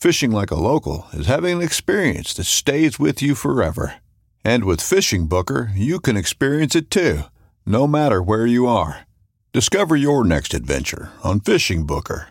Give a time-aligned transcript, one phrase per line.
[0.00, 3.96] Fishing like a local is having an experience that stays with you forever.
[4.44, 7.22] And with Fishing Booker, you can experience it too,
[7.66, 9.08] no matter where you are.
[9.52, 12.28] Discover your next adventure on Fishing Booker.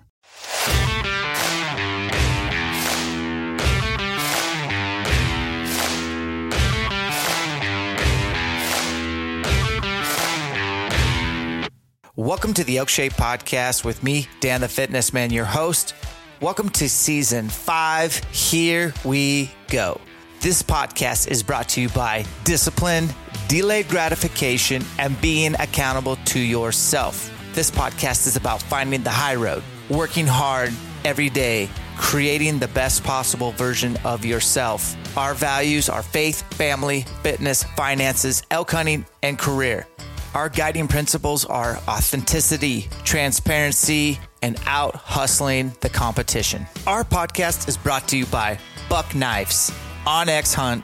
[12.16, 15.94] Welcome to the Elk Shape Podcast with me, Dan the Fitness Man, your host.
[16.40, 18.16] Welcome to season five.
[18.32, 20.00] Here we go.
[20.40, 23.10] This podcast is brought to you by discipline,
[23.48, 27.32] delayed gratification, and being accountable to yourself.
[27.54, 33.04] This podcast is about finding the high road, working hard every day, creating the best
[33.04, 34.96] possible version of yourself.
[35.18, 39.88] Our values are faith, family, fitness, finances, elk hunting, and career.
[40.36, 46.66] Our guiding principles are authenticity, transparency, and out hustling the competition.
[46.86, 48.60] Our podcast is brought to you by
[48.90, 49.72] Buck Knives,
[50.06, 50.84] onX Hunt,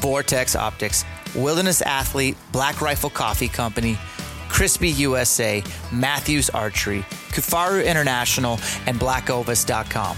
[0.00, 1.04] Vortex Optics,
[1.34, 3.94] Wilderness Athlete, Black Rifle Coffee Company,
[4.48, 10.16] Crispi USA, Mathews Archery, Kifaru International, and BlackOvis.com.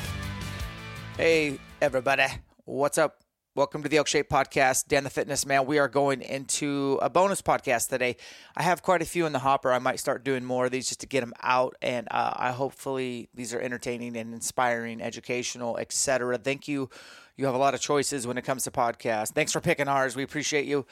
[1.16, 2.25] Hey, everybody.
[2.65, 3.23] What's up?
[3.56, 4.88] Welcome to the Elk Shape Podcast.
[4.88, 5.65] Dan the Fitness Man.
[5.65, 8.16] We are going into a bonus podcast today.
[8.56, 9.72] I have quite a few in the hopper.
[9.72, 12.50] I might start doing more of these just to get them out, and uh, I
[12.50, 16.37] hopefully these are entertaining and inspiring, educational, etc.
[16.37, 16.91] Thank you.
[17.37, 19.32] You have a lot of choices when it comes to podcasts.
[19.32, 20.16] Thanks for picking ours.
[20.16, 20.84] We appreciate you.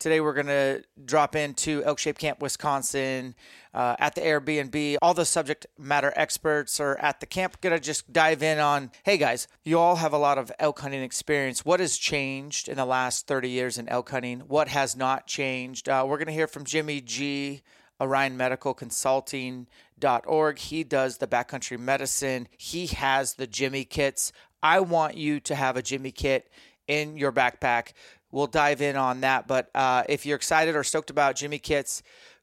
[0.00, 3.34] Today we're going to drop into Elk Shape Camp, Wisconsin,
[3.74, 4.96] uh, at the Airbnb.
[5.02, 7.60] All the subject matter experts are at the camp.
[7.60, 10.80] Going to just dive in on, hey guys, you all have a lot of elk
[10.80, 11.66] hunting experience.
[11.66, 14.40] What has changed in the last 30 years in elk hunting?
[14.40, 15.86] What has not changed?
[15.86, 17.60] Uh, we're going to hear from Jimmy G.
[18.00, 20.58] Orion Medical Consulting.org.
[20.58, 22.48] He does the backcountry medicine.
[22.56, 24.32] He has the Jimmy kits.
[24.62, 26.48] I want you to have a Jimmy kit
[26.90, 27.92] in your backpack
[28.30, 29.46] we'll dive in on that.
[29.46, 32.02] But uh, if you're excited or stoked about Jimmy Kits,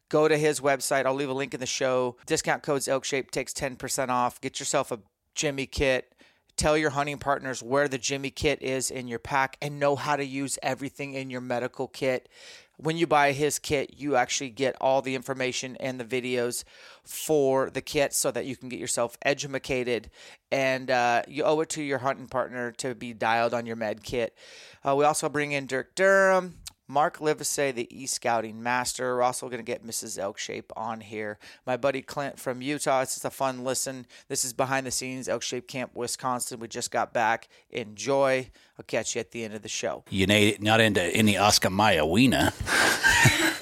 [0.09, 1.05] go to his website.
[1.05, 2.17] I'll leave a link in the show.
[2.25, 4.41] Discount codes Elk Shape takes 10% off.
[4.41, 4.99] Get yourself a
[5.35, 6.13] Jimmy Kit.
[6.57, 10.15] Tell your hunting partners where the Jimmy Kit is in your pack and know how
[10.15, 12.29] to use everything in your medical kit.
[12.77, 16.63] When you buy his kit, you actually get all the information and the videos
[17.03, 20.09] for the kit so that you can get yourself educated
[20.51, 24.03] and uh, you owe it to your hunting partner to be dialed on your med
[24.03, 24.35] kit.
[24.83, 26.55] Uh, we also bring in Dirk Durham,
[26.87, 29.15] Mark Livesay, the e scouting master.
[29.15, 30.17] We're also going to get Mrs.
[30.17, 31.37] Elkshape on here.
[31.65, 33.01] My buddy Clint from Utah.
[33.01, 34.05] It's just a fun listen.
[34.29, 36.59] This is behind the scenes, Elkshape Camp, Wisconsin.
[36.59, 37.49] We just got back.
[37.71, 38.49] Enjoy.
[38.79, 40.03] I'll catch you at the end of the show.
[40.09, 42.51] You need not into any Oscar Mayer wiener.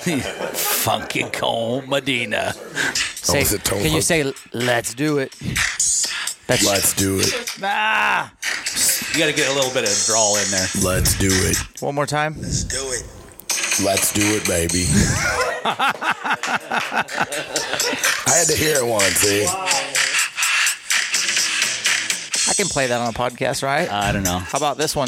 [0.05, 2.53] Funky Cold Medina.
[2.93, 5.33] Say, Oh, is it Tom can you say, let's do it?
[6.47, 7.57] That's Let's do it.
[7.63, 8.31] Ah,
[9.13, 10.67] you got to get a little bit of drawl in there.
[10.83, 11.57] Let's do it.
[11.81, 12.35] one more time.
[12.39, 13.03] Let's do it,
[13.83, 14.85] Let's do it, baby.
[18.27, 19.45] I had to hear it once, see?
[22.47, 23.91] I can play that on a podcast, right?
[23.91, 24.37] I don't know.
[24.37, 25.07] How about this one?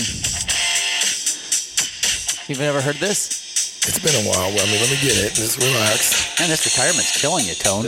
[2.49, 3.85] You've never heard this?
[3.87, 4.47] It's been a while.
[4.47, 5.33] I mean, let me get it.
[5.33, 6.39] Just relax.
[6.39, 7.85] Man, this retirement's killing you, Tone.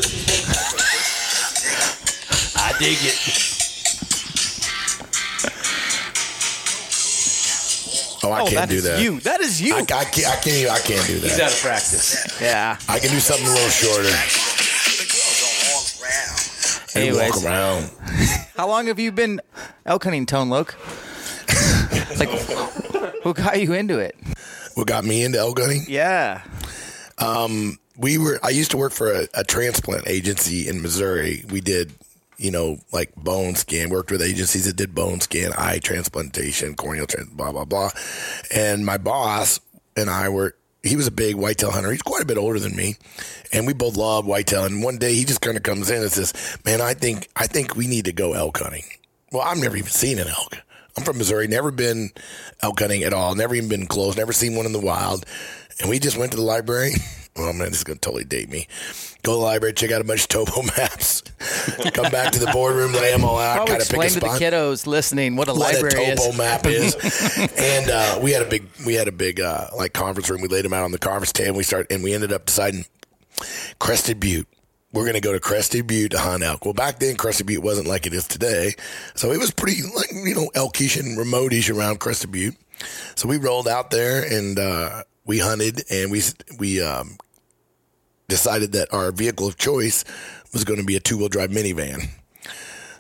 [2.80, 3.16] I dig it.
[8.24, 9.02] Oh, I Oh, can't that do that.
[9.02, 9.20] you.
[9.22, 9.76] That is you.
[9.76, 10.28] I, I can't.
[10.28, 10.70] I can't.
[10.72, 11.28] I can't do that.
[11.28, 11.48] He's that.
[11.48, 12.42] out of practice.
[12.42, 12.78] yeah.
[12.88, 14.10] I can do something a little shorter.
[16.94, 17.92] They Anyways, walk around.
[18.56, 19.42] how long have you been
[19.86, 20.76] elk hunting, Tone Loc?
[22.18, 22.30] like,
[23.24, 24.16] who got you into it?
[24.76, 25.84] What got me into elk hunting?
[25.88, 26.44] Yeah.
[27.18, 31.60] Um, we were i used to work for a, a transplant agency in missouri we
[31.60, 31.92] did
[32.40, 37.06] you know like bone scan worked with agencies that did bone scan eye transplantation corneal
[37.06, 37.90] trans blah blah blah.
[38.54, 39.60] And my boss
[39.96, 41.92] and i were he was a big whitetail hunter.
[41.92, 42.96] He's quite a bit older than me.
[43.52, 44.64] And we both love whitetail.
[44.64, 46.34] And one day he just kind of comes in and says
[46.66, 48.86] man i think i think we need to go elk hunting.
[49.32, 50.58] Well i've never even seen an elk.
[50.98, 51.48] I'm from missouri.
[51.48, 52.10] Never been
[52.62, 53.36] elk hunting at all.
[53.36, 54.18] Never even been close.
[54.18, 55.26] Never seen one in the wild.
[55.80, 56.92] And we just went to the library
[57.36, 58.68] well, man, this is going to totally date me.
[59.24, 61.22] Go to the library, check out a bunch of topo maps,
[61.94, 64.32] come back to the boardroom, lay them all out, Probably kind of pick a explain
[64.32, 66.38] to the kiddos listening what a what a library topo is.
[66.38, 66.96] map is,
[67.58, 70.42] and uh, we had a big, we had a big uh, like conference room.
[70.42, 71.58] We laid them out on the conference table.
[71.58, 72.86] We started, and we ended up deciding
[73.80, 74.48] Crested Butte.
[74.92, 76.66] We're going to go to Crested Butte to hunt elk.
[76.66, 78.74] Well, back then, Crested Butte wasn't like it is today,
[79.14, 82.56] so it was pretty like you know elkish and remote-ish around Crested Butte.
[83.16, 86.24] So we rolled out there and uh, we hunted, and we
[86.58, 87.18] we um,
[88.28, 90.04] decided that our vehicle of choice
[90.52, 92.10] was going to be a two-wheel drive minivan.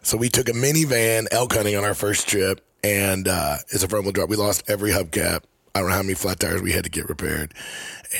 [0.03, 3.87] So we took a minivan elk hunting on our first trip, and uh, it's a
[3.87, 4.29] front wheel drive.
[4.29, 5.41] We lost every hubcap.
[5.73, 7.55] I don't know how many flat tires we had to get repaired,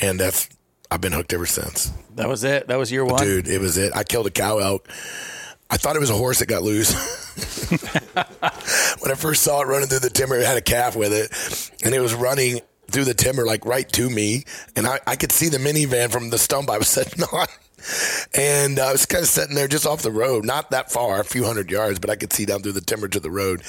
[0.01, 0.49] and that's
[0.89, 1.91] I've been hooked ever since.
[2.15, 2.67] That was it.
[2.67, 3.23] That was year one.
[3.23, 3.95] Dude, it was it.
[3.95, 4.89] I killed a cow elk.
[5.69, 6.91] I thought it was a horse that got loose.
[7.69, 11.85] when I first saw it running through the timber, it had a calf with it,
[11.85, 14.45] and it was running through the timber like right to me,
[14.75, 17.47] and I, I could see the minivan from the stump I was sitting on.
[18.35, 21.23] And I was kind of sitting there just off the road, not that far, a
[21.23, 23.63] few hundred yards, but I could see down through the timber to the road.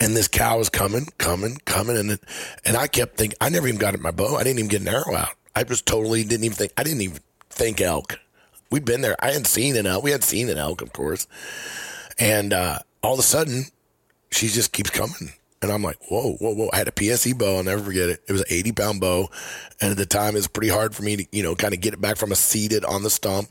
[0.00, 2.20] And this cow was coming, coming, coming, and it,
[2.64, 4.36] and I kept thinking, I never even got at my bow.
[4.36, 5.34] I didn't even get an arrow out.
[5.54, 6.72] I just totally didn't even think.
[6.76, 7.18] I didn't even
[7.50, 8.18] think elk.
[8.70, 9.16] We'd been there.
[9.22, 10.04] I hadn't seen an elk.
[10.04, 11.26] We had seen an elk, of course.
[12.18, 13.64] And uh, all of a sudden,
[14.30, 15.32] she just keeps coming.
[15.62, 16.70] And I'm like, whoa, whoa, whoa.
[16.72, 17.56] I had a PSE bow.
[17.56, 18.22] I'll never forget it.
[18.26, 19.28] It was an 80 pound bow.
[19.80, 21.80] And at the time, it was pretty hard for me to, you know, kind of
[21.80, 23.50] get it back from a seated on the stump.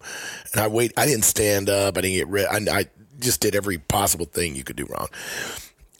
[0.51, 1.97] And I wait, I didn't stand up.
[1.97, 2.47] I didn't get rid.
[2.47, 2.85] I, I
[3.19, 5.07] just did every possible thing you could do wrong.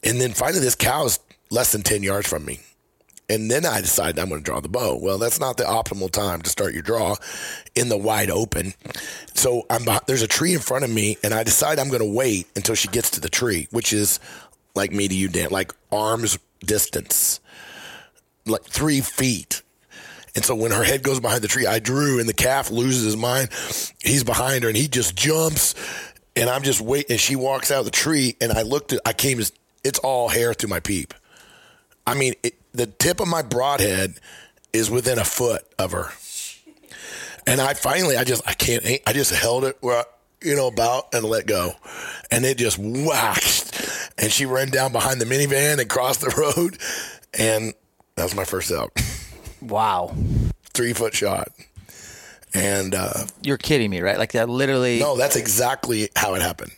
[0.03, 1.19] And then finally, this cow is
[1.51, 2.59] less than 10 yards from me.
[3.29, 4.97] And then I decided I'm going to draw the bow.
[5.00, 7.15] Well, that's not the optimal time to start your draw
[7.75, 8.73] in the wide open.
[9.35, 12.11] So I'm there's a tree in front of me, and I decide I'm going to
[12.11, 14.19] wait until she gets to the tree, which is
[14.80, 17.40] like me to you, Dan, like arms distance,
[18.46, 19.62] like three feet.
[20.36, 23.04] And so when her head goes behind the tree, I drew, and the calf loses
[23.04, 23.50] his mind.
[24.02, 25.76] He's behind her, and he just jumps,
[26.36, 27.12] and I'm just waiting.
[27.12, 29.52] And she walks out of the tree, and I looked at, I came as
[29.84, 31.14] it's all hair through my peep.
[32.08, 34.16] I mean, it, the tip of my broadhead
[34.72, 36.10] is within a foot of her.
[37.48, 40.04] And I finally, I just, I can't, I just held it where, I-
[40.41, 41.74] you know, about and let go.
[42.31, 44.12] And it just whacked.
[44.18, 46.77] And she ran down behind the minivan and crossed the road.
[47.38, 47.74] And
[48.15, 48.97] that was my first elk.
[49.62, 50.15] Wow.
[50.74, 51.50] Three foot shot.
[52.53, 54.18] And, uh, You're kidding me, right?
[54.18, 55.00] Like that literally.
[55.00, 56.71] no, that's exactly how it happened.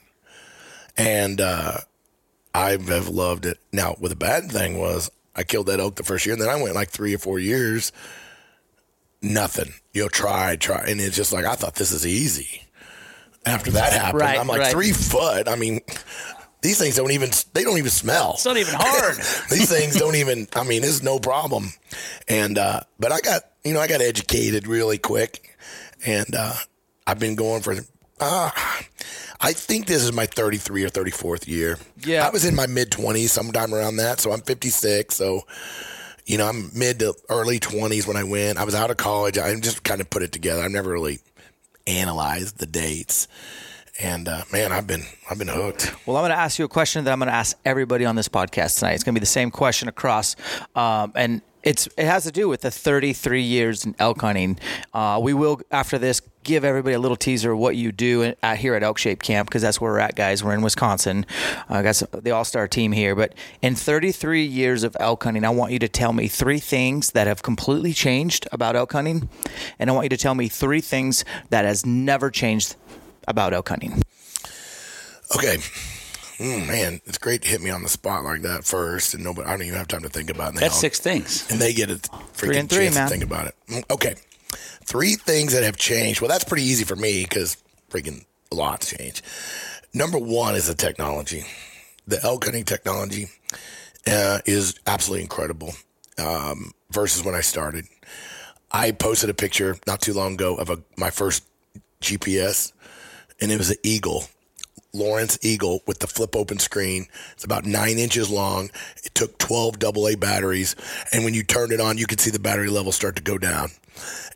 [0.97, 1.77] And uh,
[2.53, 3.57] I have loved it.
[3.71, 6.49] Now, what the bad thing was, I killed that elk the first year, and then
[6.49, 7.93] I went like three or four years,
[9.21, 9.73] nothing.
[9.93, 12.63] You know, try, try, and it's just like I thought this is easy.
[13.45, 14.71] After that happened, Right, I'm like right.
[14.71, 15.48] three foot.
[15.48, 15.81] I mean,
[16.62, 18.33] these things don't even they don't even smell.
[18.36, 19.15] It's not even hard.
[19.50, 20.48] These things don't even.
[20.53, 21.69] I mean, it's no problem.
[22.27, 25.57] And uh, but I got you know I got educated really quick,
[26.05, 26.53] and uh,
[27.07, 27.75] I've been going for.
[28.19, 28.51] Uh,
[29.43, 31.79] I think this is my 33 or 34th year.
[32.05, 32.27] Yeah.
[32.27, 34.19] I was in my mid 20s, sometime around that.
[34.19, 35.15] So I'm 56.
[35.15, 35.48] So
[36.27, 38.60] you know I'm mid to early 20s when I went.
[38.60, 39.39] I was out of college.
[39.39, 40.62] I just kind of put it together.
[40.62, 41.21] I've never really
[41.88, 43.27] analyzed the dates.
[44.01, 45.93] And uh, man, I've been I've been hooked.
[46.07, 48.15] Well, I'm going to ask you a question that I'm going to ask everybody on
[48.15, 48.93] this podcast tonight.
[48.93, 50.35] It's going to be the same question across,
[50.75, 54.60] um, and it's it has to do with the 33 years in elk hunting.
[54.94, 58.58] Uh, we will after this give everybody a little teaser of what you do at,
[58.58, 60.44] here at Elk Shape Camp because that's where we're at, guys.
[60.44, 61.25] We're in Wisconsin.
[61.70, 65.46] I uh, got the All Star team here, but in 33 years of elk hunting,
[65.46, 69.30] I want you to tell me three things that have completely changed about elk hunting,
[69.77, 72.75] and I want you to tell me three things that has never changed
[73.27, 74.01] about elk hunting.
[75.36, 75.58] Okay.
[76.41, 79.48] Mm, man, it's great to hit me on the spot like that first, and nobody.
[79.48, 80.60] I don't even have time to think about it.
[80.60, 81.50] That's all- six things.
[81.51, 83.05] and they get a freaking and three, chance man.
[83.07, 83.55] to think about it.
[83.69, 84.15] Mm, Okay,
[84.83, 86.19] three things that have changed.
[86.21, 87.57] Well, that's pretty easy for me because
[87.91, 89.21] freaking a lot's changed.
[89.93, 91.45] Number one is the technology.
[92.07, 93.27] The elk hunting technology
[94.07, 95.74] uh, is absolutely incredible.
[96.17, 97.86] um, versus when I started.
[98.71, 101.43] I posted a picture not too long ago of a, my first
[102.01, 102.74] GPS,
[103.39, 104.25] and it was an Eagle,
[104.93, 107.07] Lowrance Eagle with the flip open screen.
[107.33, 108.69] It's about nine inches long.
[109.03, 110.75] It took 12 AA batteries,
[111.12, 113.38] and when you turned it on, you could see the battery level start to go
[113.38, 113.69] down.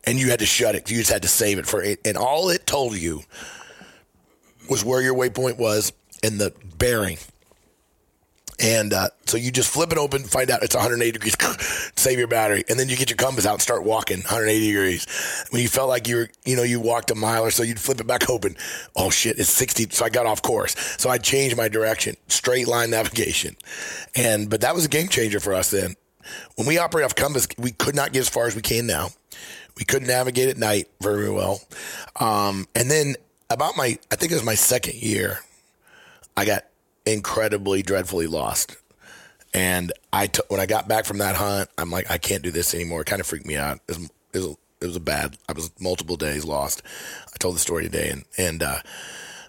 [0.04, 0.90] And you had to shut it.
[0.90, 2.00] You just had to save it for it.
[2.04, 3.22] And all it told you
[4.70, 7.18] was where your waypoint was and the bearing.
[8.58, 11.36] And uh, so you just flip it open, find out it's 180 degrees,
[11.96, 15.46] save your battery, and then you get your compass out and start walking 180 degrees.
[15.50, 17.78] When you felt like you were, you know, you walked a mile or so, you'd
[17.78, 18.56] flip it back open.
[18.94, 19.88] Oh shit, it's 60.
[19.90, 20.74] So I got off course.
[20.98, 23.56] So I changed my direction, straight line navigation,
[24.14, 25.94] and but that was a game changer for us then.
[26.56, 29.10] When we operate off compass, we could not get as far as we can now.
[29.78, 31.60] We couldn't navigate at night very well.
[32.18, 33.16] Um, and then
[33.50, 35.40] about my, I think it was my second year,
[36.36, 36.64] I got
[37.06, 38.76] incredibly dreadfully lost.
[39.54, 42.50] And I took when I got back from that hunt, I'm like, I can't do
[42.50, 43.00] this anymore.
[43.00, 43.80] It kind of freaked me out.
[43.88, 45.38] It was, it was, it was a bad.
[45.48, 46.82] I was multiple days lost.
[47.32, 48.80] I told the story today, and and uh,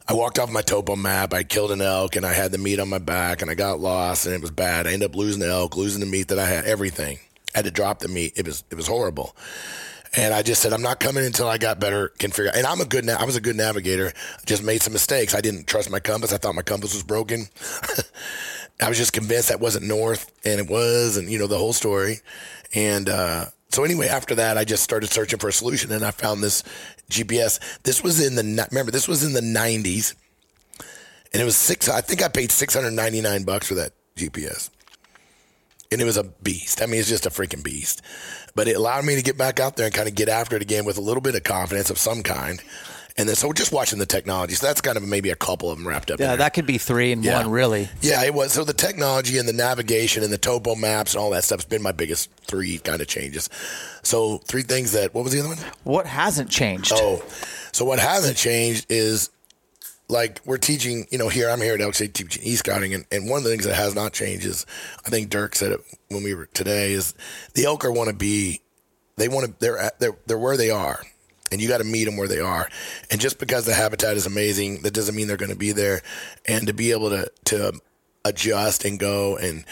[0.08, 1.34] I walked off my topo map.
[1.34, 3.82] I killed an elk, and I had the meat on my back, and I got
[3.82, 4.88] lost, and it was bad.
[4.88, 7.20] I ended up losing the elk, losing the meat that I had, everything.
[7.54, 8.34] I had to drop the meat.
[8.38, 9.36] It was it was horrible.
[10.18, 12.58] And I just said, I'm not coming until I got better, can figure out.
[12.58, 14.12] And I'm a good, na- I was a good navigator.
[14.48, 15.36] Just made some mistakes.
[15.36, 16.34] I didn't trust my compass.
[16.34, 17.46] I thought my compass was broken.
[18.82, 21.74] I was just convinced that wasn't north, and it was, and you know the whole
[21.74, 22.22] story.
[22.74, 26.10] And uh, so anyway, after that, I just started searching for a solution, and I
[26.10, 26.64] found this
[27.12, 27.60] GPS.
[27.84, 30.16] This was in the remember, this was in the 90s,
[31.32, 31.90] and it was six.
[31.90, 34.72] I think I paid 699 bucks for that GPS
[35.92, 36.82] and it was a beast.
[36.82, 38.02] I mean, it's just a freaking beast.
[38.56, 40.62] But it allowed me to get back out there and kind of get after it
[40.62, 42.62] again with a little bit of confidence of some kind.
[43.20, 44.54] And then, so just watching the technology.
[44.54, 46.20] So that's kind of maybe a couple of them wrapped up.
[46.20, 47.38] Yeah, that could be three in Yeah.
[47.42, 47.90] one, really.
[48.02, 48.52] Yeah, it was.
[48.52, 51.82] So the technology and the navigation and the topo maps and all that stuff's been
[51.82, 53.50] my biggest three kind of changes.
[54.04, 55.16] So three things that.
[55.16, 55.58] What was the other one?
[55.84, 56.92] What hasn't changed?
[56.96, 57.24] Oh,
[57.72, 59.32] so what hasn't changed is
[60.10, 63.06] like we're teaching, you know, here I'm here at Elk Shape teaching e scouting, and,
[63.12, 64.66] and one of the things that has not changed is
[65.06, 67.14] I think Dirk said it when we were today is
[67.54, 68.62] the elk are want to be,
[69.18, 71.02] they want to they're they're they're where they are,
[71.52, 72.70] and you got to meet them where they are,
[73.12, 76.02] and just because the habitat is amazing, that doesn't mean they're going to be there,
[76.46, 77.80] and to be able to to
[78.24, 79.66] adjust and go and.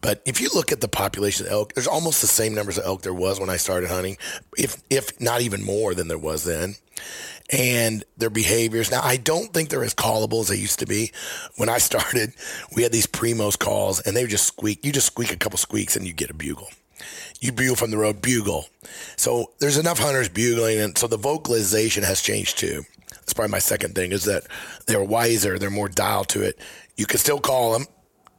[0.00, 2.84] But if you look at the population of elk, there's almost the same numbers of
[2.84, 4.18] elk there was when I started hunting,
[4.58, 6.76] if if not even more than there was then
[7.50, 8.90] and their behaviors.
[8.90, 11.12] Now, I don't think they're as callable as they used to be.
[11.56, 12.32] When I started,
[12.74, 14.84] we had these primos calls, and they would just squeak.
[14.84, 16.68] You just squeak a couple squeaks, and you get a bugle.
[17.40, 18.66] You bugle from the road, bugle.
[19.16, 22.84] So there's enough hunters bugling, and so the vocalization has changed too.
[23.10, 24.44] That's probably my second thing is that
[24.86, 26.58] they're wiser, they're more dialed to it.
[26.96, 27.86] You can still call them,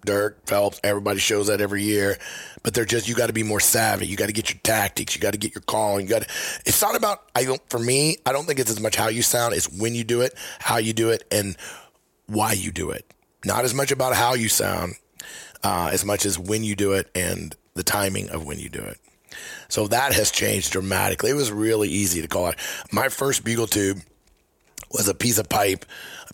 [0.05, 2.17] Dirk, Phelps, everybody shows that every year.
[2.63, 4.07] But they're just you got to be more savvy.
[4.07, 5.15] You got to get your tactics.
[5.15, 6.05] You got to get your calling.
[6.05, 6.27] You got to.
[6.65, 7.23] It's not about.
[7.35, 7.61] I don't.
[7.69, 9.53] For me, I don't think it's as much how you sound.
[9.53, 11.57] It's when you do it, how you do it, and
[12.27, 13.05] why you do it.
[13.43, 14.95] Not as much about how you sound,
[15.63, 18.81] uh, as much as when you do it and the timing of when you do
[18.81, 18.97] it.
[19.67, 21.31] So that has changed dramatically.
[21.31, 22.55] It was really easy to call it.
[22.91, 23.99] My first bugle tube
[24.91, 25.85] was a piece of pipe,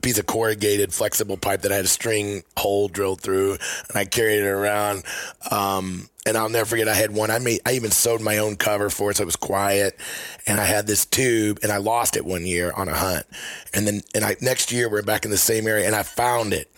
[0.02, 4.06] piece of corrugated flexible pipe that I had a string hole drilled through, and I
[4.06, 5.04] carried it around.
[5.50, 6.88] Um, and I'll never forget.
[6.88, 7.32] I had one.
[7.32, 7.62] I made.
[7.66, 9.98] I even sewed my own cover for it, so it was quiet.
[10.46, 13.26] And I had this tube, and I lost it one year on a hunt.
[13.74, 16.54] And then, and I next year we're back in the same area, and I found
[16.54, 16.72] it.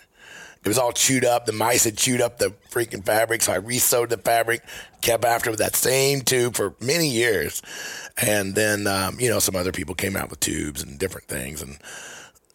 [0.64, 1.44] It was all chewed up.
[1.44, 4.62] The mice had chewed up the freaking fabric, so I re-sewed the fabric,
[5.02, 7.60] kept after with that same tube for many years.
[8.16, 11.60] And then, um, you know, some other people came out with tubes and different things.
[11.60, 11.76] And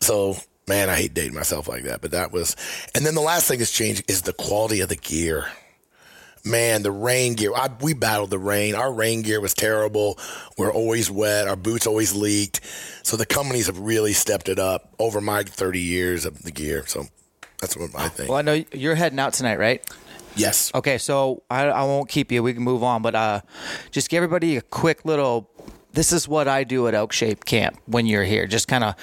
[0.01, 0.37] so,
[0.69, 1.99] man, I hate dating myself like that.
[1.99, 2.55] But that was,
[2.95, 5.47] and then the last thing that's changed is the quality of the gear.
[6.45, 7.51] Man, the rain gear.
[7.53, 8.73] I, we battled the rain.
[8.73, 10.17] Our rain gear was terrible.
[10.57, 11.49] We're always wet.
[11.49, 12.61] Our boots always leaked.
[13.03, 16.85] So the companies have really stepped it up over my 30 years of the gear.
[16.87, 17.07] So
[17.59, 18.29] that's what I think.
[18.29, 19.83] Well, I know you're heading out tonight, right?
[20.35, 20.71] Yes.
[20.73, 22.41] Okay, so I, I won't keep you.
[22.41, 23.41] We can move on, but uh,
[23.91, 25.49] just give everybody a quick little.
[25.91, 28.47] This is what I do at Elk Shape Camp when you're here.
[28.47, 28.95] Just kind of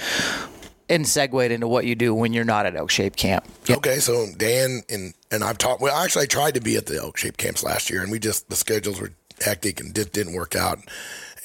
[0.89, 3.45] and segue into what you do when you're not at Elk Shape Camp.
[3.69, 5.81] Okay, so Dan and and I've talked.
[5.81, 8.19] Well, actually, I tried to be at the elk shape camps last year, and we
[8.19, 10.79] just the schedules were hectic and just didn't work out.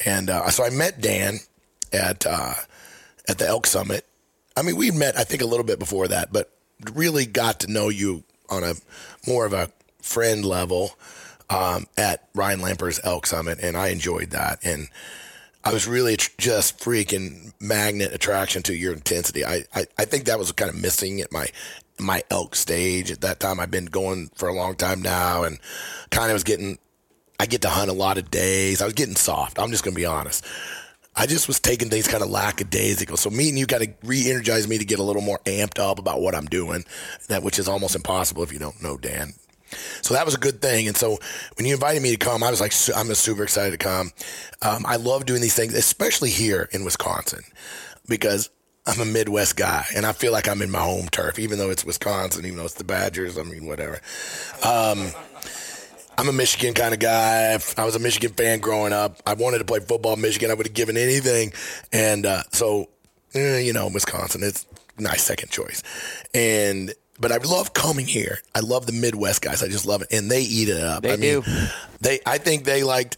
[0.05, 1.39] And uh, so I met Dan
[1.91, 2.53] at uh,
[3.27, 4.05] at the elk summit.
[4.55, 6.51] I mean, we met I think a little bit before that, but
[6.93, 8.74] really got to know you on a
[9.27, 9.71] more of a
[10.01, 10.91] friend level
[11.50, 14.60] um, at Ryan Lampers' elk summit, and I enjoyed that.
[14.63, 14.88] And
[15.63, 19.45] I was really just freaking magnet attraction to your intensity.
[19.45, 21.47] I, I, I think that was kind of missing at my
[21.99, 23.59] my elk stage at that time.
[23.59, 25.59] I've been going for a long time now, and
[26.09, 26.79] kind of was getting.
[27.39, 28.81] I get to hunt a lot of days.
[28.81, 29.59] I was getting soft.
[29.59, 30.45] I'm just to be honest.
[31.15, 33.17] I just was taking things kind of lackadaisical.
[33.17, 36.21] So meeting you kind of re-energized me to get a little more amped up about
[36.21, 36.85] what I'm doing,
[37.27, 39.33] that which is almost impossible if you don't know Dan.
[40.01, 40.87] So that was a good thing.
[40.87, 41.19] And so
[41.57, 44.11] when you invited me to come, I was like, I'm super excited to come.
[44.61, 47.43] Um, I love doing these things, especially here in Wisconsin,
[48.07, 48.49] because
[48.85, 51.69] I'm a Midwest guy and I feel like I'm in my home turf, even though
[51.69, 53.37] it's Wisconsin, even though it's the Badgers.
[53.37, 53.99] I mean, whatever.
[54.65, 55.11] Um,
[56.17, 57.57] I'm a Michigan kind of guy.
[57.77, 59.21] I was a Michigan fan growing up.
[59.25, 60.51] I wanted to play football Michigan.
[60.51, 61.53] I would have given anything.
[61.93, 62.89] And uh, so,
[63.33, 64.67] eh, you know, Wisconsin, it's
[64.99, 65.83] nice second choice.
[66.33, 68.39] And but I love coming here.
[68.55, 69.61] I love the Midwest guys.
[69.63, 71.03] I just love it, and they eat it up.
[71.03, 71.43] They I mean, do.
[72.01, 73.17] They, I think they liked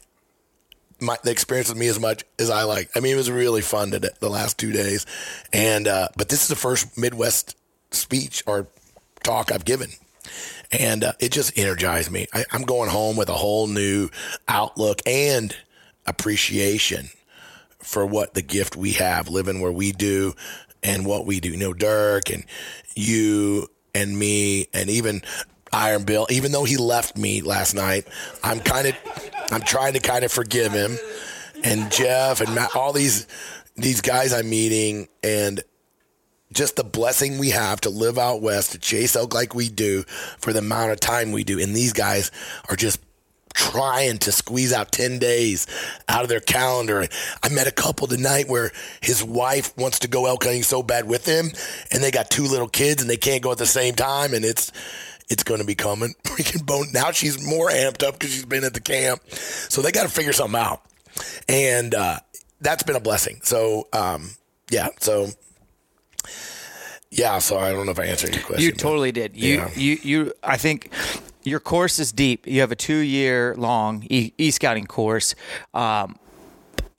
[0.99, 2.89] my the experience with me as much as I like.
[2.95, 5.05] I mean, it was really fun the last two days,
[5.51, 7.57] and uh, but this is the first Midwest
[7.91, 8.67] speech or
[9.23, 9.89] talk I've given.
[10.71, 12.25] And uh, it just energized me.
[12.33, 14.09] I, I'm going home with a whole new
[14.47, 15.55] outlook and
[16.07, 17.09] appreciation
[17.77, 20.33] for what the gift we have living where we do
[20.81, 21.49] and what we do.
[21.49, 22.45] You know, Dirk and
[22.95, 25.21] you and me and even
[25.71, 28.07] Iron Bill, even though he left me last night,
[28.43, 28.95] I'm kind of,
[29.51, 30.97] I'm trying to kind of forgive him.
[31.63, 33.27] And Jeff and Matt, all these,
[33.75, 35.61] these guys I'm meeting and
[36.51, 40.03] just the blessing we have to live out west, to chase elk like we do
[40.37, 41.59] for the amount of time we do.
[41.59, 42.29] And these guys
[42.69, 42.99] are just
[43.53, 45.67] trying to squeeze out 10 days
[46.07, 47.07] out of their calendar.
[47.41, 51.07] I met a couple tonight where his wife wants to go elk hunting so bad
[51.07, 51.51] with him
[51.91, 54.43] and they got two little kids and they can't go at the same time and
[54.43, 54.71] it's
[55.29, 56.13] it's going to be coming.
[56.23, 59.21] Freaking bone now she's more amped up because she's been at the camp.
[59.29, 60.81] So they got to figure something out.
[61.47, 62.19] And uh,
[62.59, 63.39] that's been a blessing.
[63.43, 64.31] So um,
[64.69, 65.27] yeah so
[67.17, 69.35] yeah so i don't know if i answered your question You totally did.
[69.35, 69.69] You, Yeah.
[69.75, 70.19] you, you.
[70.43, 70.89] I think
[71.43, 72.47] your course is deep.
[72.47, 75.35] You have a two-year long e, e scouting course.
[75.73, 76.17] Um,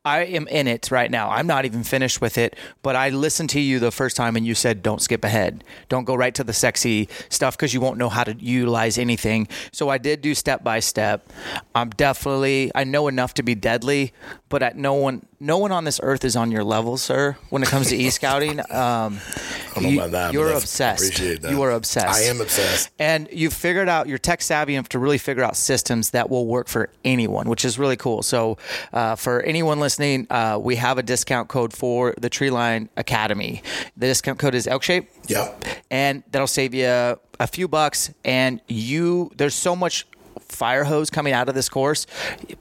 [0.07, 1.31] I am in it right now.
[1.31, 4.45] I'm not even finished with it, but I listened to you the first time and
[4.47, 5.65] you said, don't skip ahead.
[5.89, 9.49] Don't go right to the sexy stuff because you won't know how to utilize anything.
[9.73, 11.27] So I did do step by step.
[11.75, 14.13] I'm definitely, I know enough to be deadly,
[14.51, 17.63] but at no one, no one on this earth is on your level, sir, when
[17.63, 18.61] it comes to e scouting.
[18.61, 21.05] Um, I don't know you- about that, but You're obsessed.
[21.05, 21.51] appreciate that.
[21.51, 22.07] You are obsessed.
[22.19, 22.91] I am obsessed.
[22.99, 26.47] And you've figured out you're tech savvy enough to really figure out systems that will
[26.47, 28.23] work for anyone, which is really cool.
[28.23, 28.57] So,
[28.93, 33.63] uh, for anyone listening, uh, we have a discount code for the Treeline Academy.
[33.97, 35.07] The discount code is ElkShape.
[35.29, 35.65] Yep.
[35.91, 38.11] And that'll save you a few bucks.
[38.25, 40.07] And you, there's so much
[40.41, 42.07] fire hose coming out of this course.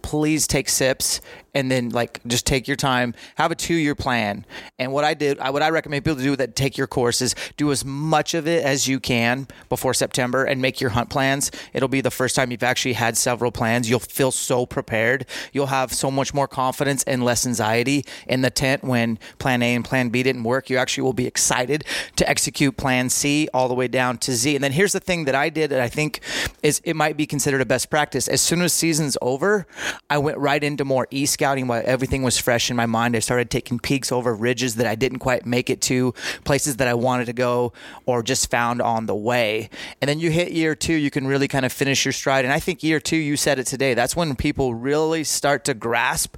[0.02, 1.22] Please take sips
[1.54, 3.14] and then like just take your time.
[3.36, 4.46] Have a two year plan.
[4.80, 7.22] And what I did, I, what I recommend people to do that take your course
[7.22, 11.10] is do as much of it as you can before September and make your hunt
[11.10, 11.52] plans.
[11.74, 13.90] It'll be the first time you've actually had several plans.
[13.90, 15.26] You'll feel so prepared.
[15.52, 19.76] You'll have so much more confidence and less anxiety in the tent when plan A
[19.76, 20.70] and plan B didn't work.
[20.70, 21.84] You actually will be excited
[22.16, 24.56] to execute plan C all the way down to Z.
[24.56, 26.22] And then here's the thing that I did that I think
[26.64, 28.28] is it might be considered a best practice.
[28.28, 29.68] As soon as season's over,
[30.10, 33.18] I went right into more e scouting while everything was fresh in my mind.
[33.18, 36.14] I started taking peeks over ridges that I didn't quite make it to,
[36.46, 37.74] places that I wanted to go
[38.06, 39.70] or just found on the way.
[40.00, 42.46] And then you hit year two, you can really kind of finish your stride.
[42.46, 45.74] And I think year two, you said it today, that's when people really start to
[45.74, 46.38] grasp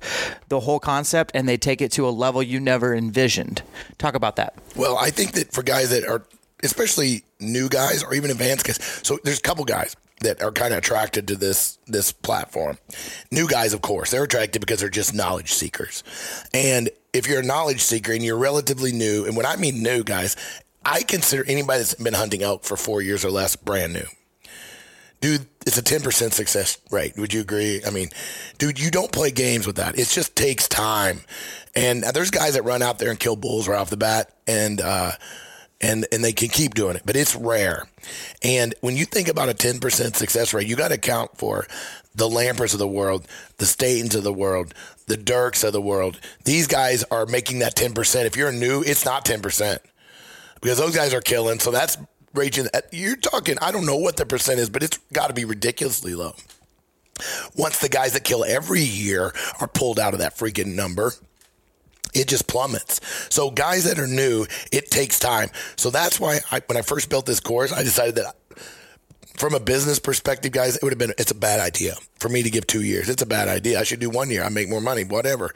[0.50, 3.62] the whole concept and they take it to a level you never envisioned.
[4.00, 4.56] Talk about that.
[4.76, 6.24] Well, I think that for guys that are,
[6.64, 10.74] especially new guys or even advanced guys, so there's a couple guys that are kind
[10.74, 12.78] of attracted to this this platform.
[13.32, 16.04] New guys, of course, they're attracted because they're just knowledge seekers.
[16.54, 20.04] And if you're a knowledge seeker and you're relatively new, and when I mean new
[20.04, 20.36] guys,
[20.84, 24.06] I consider anybody that's been hunting elk for four years or less brand new.
[25.22, 27.18] Dude, it's a 10% success rate.
[27.18, 27.82] Would you agree?
[27.86, 28.10] I mean,
[28.60, 29.98] dude, you don't play games with that.
[29.98, 31.22] It just takes time.
[31.76, 34.80] And there's guys that run out there and kill bulls right off the bat and,
[34.82, 35.14] uh,
[35.82, 37.86] and, and they can keep doing it, but it's rare.
[38.44, 41.68] And when you think about a 10% success rate, you got to account for
[42.14, 44.74] the Lampers of the world, the Statons of the world,
[45.08, 46.20] the Dirks of the world.
[46.46, 48.26] These guys are making that 10%.
[48.26, 49.80] If you're new, it's not 10%
[50.62, 51.60] because those guys are killing.
[51.60, 51.98] So that's
[52.34, 52.68] raging.
[52.74, 55.46] Uh, you're talking, I don't know what the percent is, but it's got to be
[55.46, 56.36] ridiculously low.
[57.56, 61.14] Once the guys that kill every year are pulled out of that freaking number,
[62.16, 63.02] it just plummets.
[63.30, 65.50] So guys that are new, it takes time.
[65.76, 68.36] So that's why I, when I first built this course, I decided that
[69.38, 72.42] from a business perspective, guys, it would have been it's a bad idea for me
[72.44, 73.10] to give two years.
[73.10, 73.80] It's a bad idea.
[73.80, 74.44] I should do one year.
[74.44, 75.54] I make more money, whatever.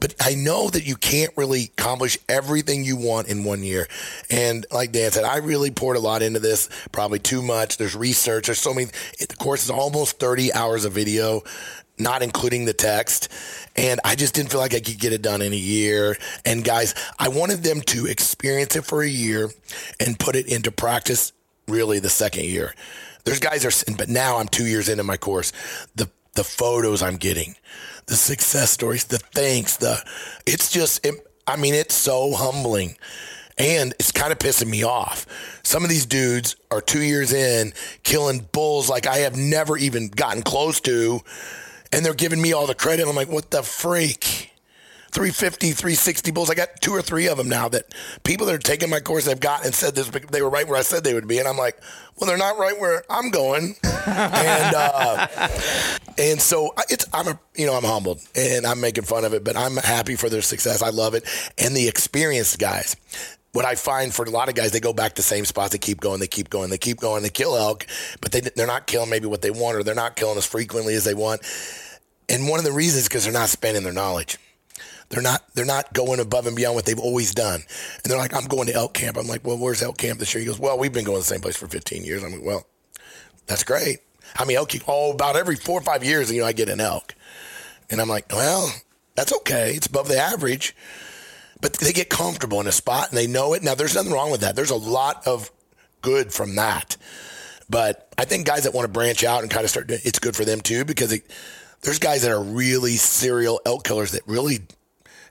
[0.00, 3.86] But I know that you can't really accomplish everything you want in one year.
[4.28, 7.76] And like Dan said, I really poured a lot into this, probably too much.
[7.76, 8.46] There's research.
[8.46, 8.88] There's so many.
[9.20, 11.42] It, the course is almost 30 hours of video
[12.02, 13.28] not including the text.
[13.76, 16.16] And I just didn't feel like I could get it done in a year.
[16.44, 19.50] And guys, I wanted them to experience it for a year
[20.00, 21.32] and put it into practice
[21.68, 22.74] really the second year.
[23.24, 25.52] There's guys are, but now I'm two years into my course.
[25.94, 27.56] The the photos I'm getting,
[28.06, 30.02] the success stories, the thanks, the
[30.46, 31.14] it's just, it,
[31.46, 32.96] I mean, it's so humbling.
[33.58, 35.26] And it's kind of pissing me off.
[35.62, 40.08] Some of these dudes are two years in killing bulls like I have never even
[40.08, 41.20] gotten close to.
[41.92, 43.06] And they're giving me all the credit.
[43.06, 44.52] I'm like, what the freak?
[45.12, 46.48] 350, 360 bulls.
[46.48, 49.26] I got two or three of them now that people that are taking my course
[49.26, 51.38] have got and said this, they were right where I said they would be.
[51.38, 51.78] And I'm like,
[52.16, 53.76] well, they're not right where I'm going.
[53.84, 55.26] and, uh,
[56.16, 59.44] and so it's, I'm a, you know, I'm humbled and I'm making fun of it,
[59.44, 60.80] but I'm happy for their success.
[60.80, 61.28] I love it.
[61.58, 62.96] And the experienced guys,
[63.52, 65.72] what I find for a lot of guys, they go back to the same spots.
[65.72, 67.22] They keep going, they keep going, they keep going.
[67.22, 67.86] They kill elk,
[68.22, 70.94] but they, they're not killing maybe what they want, or they're not killing as frequently
[70.94, 71.42] as they want.
[72.28, 74.38] And one of the reasons because they're not spending their knowledge.
[75.08, 77.62] They're not they're not going above and beyond what they've always done.
[78.02, 79.18] And they're like, I'm going to elk camp.
[79.18, 80.40] I'm like, well, where's elk camp this year?
[80.40, 82.22] He goes, well, we've been going to the same place for 15 years.
[82.24, 82.66] I'm like, well,
[83.46, 83.98] that's great.
[84.36, 86.80] I mean, elk all about every four or five years, you know, I get an
[86.80, 87.14] elk.
[87.90, 88.72] And I'm like, well,
[89.14, 89.74] that's okay.
[89.74, 90.74] It's above the average.
[91.60, 93.62] But they get comfortable in a spot and they know it.
[93.62, 94.56] Now, there's nothing wrong with that.
[94.56, 95.50] There's a lot of
[96.00, 96.96] good from that.
[97.68, 100.34] But I think guys that want to branch out and kind of start, it's good
[100.34, 101.30] for them too because it,
[101.82, 104.60] there's guys that are really serial elk killers that really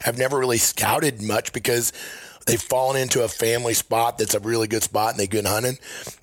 [0.01, 1.93] have never really scouted much because
[2.45, 5.77] they've fallen into a family spot that's a really good spot and they good hunting.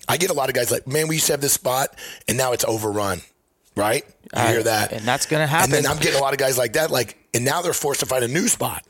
[0.07, 1.95] I get a lot of guys like, man, we used to have this spot
[2.27, 3.21] and now it's overrun.
[3.75, 4.03] Right?
[4.35, 4.91] You hear uh, that?
[4.91, 5.73] And that's going to happen.
[5.73, 6.91] And then I'm getting a lot of guys like that.
[6.91, 8.85] Like, and now they're forced to find a new spot.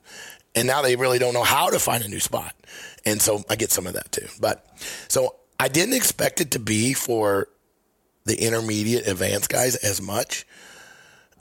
[0.56, 2.56] And now they really don't know how to find a new spot.
[3.06, 4.26] And so I get some of that too.
[4.42, 4.66] But
[5.08, 7.50] so I didn't expect it to be for
[8.26, 10.48] the intermediate advanced guys as much.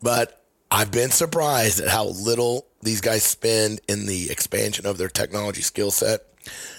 [0.02, 5.08] But I've been surprised at how little these guys spend in the expansion of their
[5.08, 6.20] technology skill set.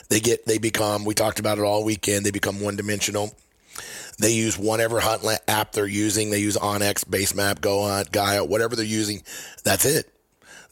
[0.10, 3.36] They get, they become, we talked about it all weekend, they become one dimensional.
[4.20, 6.30] They use whatever hunt app they're using.
[6.30, 9.24] They use onX, Basemap, Go Hunt, Gaia, whatever they're using.
[9.64, 10.12] That's it.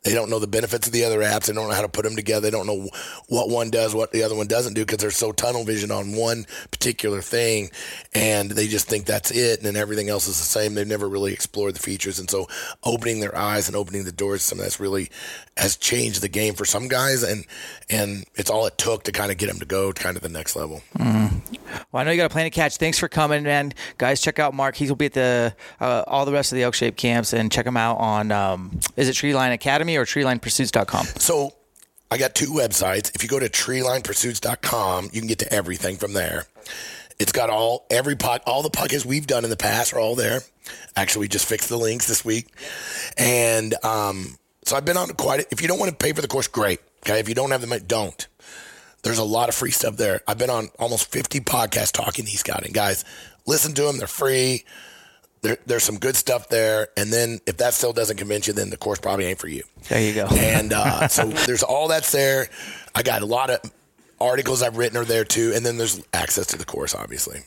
[0.08, 1.48] They don't know the benefits of the other apps.
[1.48, 2.40] They don't know how to put them together.
[2.40, 2.88] They don't know
[3.28, 6.16] what one does, what the other one doesn't do because they're so tunnel vision on
[6.16, 7.72] one particular thing.
[8.16, 9.58] And they just think that's it.
[9.58, 10.76] And then everything else is the same.
[10.76, 12.20] They've never really explored the features.
[12.20, 12.48] And so
[12.86, 15.10] opening their eyes and opening the doors, some that's really
[15.58, 17.24] has changed the game for some guys.
[17.24, 17.44] And,
[17.90, 20.24] and it's all it took to kind of get them to go to kind of
[20.24, 20.84] the next level.
[20.98, 21.42] Mm.
[21.92, 22.78] Well, I know you got a plan to catch.
[22.78, 23.74] Thanks for coming, man.
[23.98, 24.78] Guys, check out Mark.
[24.78, 27.52] He will be at the uh, all the rest of the Elk Shape camps and
[27.52, 31.06] check him out on, um, is it Tree Line Academy or treelinepursuits.com.
[31.18, 31.54] So
[32.10, 33.14] I got two websites.
[33.16, 36.46] If you go to treelinepursuits.com, you can get to everything from there.
[37.20, 40.16] It's got all every pod, all the podcasts we've done in the past are all
[40.16, 40.42] there.
[40.96, 42.48] Actually, we just fixed the links this week,
[43.18, 45.40] and um, so I've been on quite.
[45.40, 46.80] A, if you don't want to pay for the course, great.
[47.06, 48.28] Okay, if you don't have the money, don't.
[49.02, 50.22] There's a lot of free stuff there.
[50.28, 53.06] I've been on almost 50 podcasts talking to scouting guys.
[53.46, 54.66] Listen to them; they're free
[55.42, 56.90] there, there's some good stuff there.
[56.98, 59.64] And then if that still doesn't convince you, then the course probably ain't for you.
[59.90, 60.28] There you go.
[60.28, 62.50] And uh, so there's all that's there.
[62.96, 63.60] I got a lot of
[64.20, 65.54] articles I've written are there too.
[65.56, 67.42] And then there's access to the course, obviously.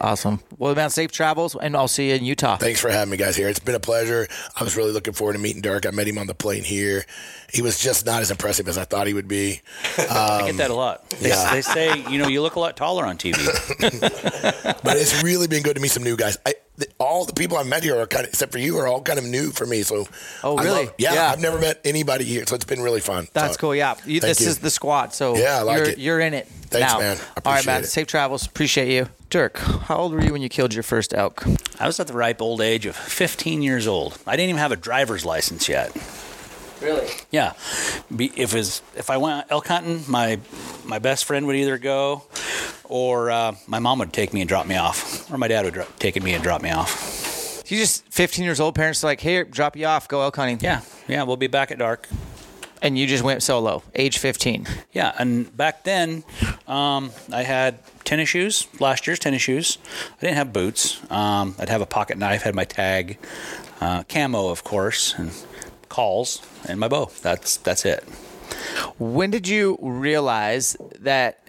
[0.00, 0.40] Awesome.
[0.58, 2.56] Well, man, safe travels, and I'll see you in Utah.
[2.56, 3.36] Thanks for having me, guys.
[3.36, 4.26] Here, it's been a pleasure.
[4.58, 5.86] I was really looking forward to meeting Dirk.
[5.86, 7.04] I met him on the plane here.
[7.52, 9.60] He was just not as impressive as I thought he would be.
[9.98, 11.08] Um, I get that a lot.
[11.10, 11.52] They, yeah.
[11.52, 13.36] they say, you know, you look a lot taller on TV.
[14.82, 16.36] but it's really been good to meet some new guys.
[16.44, 16.54] I,
[16.98, 19.18] all the people I've met here are kind of, except for you, are all kind
[19.18, 19.82] of new for me.
[19.82, 20.06] So,
[20.42, 20.86] oh really?
[20.86, 23.28] Love, yeah, yeah, I've never met anybody here, so it's been really fun.
[23.32, 23.74] That's so, cool.
[23.74, 24.48] Yeah, you, this you.
[24.48, 25.14] is the squad.
[25.14, 25.98] So yeah, I like you're, it.
[25.98, 26.46] You're in it.
[26.46, 26.98] Thanks, now.
[26.98, 27.18] man.
[27.44, 27.82] all right, man.
[27.82, 27.86] It.
[27.86, 28.46] Safe travels.
[28.46, 29.58] Appreciate you, Dirk.
[29.58, 31.44] How old were you when you killed your first elk?
[31.78, 34.18] I was at the ripe old age of 15 years old.
[34.26, 35.94] I didn't even have a driver's license yet.
[36.82, 37.08] Really?
[37.30, 37.52] Yeah.
[38.18, 40.40] If was if I went elk hunting, my
[40.84, 42.24] my best friend would either go,
[42.84, 45.86] or uh, my mom would take me and drop me off, or my dad would
[45.98, 47.62] take me and drop me off.
[47.70, 48.74] You just 15 years old.
[48.74, 50.08] Parents are like, "Hey, drop you off.
[50.08, 51.22] Go elk hunting." Yeah, yeah.
[51.22, 52.08] We'll be back at dark.
[52.82, 54.66] And you just went solo, age 15.
[54.90, 56.24] Yeah, and back then,
[56.66, 58.66] um, I had tennis shoes.
[58.80, 59.78] Last year's tennis shoes.
[60.18, 61.00] I didn't have boots.
[61.08, 62.42] Um, I'd have a pocket knife.
[62.42, 63.18] Had my tag,
[63.80, 65.30] uh, camo, of course, and
[65.92, 67.10] calls, and my bow.
[67.20, 68.02] That's that's it.
[68.98, 71.46] When did you realize that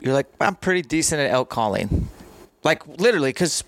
[0.00, 2.08] you're like, I'm pretty decent at elk calling?
[2.64, 3.62] Like literally, because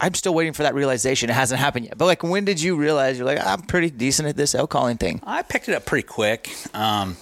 [0.00, 1.30] I'm still waiting for that realization.
[1.30, 1.96] It hasn't happened yet.
[1.96, 4.96] But like, when did you realize you're like, I'm pretty decent at this elk calling
[4.96, 5.20] thing?
[5.24, 6.52] I picked it up pretty quick.
[6.74, 7.16] Um,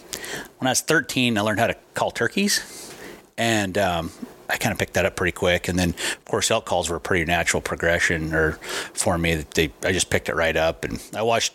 [0.59, 2.94] when I was 13, I learned how to call turkeys,
[3.37, 4.11] and um,
[4.49, 6.97] I kind of picked that up pretty quick, and then of course elk calls were
[6.97, 8.53] a pretty natural progression, or
[8.94, 11.53] for me, they I just picked it right up, and I watched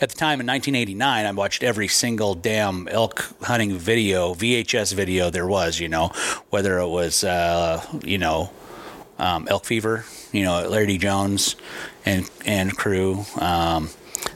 [0.00, 5.30] at the time in 1989, I watched every single damn elk hunting video, VHS video
[5.30, 6.08] there was, you know,
[6.50, 8.50] whether it was, uh, you know,
[9.18, 10.98] um, Elk Fever, you know, Larry D.
[10.98, 11.56] Jones
[12.04, 13.24] and, and crew.
[13.38, 13.90] Um,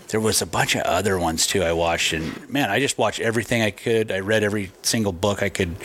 [0.08, 3.20] there was a bunch of other ones too I watched, and man, I just watched
[3.20, 4.10] everything I could.
[4.10, 5.76] I read every single book I could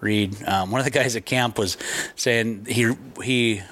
[0.00, 0.36] read.
[0.44, 1.76] Um, one of the guys at camp was
[2.14, 3.62] saying he he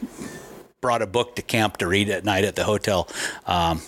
[0.81, 3.09] brought a book to camp to read at night at the hotel.
[3.47, 3.83] Um,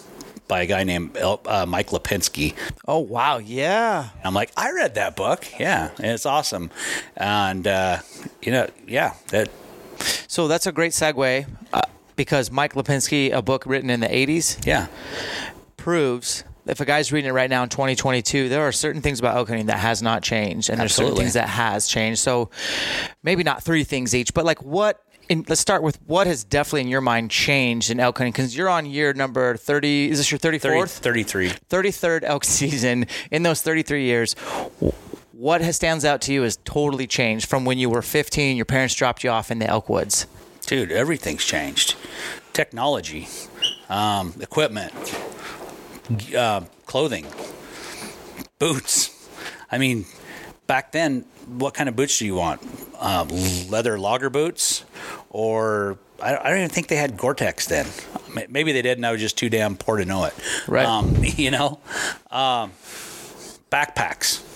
[0.49, 2.55] by a guy named uh, Mike Lapinski.
[2.87, 4.11] Oh wow, yeah.
[4.25, 5.47] I'm like, I read that book.
[5.59, 6.71] Yeah, and it's awesome,
[7.17, 7.99] and uh,
[8.43, 9.51] you know, yeah, that.
[10.27, 11.83] So that's a great segue uh,
[12.17, 14.89] because Mike Lapinski, a book written in the '80s, yeah,
[15.77, 19.37] proves if a guy's reading it right now in 2022, there are certain things about
[19.37, 22.21] elk hunting that has not changed, and there's certain things that has changed.
[22.21, 22.51] So
[23.23, 25.03] maybe not three things each, but like what
[25.35, 28.33] let's start with what has definitely in your mind changed in elk hunting?
[28.33, 33.43] Because you're on year number 30 is this your 34th 33 33rd elk season in
[33.43, 34.35] those 33 years.
[35.33, 38.65] What has stands out to you has totally changed from when you were 15 your
[38.67, 40.27] parents dropped you off in the elk woods?
[40.67, 41.97] Dude everything's changed.
[42.53, 43.29] Technology
[43.89, 44.93] um, equipment
[46.37, 47.27] uh, clothing
[48.59, 49.29] boots.
[49.71, 50.07] I mean
[50.67, 52.61] back then what kind of boots do you want?
[52.99, 53.29] Um,
[53.69, 54.85] leather logger boots,
[55.33, 57.87] or I, I, don't even think they had Gore-Tex then.
[58.49, 60.35] Maybe they did, and I was just too damn poor to know it.
[60.69, 60.87] Right.
[60.87, 61.81] Um, you know,
[62.31, 62.73] um,
[63.71, 64.49] backpacks.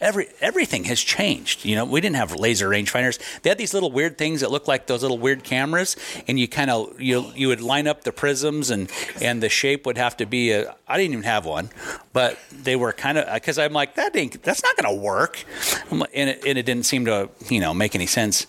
[0.00, 1.66] Every everything has changed.
[1.66, 3.18] You know, we didn't have laser rangefinders.
[3.42, 5.94] They had these little weird things that looked like those little weird cameras,
[6.26, 8.90] and you kind of you you would line up the prisms, and
[9.20, 10.74] and the shape would have to be a.
[10.88, 11.68] I didn't even have one,
[12.14, 15.44] but they were kind of because I'm like that ain't that's not going to work,
[15.90, 18.46] and it, and it didn't seem to you know make any sense.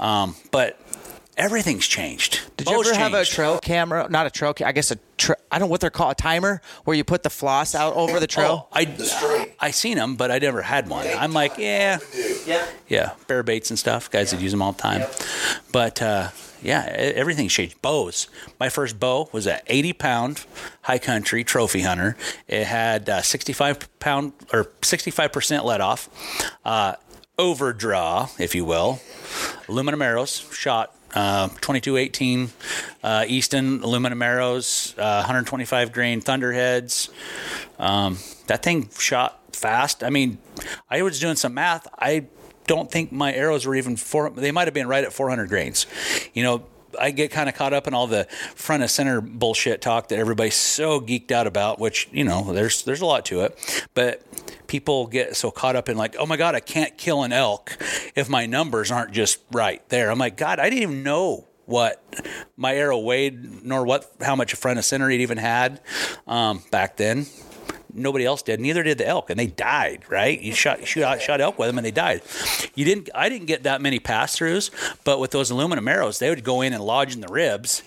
[0.00, 0.80] Um, but
[1.36, 2.40] everything's changed.
[2.56, 2.98] Did you ever changed.
[2.98, 4.06] have a trail camera?
[4.10, 4.54] Not a trail.
[4.64, 4.98] I guess a.
[5.16, 6.12] Tra- I don't know what they're called.
[6.12, 8.68] A timer where you put the floss out over the trail.
[8.72, 11.06] Oh, I I seen them, but I never had one.
[11.06, 11.98] I'm like, yeah,
[12.46, 14.10] yeah, yeah, bear baits and stuff.
[14.10, 15.06] Guys that use them all the time.
[15.72, 16.30] But uh,
[16.62, 17.80] yeah, everything's changed.
[17.82, 18.28] Bows.
[18.58, 20.46] My first bow was an 80 pound
[20.82, 22.16] high country trophy hunter.
[22.48, 26.08] It had uh, 65 pound or 65 percent let off.
[26.64, 26.94] Uh,
[27.38, 29.00] overdraw, if you will.
[29.68, 32.50] Aluminum arrows shot uh, 2218
[33.02, 37.10] uh, Easton aluminum arrows, uh, 125 grain Thunderheads.
[37.78, 40.02] Um, that thing shot fast.
[40.02, 40.38] I mean,
[40.90, 41.86] I was doing some math.
[41.98, 42.26] I
[42.66, 44.30] don't think my arrows were even four.
[44.30, 45.86] They might have been right at 400 grains.
[46.32, 46.64] You know,
[46.98, 50.18] I get kind of caught up in all the front of center bullshit talk that
[50.18, 54.22] everybody's so geeked out about, which you know, there's there's a lot to it, but
[54.66, 57.76] people get so caught up in like, oh my god, I can't kill an elk
[58.14, 60.10] if my numbers aren't just right there.
[60.10, 62.02] I'm like, God, I didn't even know what
[62.56, 65.80] my arrow weighed, nor what how much a front of center it even had
[66.26, 67.26] um, back then
[67.94, 68.60] nobody else did.
[68.60, 70.04] Neither did the elk, and they died.
[70.08, 70.40] Right?
[70.40, 72.22] You shot shoot out, shot elk with them, and they died.
[72.74, 73.10] You didn't.
[73.14, 74.70] I didn't get that many pass throughs,
[75.04, 77.82] but with those aluminum arrows, they would go in and lodge in the ribs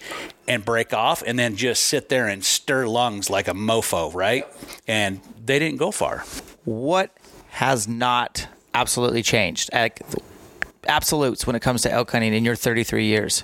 [0.47, 4.13] and break off, and then just sit there and stir lungs like a mofo.
[4.13, 4.47] Right?
[4.87, 6.23] And they didn't go far.
[6.65, 7.15] What
[7.49, 9.69] has not absolutely changed?
[10.87, 13.43] Absolutes when it comes to elk hunting in your 33 years.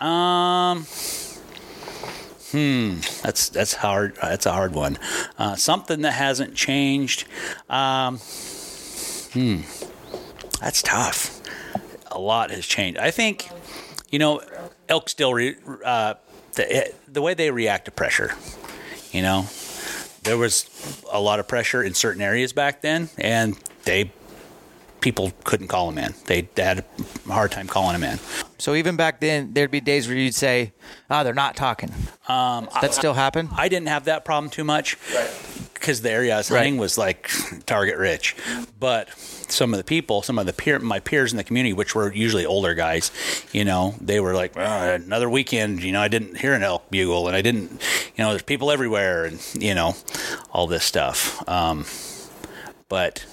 [0.00, 0.86] Um
[2.50, 4.16] Hmm, that's that's hard.
[4.20, 4.98] That's a hard one.
[5.38, 7.24] Uh, something that hasn't changed.
[7.68, 8.18] Um,
[9.32, 9.60] hmm,
[10.60, 11.40] that's tough.
[12.10, 12.98] A lot has changed.
[12.98, 13.48] I think,
[14.10, 14.42] you know,
[14.88, 16.14] elk still re, uh,
[16.54, 18.32] the the way they react to pressure.
[19.12, 19.46] You know,
[20.24, 20.68] there was
[21.12, 24.12] a lot of pressure in certain areas back then, and they
[25.00, 26.14] people couldn't call him in.
[26.26, 26.84] They, they had
[27.28, 28.18] a hard time calling him in.
[28.58, 30.72] So even back then, there'd be days where you'd say,
[31.08, 31.90] "Ah, oh, they're not talking."
[32.28, 33.48] Um, that I, still happen.
[33.56, 34.98] I didn't have that problem too much
[35.80, 36.80] because the area I was hunting right.
[36.80, 37.30] was like
[37.66, 38.36] target rich.
[38.78, 41.94] But some of the people, some of the peer, my peers in the community, which
[41.94, 43.10] were usually older guys,
[43.52, 46.90] you know, they were like, oh, another weekend, you know, I didn't hear an elk
[46.90, 47.70] bugle, and I didn't,
[48.14, 49.96] you know, there's people everywhere, and you know,
[50.52, 51.48] all this stuff.
[51.48, 51.86] Um,
[52.88, 53.24] but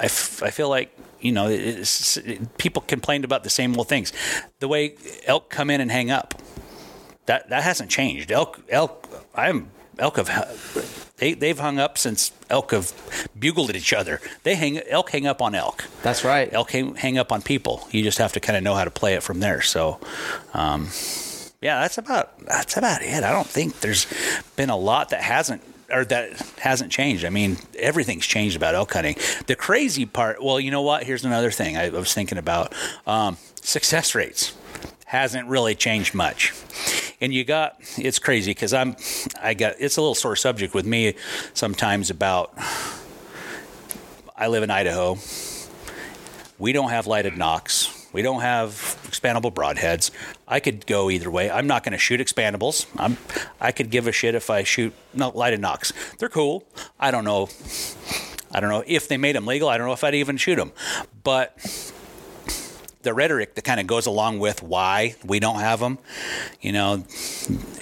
[0.00, 4.12] I, f- I feel like you know it, people complained about the same old things.
[4.60, 4.94] The way
[5.26, 6.34] elk come in and hang up,
[7.26, 8.30] that that hasn't changed.
[8.30, 12.92] Elk elk I'm elk have they they've hung up since elk have
[13.38, 14.20] bugled at each other.
[14.44, 15.84] They hang elk hang up on elk.
[16.02, 16.52] That's right.
[16.52, 17.88] Elk hang, hang up on people.
[17.90, 19.62] You just have to kind of know how to play it from there.
[19.62, 20.00] So.
[20.54, 20.88] Um,
[21.60, 23.24] yeah, that's about that's about it.
[23.24, 24.06] I don't think there's
[24.54, 27.24] been a lot that hasn't or that hasn't changed.
[27.24, 29.16] I mean, everything's changed about elk hunting.
[29.46, 31.04] The crazy part, well, you know what?
[31.04, 32.74] Here's another thing I, was thinking about
[33.06, 34.54] um, success rates
[35.06, 36.52] hasn't really changed much.
[37.20, 38.94] And you got it's crazy because I'm
[39.42, 41.14] I got it's a little sore subject with me
[41.54, 42.52] sometimes about
[44.36, 45.16] I live in Idaho.
[46.58, 47.97] We don't have lighted nocks.
[48.12, 48.70] We don't have
[49.04, 50.10] expandable broadheads.
[50.46, 51.50] I could go either way.
[51.50, 52.86] I'm not going to shoot expandables.
[52.96, 53.16] I'm
[53.60, 55.92] I could give a shit if I shoot no, lighted nocks.
[56.18, 56.64] They're cool.
[56.98, 57.48] I don't know.
[58.50, 59.68] I don't know if they made them legal.
[59.68, 60.72] I don't know if I'd even shoot them.
[61.22, 61.58] But
[63.02, 65.98] the rhetoric that kind of goes along with why we don't have them.
[66.60, 67.04] You know,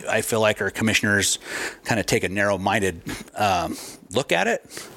[0.08, 1.38] I feel like our commissioners
[1.84, 3.02] kind of take a narrow-minded
[3.34, 3.76] um,
[4.10, 4.88] look at it.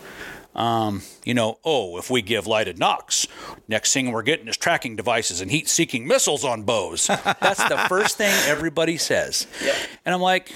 [0.55, 3.27] Um, you know, oh, if we give lighted nocks,
[3.67, 7.07] next thing we're getting is tracking devices and heat-seeking missiles on bows.
[7.07, 9.75] That's the first thing everybody says, yep.
[10.05, 10.51] and I'm like,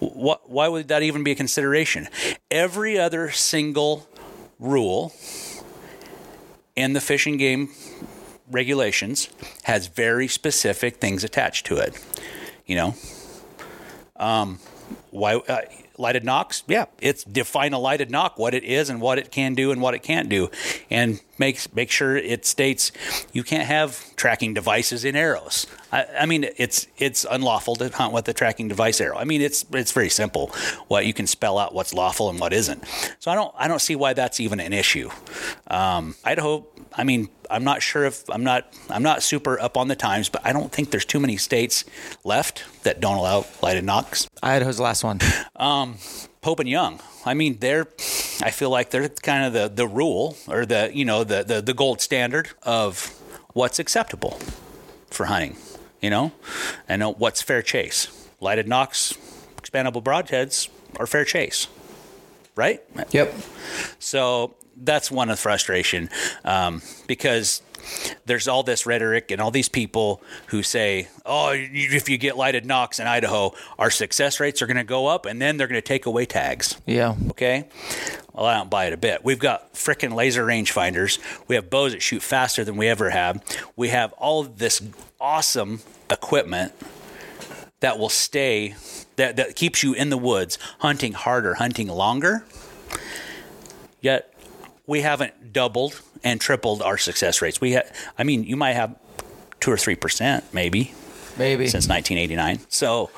[0.00, 0.48] what?
[0.48, 2.08] Why would that even be a consideration?
[2.50, 4.06] Every other single
[4.60, 5.12] rule
[6.76, 7.70] in the fishing game
[8.50, 9.28] regulations
[9.64, 12.00] has very specific things attached to it.
[12.66, 12.94] You know,
[14.16, 14.58] um,
[15.10, 15.62] why uh,
[15.98, 19.54] lighted nocks, Yeah, it's define a lighted nock, what it is and what it can
[19.54, 20.50] do and what it can't do,
[20.90, 22.92] and make make sure it states
[23.32, 25.66] you can't have tracking devices in arrows.
[25.92, 29.16] I, I, mean, it's it's unlawful to hunt with a tracking device arrow.
[29.16, 30.48] I mean, it's it's very simple.
[30.88, 32.84] What you can spell out what's lawful and what isn't.
[33.18, 35.10] So I don't I don't see why that's even an issue.
[35.68, 36.66] Um, Idaho.
[36.94, 40.28] I mean, I'm not sure if I'm not I'm not super up on the times,
[40.28, 41.84] but I don't think there's too many states
[42.24, 44.28] left that don't allow lighted nocks.
[44.42, 45.20] Idaho's the last one.
[45.56, 45.96] Um,
[46.40, 47.00] Pope and Young.
[47.24, 47.88] I mean, they're
[48.42, 51.60] I feel like they're kind of the the rule or the you know the the,
[51.60, 53.14] the gold standard of
[53.52, 54.38] what's acceptable
[55.10, 55.56] for hunting.
[56.00, 56.32] You know,
[56.88, 58.28] and what's fair chase.
[58.40, 59.14] Lighted nocks,
[59.56, 61.66] expandable broadheads are fair chase,
[62.54, 62.80] right?
[63.10, 63.34] Yep.
[63.98, 66.08] So that's one of the frustration
[66.44, 67.62] um, because
[68.26, 72.66] there's all this rhetoric and all these people who say, "Oh, if you get lighted
[72.66, 75.80] nocks in Idaho, our success rates are going to go up, and then they're going
[75.80, 77.14] to take away tags." Yeah.
[77.30, 77.66] Okay.
[78.32, 79.24] Well, I don't buy it a bit.
[79.24, 81.18] We've got freaking laser rangefinders.
[81.48, 83.42] We have bows that shoot faster than we ever have.
[83.74, 84.80] We have all this
[85.20, 86.72] awesome equipment
[87.80, 88.74] that will stay
[89.16, 92.44] that that keeps you in the woods hunting harder, hunting longer.
[94.00, 94.32] Yet
[94.86, 97.60] we haven't doubled and tripled our success rates.
[97.60, 97.82] We, ha-
[98.18, 98.96] I mean, you might have
[99.60, 100.94] two or three percent, maybe,
[101.38, 102.60] maybe since 1989.
[102.68, 103.10] So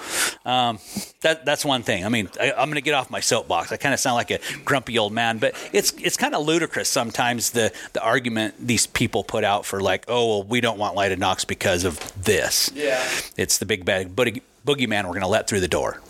[0.45, 0.79] um,
[1.23, 2.05] that that's one thing.
[2.05, 3.73] I mean, I, am going to get off my soapbox.
[3.73, 6.89] I kind of sound like a grumpy old man, but it's it's kind of ludicrous
[6.89, 10.95] sometimes the the argument these people put out for like, oh, well, we don't want
[10.95, 12.71] lighted nocks because of this.
[12.75, 13.03] Yeah,
[13.37, 16.01] it's the big bad boogie, boogeyman we're going to let through the door.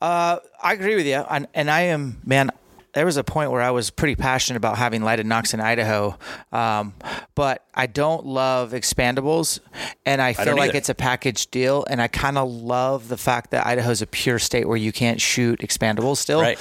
[0.00, 2.50] Uh, I agree with you, and, and I am man
[2.96, 6.16] there was a point where I was pretty passionate about having lighted nocks in Idaho,
[6.50, 6.94] um,
[7.34, 9.60] but I don't love expandables,
[10.06, 11.84] and I feel I like it's a package deal.
[11.90, 14.92] And I kind of love the fact that Idaho is a pure state where you
[14.92, 16.40] can't shoot expandables still.
[16.40, 16.58] Right.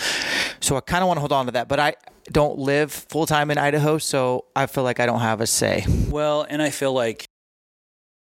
[0.60, 1.96] So I kind of want to hold on to that, but I
[2.30, 5.86] don't live full time in Idaho, so I feel like I don't have a say.
[6.10, 7.30] Well, and I feel like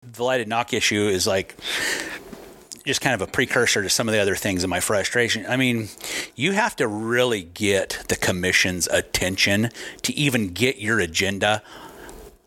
[0.01, 1.55] the lighted nock issue is like
[2.85, 5.45] just kind of a precursor to some of the other things in my frustration.
[5.47, 5.89] I mean,
[6.35, 9.69] you have to really get the commission's attention
[10.03, 11.61] to even get your agenda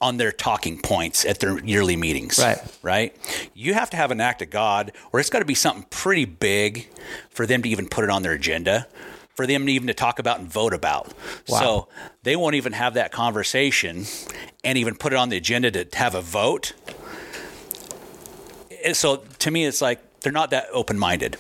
[0.00, 2.38] on their talking points at their yearly meetings.
[2.38, 2.58] Right.
[2.82, 3.50] Right.
[3.54, 6.26] You have to have an act of God, or it's got to be something pretty
[6.26, 6.88] big
[7.30, 8.86] for them to even put it on their agenda,
[9.34, 11.14] for them to even to talk about and vote about.
[11.48, 11.58] Wow.
[11.58, 11.88] So
[12.22, 14.04] they won't even have that conversation
[14.62, 16.74] and even put it on the agenda to have a vote.
[18.92, 21.36] So to me, it's like they're not that open minded.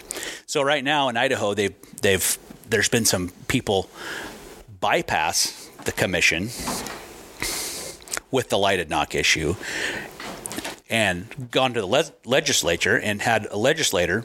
[0.46, 3.90] So right now in Idaho, they've they've there's been some people
[4.80, 6.50] bypass the commission
[8.30, 9.54] with the lighted nock issue
[10.90, 14.24] and gone to the le- legislature and had a legislator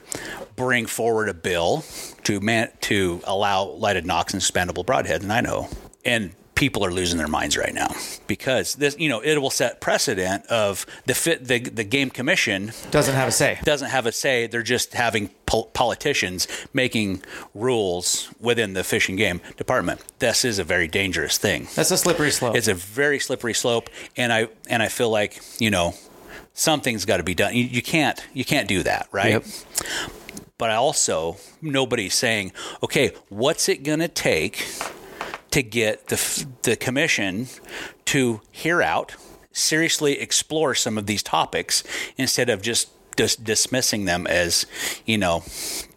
[0.55, 1.85] bring forward a bill
[2.23, 5.67] to man- to allow lighted nocks and expandable broadheads in Idaho.
[6.03, 7.87] And people are losing their minds right now
[8.27, 12.73] because this, you know, it will set precedent of the fit, the, the game commission
[12.91, 13.57] doesn't have a say.
[13.63, 14.45] Doesn't have a say.
[14.45, 17.23] They're just having pol- politicians making
[17.55, 20.03] rules within the fishing game department.
[20.19, 21.69] This is a very dangerous thing.
[21.75, 22.57] That's a slippery slope.
[22.57, 25.93] It's a very slippery slope, and I and I feel like you know
[26.53, 27.55] something's got to be done.
[27.55, 29.31] You, you can't you can't do that, right?
[29.31, 29.45] Yep
[30.57, 32.51] but I also nobody's saying,
[32.83, 34.67] okay, what's it going to take
[35.51, 37.47] to get the, the commission
[38.05, 39.15] to hear out,
[39.51, 41.83] seriously explore some of these topics
[42.17, 44.65] instead of just dis- dismissing them as,
[45.05, 45.43] you know,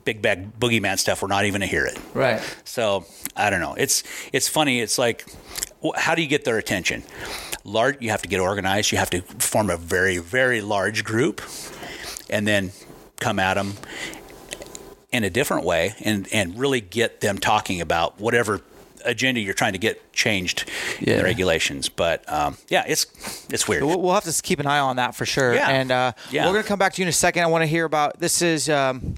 [0.05, 1.98] big bag boogeyman stuff, we're not even gonna hear it.
[2.14, 2.40] Right.
[2.64, 3.05] So
[3.36, 3.74] I don't know.
[3.74, 4.80] It's it's funny.
[4.80, 5.24] It's like,
[5.96, 7.03] how do you get their attention?
[7.64, 7.98] Large.
[8.00, 8.92] You have to get organized.
[8.92, 11.40] You have to form a very very large group,
[12.28, 12.72] and then
[13.20, 13.74] come at them
[15.12, 18.61] in a different way, and and really get them talking about whatever
[19.05, 20.68] agenda you're trying to get changed
[21.00, 21.88] in the regulations.
[21.88, 23.07] But um, yeah, it's
[23.53, 23.82] it's weird.
[23.84, 25.55] We'll, we'll have to keep an eye on that for sure.
[25.55, 25.68] Yeah.
[25.68, 26.46] And uh, Yeah.
[26.46, 27.42] we're going to come back to you in a second.
[27.42, 28.42] I want to hear about this.
[28.42, 29.14] Is um,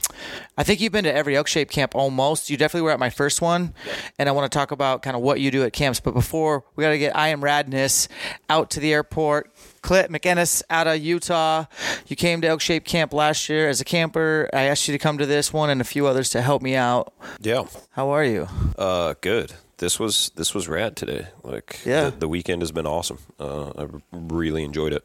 [0.57, 2.49] I think you've been to every Elk Shape camp almost.
[2.49, 3.75] You definitely were at my first one,
[4.19, 5.99] and I want to talk about kind of what you do at camps.
[6.01, 8.09] But before we got to get I am Radness
[8.49, 9.51] out to the airport.
[9.83, 11.65] Clint McInnes out of Utah.
[12.07, 14.49] You came to Elk Shape Camp last year as a camper.
[14.53, 16.75] I asked you to come to this one and a few others to help me
[16.77, 17.13] out.
[17.41, 17.65] Yeah.
[17.91, 18.49] How are you?
[18.79, 19.53] Uh, good.
[19.79, 21.27] This was this was rad today.
[21.43, 22.05] Like, Yeah.
[22.11, 23.19] the, the weekend has been awesome.
[23.41, 25.05] Uh, I really enjoyed it.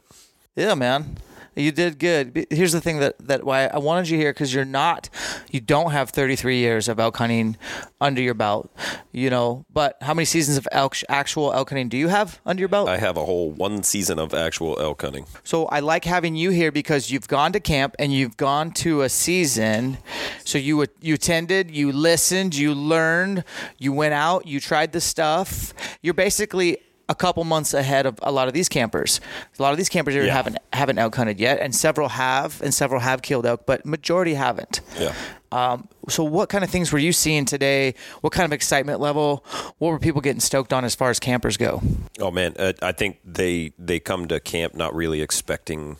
[0.56, 1.18] Yeah, man.
[1.60, 2.48] You did good.
[2.50, 5.10] Here's the thing that, that why I wanted you here because you're not,
[5.52, 7.58] you don't have 33 years of elk hunting
[8.00, 8.74] under your belt,
[9.12, 9.66] you know.
[9.74, 12.88] But how many seasons of elk actual elk hunting do you have under your belt?
[12.88, 15.26] I have a whole one season of actual elk hunting.
[15.44, 19.02] So I like having you here because you've gone to camp and you've gone to
[19.02, 19.98] a season.
[20.46, 23.44] So you you attended, you listened, you learned,
[23.78, 25.74] you went out, you tried the stuff.
[26.02, 26.78] You're basically
[27.10, 29.20] a couple months ahead of a lot of these campers.
[29.58, 30.34] A lot of these campers here Yeah.
[30.34, 34.36] haven't haven't elk hunted yet, and several have, and several have killed elk, but majority
[34.36, 34.80] haven't.
[34.98, 35.14] Yeah.
[35.52, 37.96] Um, so what kind of things were you seeing today?
[38.22, 39.44] What kind of excitement level?
[39.80, 41.82] What were people getting stoked on as far as campers go?
[42.20, 45.98] Oh man, uh, I think they they come to camp not really expecting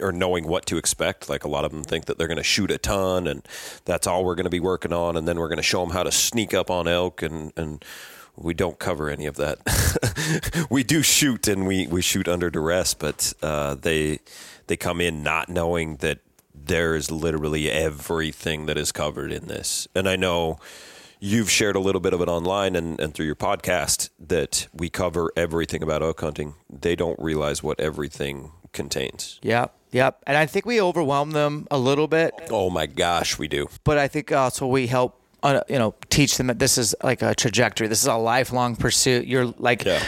[0.00, 1.28] or knowing what to expect.
[1.30, 3.42] Like a lot of them think that they're going to shoot a ton, and
[3.86, 5.90] that's all we're going to be working on, and then we're going to show them
[5.90, 7.82] how to sneak up on elk, and and
[8.40, 10.66] we don't cover any of that.
[10.70, 14.20] we do shoot, and we we shoot under duress, but uh, they
[14.66, 16.20] they come in not knowing that
[16.54, 20.58] there is literally everything that is covered in this, and I know
[21.20, 24.88] you've shared a little bit of it online and, and through your podcast that we
[24.88, 26.54] cover everything about elk hunting.
[26.70, 29.40] They don't realize what everything contains.
[29.42, 30.22] Yep, yep.
[30.26, 32.34] And I think we overwhelm them a little bit.
[32.50, 33.66] Oh my gosh, we do.
[33.84, 35.17] but I think also we help.
[35.40, 37.86] Uh, you know, teach them that this is like a trajectory.
[37.86, 39.26] This is a lifelong pursuit.
[39.26, 40.02] You're like, Yeah.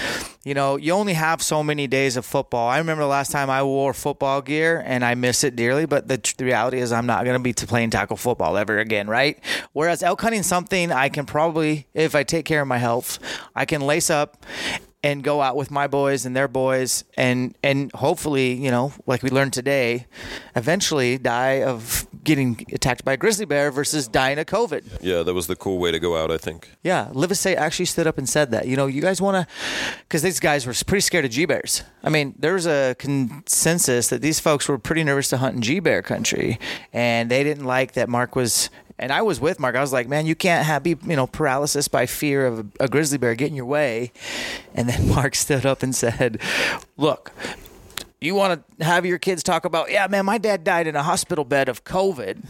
[0.44, 2.68] you know, you only have so many days of football.
[2.68, 5.86] I remember the last time I wore football gear, and I miss it dearly.
[5.86, 8.78] But the, tr- the reality is, I'm not going to be playing tackle football ever
[8.80, 9.38] again, right?
[9.72, 13.20] Whereas elk hunting, something I can probably, if I take care of my health,
[13.54, 14.44] I can lace up
[15.02, 19.22] and go out with my boys and their boys and and hopefully you know like
[19.22, 20.06] we learned today
[20.54, 25.34] eventually die of getting attacked by a grizzly bear versus dying of covid Yeah, that
[25.34, 26.68] was the cool way to go out, I think.
[26.82, 29.52] yeah livesay actually stood up and said that you know you guys want to
[30.02, 34.20] because these guys were pretty scared of g-bears i mean there was a consensus that
[34.22, 36.58] these folks were pretty nervous to hunt in g-bear country
[36.92, 38.70] and they didn't like that mark was
[39.02, 39.76] and I was with Mark.
[39.76, 42.66] I was like, "Man, you can't have be you know paralysis by fear of a,
[42.84, 44.12] a grizzly bear getting your way."
[44.74, 46.38] And then Mark stood up and said,
[46.98, 47.32] "Look,
[48.20, 51.02] you want to have your kids talk about, yeah, man, my dad died in a
[51.02, 52.44] hospital bed of COVID,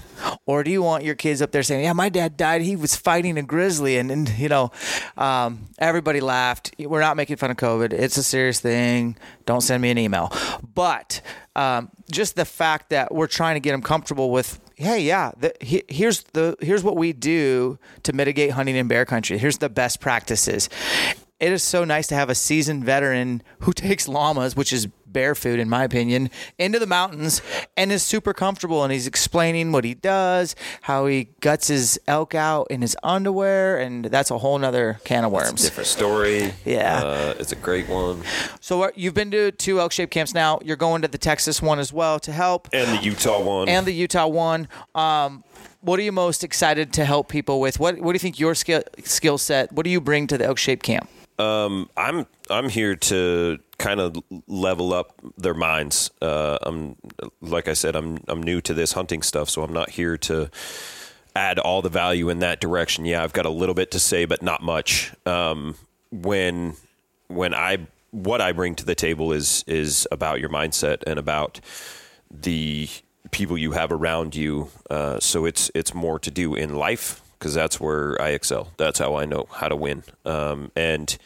[0.45, 2.97] or do you want your kids up there saying, yeah, my dad died, he was
[2.97, 4.73] fighting a grizzly, and, and you know,
[5.17, 6.75] um, everybody laughed.
[6.79, 7.93] We're not making fun of COVID.
[7.93, 9.17] It's a serious thing.
[9.47, 10.33] Don't send me an email.
[10.75, 11.21] But
[11.55, 14.61] um, just the fact that we're trying to get them comfortable with.
[14.75, 15.33] Hey, yeah.
[15.37, 19.37] The, he, here's the here's what we do to mitigate hunting in bear country.
[19.37, 20.71] Here's the best practices
[21.41, 25.35] it is so nice to have a seasoned veteran who takes llamas, which is bear
[25.35, 27.43] food in my opinion, into the mountains
[27.77, 32.35] and is super comfortable and he's explaining what he does, how he guts his elk
[32.35, 35.63] out in his underwear, and that's a whole nother can of worms.
[35.63, 36.53] Different story.
[36.65, 37.03] Yeah.
[37.03, 38.23] Uh, it's a great one.
[38.61, 40.61] So uh, you've been to two elk shaped camps now.
[40.65, 42.69] You're going to the Texas one as well to help.
[42.73, 43.69] And the Utah one.
[43.69, 44.69] and the Utah one.
[44.95, 45.43] Um,
[45.81, 47.81] what are you most excited to help people with?
[47.81, 49.73] What What do you think your skill skill set?
[49.73, 51.09] What do you bring to the Elk Shape Camp?
[51.41, 54.17] I'm I'm here to kind of
[54.47, 56.11] level up their minds.
[56.21, 56.97] Uh, I'm
[57.41, 60.51] like I said, I'm I'm new to this hunting stuff, so I'm not here to
[61.35, 63.05] add all the value in that direction.
[63.05, 65.13] Yeah, I've got a little bit to say, but not much.
[65.27, 65.77] Um,
[66.11, 66.75] when
[67.29, 71.61] when I what I bring to the table is is about your mindset and about
[72.31, 72.89] the
[73.31, 74.69] people you have around you.
[74.89, 78.69] Uh, so it's it's more to do in life because that's where I excel.
[78.77, 80.05] That's how I know how to win.
[80.25, 81.17] Um, and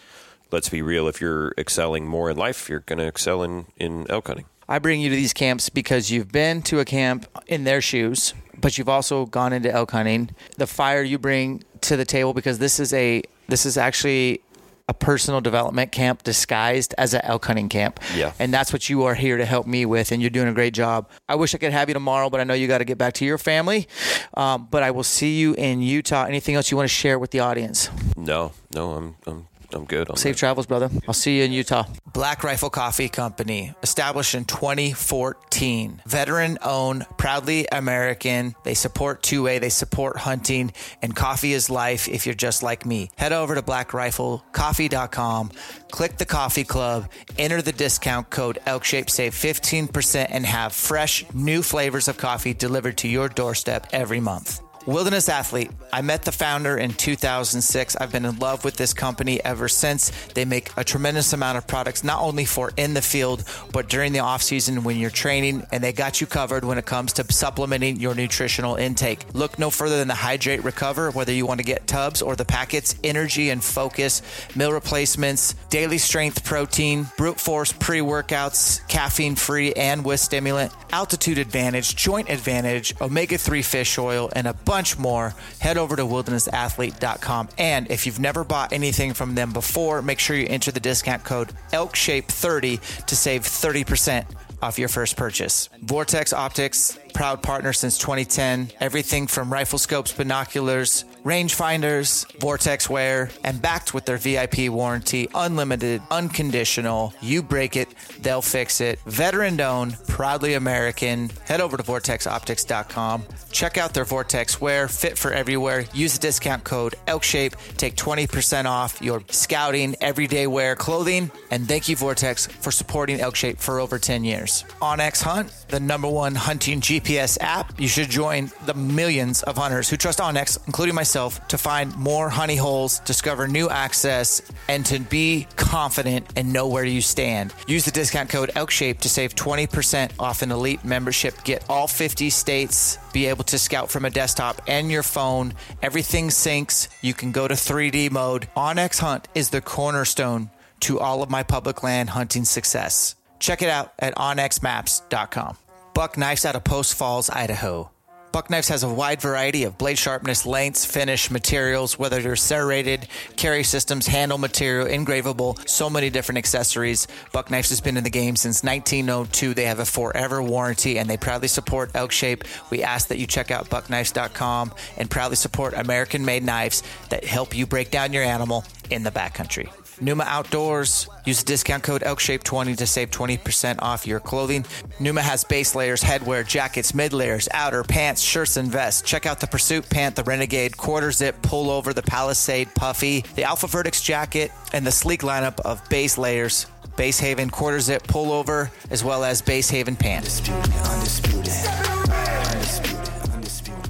[0.50, 4.06] let's be real: if you're excelling more in life, you're going to excel in in
[4.08, 4.46] elk hunting.
[4.66, 8.32] I bring you to these camps because you've been to a camp in their shoes,
[8.58, 10.30] but you've also gone into elk hunting.
[10.56, 14.40] The fire you bring to the table because this is a this is actually
[14.87, 18.01] a personal development camp disguised as an elk hunting camp.
[18.14, 18.32] Yeah.
[18.39, 20.74] And that's what you are here to help me with, and you're doing a great
[20.74, 21.09] job.
[21.28, 23.14] I wish I could have you tomorrow, but I know you got to get back
[23.14, 23.89] to your family.
[24.35, 26.24] Um, but I will see you in Utah.
[26.24, 27.89] Anything else you want to share with the audience?
[28.16, 30.08] No, no, I'm I'm I'm good.
[30.10, 30.38] On Safe that.
[30.40, 30.90] travels, brother.
[31.06, 31.84] I'll see you in Utah.
[32.12, 36.02] Black Rifle Coffee Company, established in 2014.
[36.06, 38.54] Veteran owned, proudly American.
[38.62, 40.72] They support 2A, they support hunting,
[41.02, 43.10] and coffee is life if you're just like me.
[43.16, 45.50] Head over to blackriflecoffee.com,
[45.90, 51.62] click the coffee club, enter the discount code ElkShape, save 15%, and have fresh, new
[51.62, 54.60] flavors of coffee delivered to your doorstep every month.
[54.87, 55.70] Wilderness Athlete.
[55.95, 57.97] I met the founder in 2006.
[57.97, 60.11] I've been in love with this company ever since.
[60.35, 64.12] They make a tremendous amount of products, not only for in the field, but during
[64.12, 67.32] the off season when you're training, and they got you covered when it comes to
[67.32, 69.24] supplementing your nutritional intake.
[69.32, 72.45] Look no further than the Hydrate Recover, whether you want to get tubs or the
[72.45, 74.20] packets, energy and focus,
[74.55, 81.39] meal replacements, daily strength protein, brute force pre workouts, caffeine free and with stimulant, altitude
[81.39, 87.48] advantage, joint advantage, omega 3 fish oil, and a bunch more, head over to wildernessathlete.com.
[87.58, 91.24] And if you've never bought anything from them before, make sure you enter the discount
[91.24, 94.26] code ELKSHAPE30 to save 30%
[94.62, 95.68] off your first purchase.
[95.82, 98.70] Vortex Optics, proud partner since 2010.
[98.80, 106.02] Everything from rifle scopes, binoculars, rangefinders, Vortex wear, and backed with their VIP warranty, unlimited,
[106.10, 107.14] unconditional.
[107.20, 107.88] You break it,
[108.20, 109.00] they'll fix it.
[109.06, 111.30] Veteran owned, proudly American.
[111.46, 113.24] Head over to vortexoptics.com.
[113.50, 115.86] Check out their Vortex wear, fit for everywhere.
[115.94, 117.76] Use the discount code ELKSHAPE.
[117.76, 121.30] Take 20% off your scouting, everyday wear clothing.
[121.50, 124.64] And thank you, Vortex, for supporting ElkShape for over 10 years.
[124.82, 127.80] onX Hunt, the number one hunting GPS app.
[127.80, 132.28] You should join the millions of hunters who trust onX, including myself, to find more
[132.28, 137.54] honey holes, discover new access, and to be confident and know where you stand.
[137.66, 141.42] Use the discount code ELKSHAPE to save 20% off an elite membership.
[141.44, 145.54] Get all 50 states, be able to scout from a desktop and your phone.
[145.82, 146.88] Everything syncs.
[147.00, 148.48] You can go to 3D mode.
[148.56, 150.50] onX Hunt is the cornerstone
[150.80, 153.14] to all of my public land hunting success.
[153.38, 155.56] Check it out at onxmaps.com.
[155.94, 157.93] Buck Knives out of Post Falls, Idaho.
[158.35, 163.07] Buck Knives has a wide variety of blade sharpness, lengths, finish, materials, whether they're serrated,
[163.37, 167.07] carry systems, handle material, engravable, so many different accessories.
[167.30, 169.55] Buck Knives has been in the game since 1902.
[169.55, 172.43] They have a forever warranty and they proudly support Elk Shape.
[172.70, 177.57] We ask that you check out buckknives.com and proudly support American made knives that help
[177.57, 179.70] you break down your animal in the backcountry.
[180.01, 181.09] Numa Outdoors.
[181.24, 184.64] Use the discount code ELKSHAPE20 to save 20% off your clothing.
[185.01, 189.03] Numa has base layers, headwear, jackets, mid layers, outer, pants, shirts, and vests.
[189.03, 193.66] Check out the Pursuit Pant, the Renegade, Quarter Zip, Pullover, the Palisade, Puffy, the Alpha
[193.66, 196.66] Vertex Jacket, and the sleek lineup of base layers.
[196.97, 200.24] Base Haven Quarter Zip Pullover, as well as Base Haven Pant.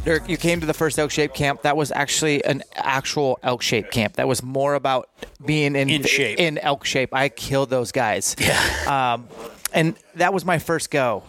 [0.05, 1.63] Dirk, you came to the first elk shape camp.
[1.63, 4.17] That was actually an actual elk shape camp.
[4.17, 5.09] That was more about
[5.45, 6.39] being in, In shape.
[6.39, 7.15] In elk shape.
[7.15, 8.37] I killed those guys.
[8.39, 9.15] Yeah.
[9.15, 9.29] Um,
[9.73, 11.23] and that was my first go.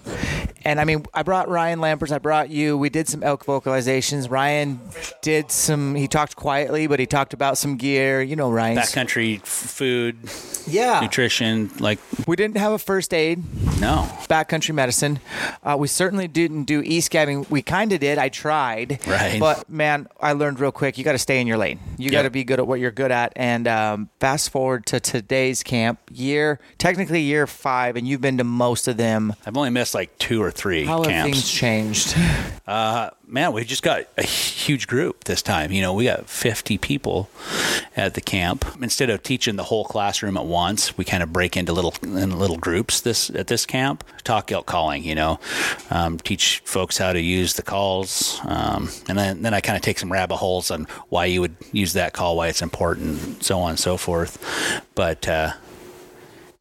[0.66, 2.12] And I mean, I brought Ryan Lampers.
[2.12, 2.76] I brought you.
[2.76, 4.30] We did some elk vocalizations.
[4.32, 4.80] Ryan
[5.22, 5.94] did some.
[5.94, 8.22] He talked quietly, but he talked about some gear.
[8.22, 8.78] You know, Ryan.
[8.78, 10.18] Backcountry f- food,
[10.68, 11.00] Yeah.
[11.02, 13.44] nutrition, like We didn't have a first aid.
[13.80, 14.10] no.
[14.28, 15.20] backcountry medicine.
[15.64, 17.48] Uh, we certainly didn't do e-scabbing.
[17.52, 18.18] We kind of did.
[18.18, 19.00] I tried.
[19.06, 19.40] Right.
[19.40, 20.98] But man, I learned real quick.
[20.98, 21.80] You got to stay in your lane.
[21.98, 23.34] You got to be good at what you're good at.
[23.36, 28.44] And um, fast forward to today's camp, year technically year five, and you've been to
[28.44, 29.36] most of them.
[29.46, 31.38] I've only missed like two or three How have camps.
[31.38, 32.16] things changed?
[32.68, 35.72] Uh, man, we just got a huge group this time.
[35.72, 37.30] You know, we got 50 people
[37.96, 38.66] at the camp.
[38.82, 42.40] Instead of teaching the whole classroom at once, we kind of break into little in
[42.40, 44.04] little groups this at this camp.
[44.24, 45.40] Talk elk calling, you know,
[45.92, 49.84] um, teach folks how to use the calls, um, and then then I kind of
[49.84, 53.60] take some rabbit holes on why you would use that call, why it's important, so
[53.60, 54.40] on and so forth.
[54.96, 55.54] But uh,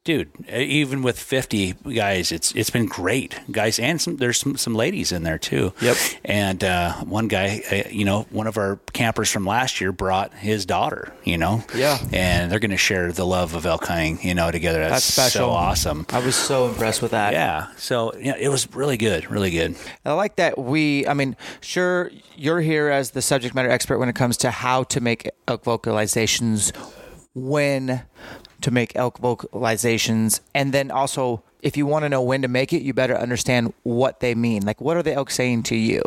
[0.05, 4.75] dude even with 50 guys it's it's been great guys and some there's some, some
[4.75, 5.97] ladies in there too Yep.
[6.27, 10.35] and uh, one guy uh, you know one of our campers from last year brought
[10.35, 11.97] his daughter you know Yeah.
[12.13, 15.31] and they're going to share the love of elk hunting you know together that's, That's
[15.33, 15.49] special.
[15.49, 17.33] so awesome I was so impressed with that.
[17.33, 19.75] yeah so yeah it was really good really good
[20.05, 24.09] I like that we, I mean, sure, you're here as the subject matter expert when
[24.11, 26.75] it comes to how to make vocalizations,
[27.35, 28.03] when
[28.61, 32.75] to make elk vocalizations, and then also if you want to know when to make
[32.75, 34.67] it, you better understand what they mean.
[34.67, 36.03] Like, what are the elk saying to you?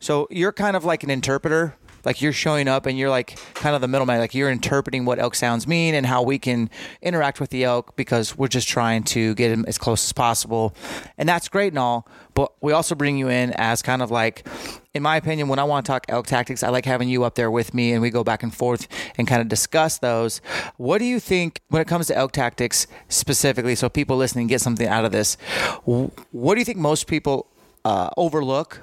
[0.00, 3.74] So you're kind of like an interpreter like you're showing up and you're like kind
[3.74, 4.18] of the middleman.
[4.18, 6.70] Like you're interpreting what elk sounds mean and how we can
[7.02, 10.74] interact with the elk because we're just trying to get them as close as possible,
[11.18, 12.08] and that's great and all.
[12.34, 14.46] But we also bring you in as kind of like
[14.94, 17.34] in my opinion, when I want to talk elk tactics, I like having you up
[17.34, 18.86] there with me and we go back and forth
[19.18, 20.40] and kind of discuss those.
[20.76, 23.74] What do you think when it comes to elk tactics specifically?
[23.74, 25.36] So people listening get something out of this.
[25.84, 27.48] What do you think most people
[27.84, 28.82] uh, overlook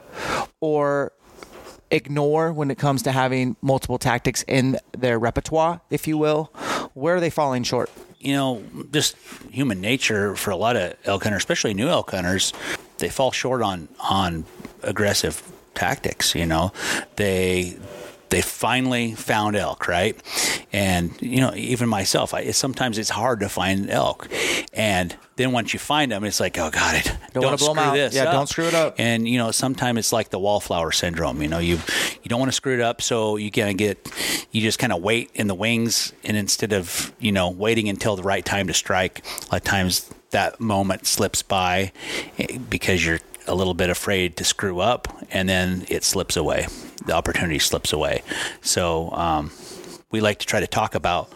[0.60, 1.14] or
[1.92, 6.46] ignore when it comes to having multiple tactics in their repertoire, if you will?
[6.94, 7.90] Where are they falling short?
[8.20, 9.16] You know, just
[9.50, 12.54] human nature for a lot of elk hunters, especially new elk hunters,
[13.00, 14.46] they fall short on on
[14.84, 15.42] aggressive
[15.74, 16.36] tactics.
[16.36, 16.72] You know,
[17.16, 17.78] they
[18.32, 20.16] they finally found elk, right?
[20.74, 24.28] And you know, even myself, I, sometimes it's hard to find elk,
[24.74, 28.16] and then once you find them, it's like, oh god, it, don't, don't screw this.
[28.16, 28.34] Yeah, up.
[28.34, 28.96] don't screw it up.
[28.98, 31.42] And you know, sometimes it's like the wallflower syndrome.
[31.42, 31.80] You know, you
[32.24, 34.10] you don't want to screw it up, so you kind of get
[34.52, 38.16] you just kind of wait in the wings, and instead of you know waiting until
[38.16, 41.92] the right time to strike, a lot of times that moment slips by
[42.40, 46.68] eh, because you're a little bit afraid to screw up, and then it slips away.
[47.06, 48.24] The opportunity slips away.
[48.62, 49.52] So um,
[50.12, 51.32] we like to try to talk about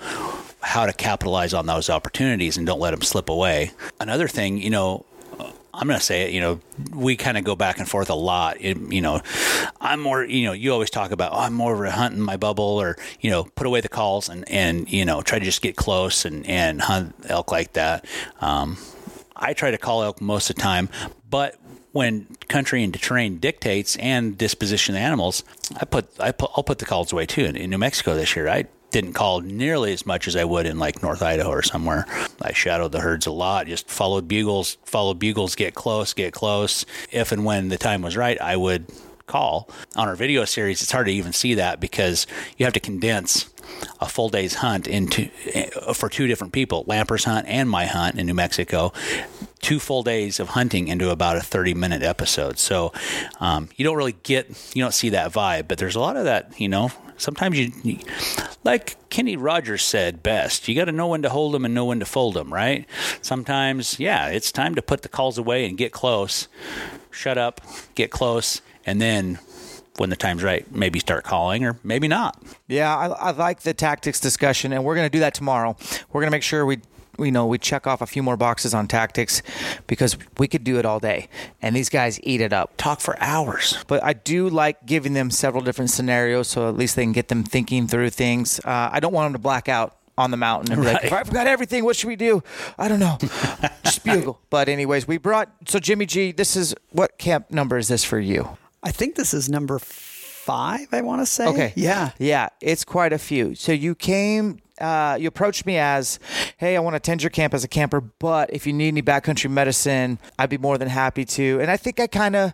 [0.61, 3.71] how to capitalize on those opportunities and don't let them slip away.
[3.99, 5.05] Another thing, you know,
[5.77, 6.61] I'm going to say it, you know,
[6.93, 8.57] we kind of go back and forth a lot.
[8.61, 9.21] It, you know,
[9.81, 12.21] I'm more, you know, you always talk about, oh, I'm more of a hunt in
[12.21, 15.43] my bubble or, you know, put away the calls and, and, you know, try to
[15.43, 18.05] just get close and, and hunt elk like that.
[18.39, 18.77] Um,
[19.35, 20.87] I try to call elk most of the time,
[21.29, 21.59] but
[21.95, 25.45] when country and terrain dictates and disposition of animals,
[25.77, 27.45] I put I put I'll put the calls away too.
[27.45, 30.65] In, in New Mexico this year, I didn't call nearly as much as I would
[30.65, 32.05] in like North Idaho or somewhere.
[32.41, 36.85] I shadowed the herds a lot, just followed bugles, followed bugles, get close, get close.
[37.11, 38.87] If and when the time was right, I would
[39.25, 39.69] call.
[39.95, 42.27] On our video series, it's hard to even see that because
[42.57, 43.45] you have to condense
[43.99, 48.19] a full day's hunt into uh, for two different people, Lampers' hunt and my hunt
[48.19, 48.93] in New Mexico.
[49.61, 52.59] Two full days of hunting into about a 30 minute episode.
[52.59, 52.93] So
[53.39, 56.25] um, you don't really get, you don't see that vibe, but there's a lot of
[56.25, 56.91] that, you know.
[57.17, 57.99] Sometimes you, you
[58.65, 61.85] like Kenny Rogers said best, you got to know when to hold them and know
[61.85, 62.85] when to fold them, right?
[63.21, 66.49] Sometimes, yeah, it's time to put the calls away and get close.
[67.11, 67.61] Shut up,
[67.95, 69.39] get close, and then
[69.97, 72.41] when the time's right, maybe start calling or maybe not.
[72.67, 75.75] Yeah, I, I like the tactics discussion, and we're going to do that tomorrow.
[76.11, 76.79] We're going to make sure we
[77.17, 79.41] you know we check off a few more boxes on tactics
[79.87, 81.29] because we could do it all day
[81.61, 85.31] and these guys eat it up talk for hours but i do like giving them
[85.31, 88.99] several different scenarios so at least they can get them thinking through things uh, i
[88.99, 91.03] don't want them to black out on the mountain and be right.
[91.03, 91.83] like, I forgot everything.
[91.83, 92.41] What should we do?
[92.77, 93.17] I don't know.
[93.83, 94.39] Just bugle.
[94.49, 96.31] But anyways, we brought so Jimmy G.
[96.31, 98.57] This is what camp number is this for you?
[98.85, 100.87] I think this is number five.
[100.93, 101.47] I want to say.
[101.47, 101.73] Okay.
[101.75, 102.11] Yeah.
[102.19, 102.49] Yeah.
[102.61, 103.55] It's quite a few.
[103.55, 106.19] So you came uh, you approached me as,
[106.57, 109.01] "Hey, I want to attend your camp as a camper, but if you need any
[109.01, 112.53] backcountry medicine, I'd be more than happy to." And I think I kind of,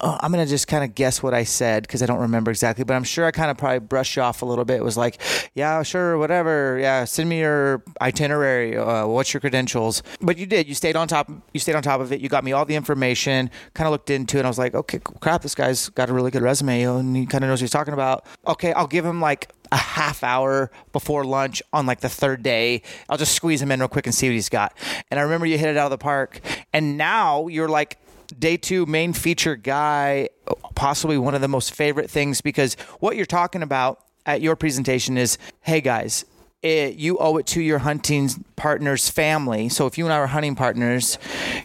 [0.00, 2.84] uh, I'm gonna just kind of guess what I said because I don't remember exactly,
[2.84, 4.76] but I'm sure I kind of probably brushed you off a little bit.
[4.76, 5.20] It was like,
[5.54, 6.78] "Yeah, sure, whatever.
[6.80, 8.76] Yeah, send me your itinerary.
[8.76, 10.68] Uh, what's your credentials?" But you did.
[10.68, 11.30] You stayed on top.
[11.52, 12.20] You stayed on top of it.
[12.20, 13.50] You got me all the information.
[13.74, 14.40] Kind of looked into it.
[14.40, 17.26] and I was like, "Okay, crap, this guy's got a really good resume, and he
[17.26, 20.70] kind of knows what he's talking about." Okay, I'll give him like a half hour
[20.92, 22.82] before lunch on like the third day.
[23.08, 24.76] I'll just squeeze him in real quick and see what he's got.
[25.10, 26.40] And I remember you hit it out of the park.
[26.72, 27.98] And now you're like
[28.38, 30.28] day two main feature guy,
[30.74, 35.16] possibly one of the most favorite things because what you're talking about at your presentation
[35.16, 36.24] is hey guys,
[36.62, 39.68] it, you owe it to your hunting partner's family.
[39.68, 41.18] So if you and I are hunting partners,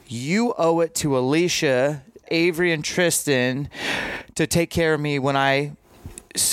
[0.08, 3.70] you owe it to Alicia, Avery, and Tristan
[4.36, 5.76] to take care of me when I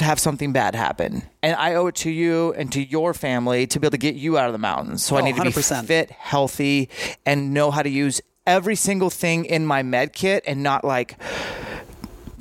[0.01, 1.23] have something bad happen.
[1.43, 4.15] And I owe it to you and to your family to be able to get
[4.15, 5.05] you out of the mountains.
[5.05, 5.87] So oh, I need to be 100%.
[5.87, 6.89] fit, healthy,
[7.25, 11.17] and know how to use every single thing in my med kit and not like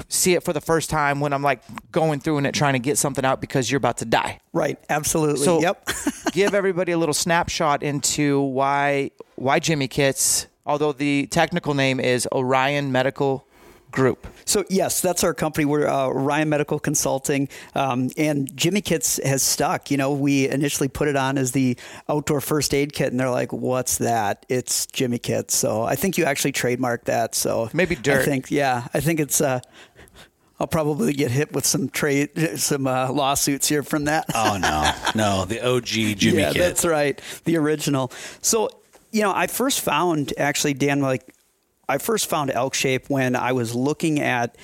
[0.09, 1.61] see it for the first time when I'm like
[1.91, 4.39] going through and it trying to get something out because you're about to die.
[4.53, 4.79] Right.
[4.89, 5.43] Absolutely.
[5.43, 5.87] So yep.
[6.31, 12.27] give everybody a little snapshot into why why Jimmy Kits, although the technical name is
[12.31, 13.46] Orion Medical
[13.97, 14.27] Group.
[14.45, 15.65] So yes, that's our company.
[15.65, 19.89] We're uh, Ryan Medical Consulting, um, and Jimmy Kits has stuck.
[19.89, 21.75] You know, we initially put it on as the
[22.07, 25.55] outdoor first aid kit, and they're like, "What's that?" It's Jimmy Kits.
[25.55, 27.33] So I think you actually trademarked that.
[27.33, 28.21] So Maybe dirt.
[28.21, 29.41] I think yeah, I think it's.
[29.41, 29.61] Uh,
[30.59, 34.25] I'll probably get hit with some trade, some uh, lawsuits here from that.
[34.35, 36.61] Oh no, no, the OG Jimmy yeah, Kit.
[36.61, 38.11] that's right, the original.
[38.43, 38.69] So
[39.11, 41.33] you know, I first found actually Dan like
[41.89, 44.57] I first found elk shape when I was looking at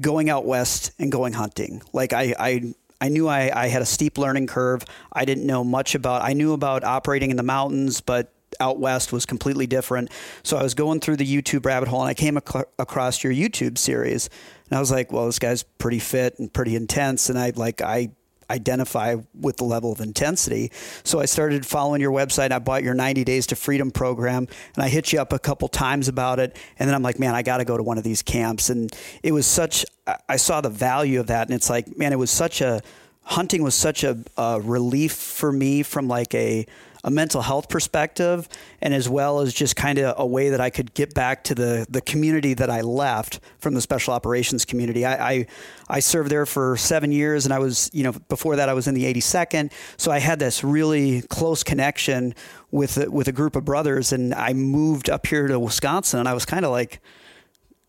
[0.00, 1.82] going out west and going hunting.
[1.92, 4.84] Like I, I I knew I, I had a steep learning curve.
[5.12, 6.22] I didn't know much about.
[6.22, 10.10] I knew about operating in the mountains, but out west was completely different.
[10.42, 13.32] So I was going through the YouTube rabbit hole, and I came ac- across your
[13.32, 14.30] YouTube series,
[14.70, 17.82] and I was like, "Well, this guy's pretty fit and pretty intense," and I like
[17.82, 18.10] I
[18.50, 20.70] identify with the level of intensity.
[21.04, 22.52] So I started following your website.
[22.52, 25.68] I bought your 90 Days to Freedom program and I hit you up a couple
[25.68, 26.56] times about it.
[26.78, 28.70] And then I'm like, man, I got to go to one of these camps.
[28.70, 29.84] And it was such,
[30.28, 31.48] I saw the value of that.
[31.48, 32.82] And it's like, man, it was such a,
[33.26, 36.64] hunting was such a, a relief for me from like a,
[37.02, 38.48] a mental health perspective,
[38.80, 41.54] and as well as just kind of a way that I could get back to
[41.54, 45.04] the the community that I left from the special operations community.
[45.04, 45.46] I, I,
[45.88, 48.86] I served there for seven years, and I was you know before that I was
[48.86, 52.32] in the 82nd, so I had this really close connection
[52.70, 56.34] with with a group of brothers, and I moved up here to Wisconsin, and I
[56.34, 57.00] was kind of like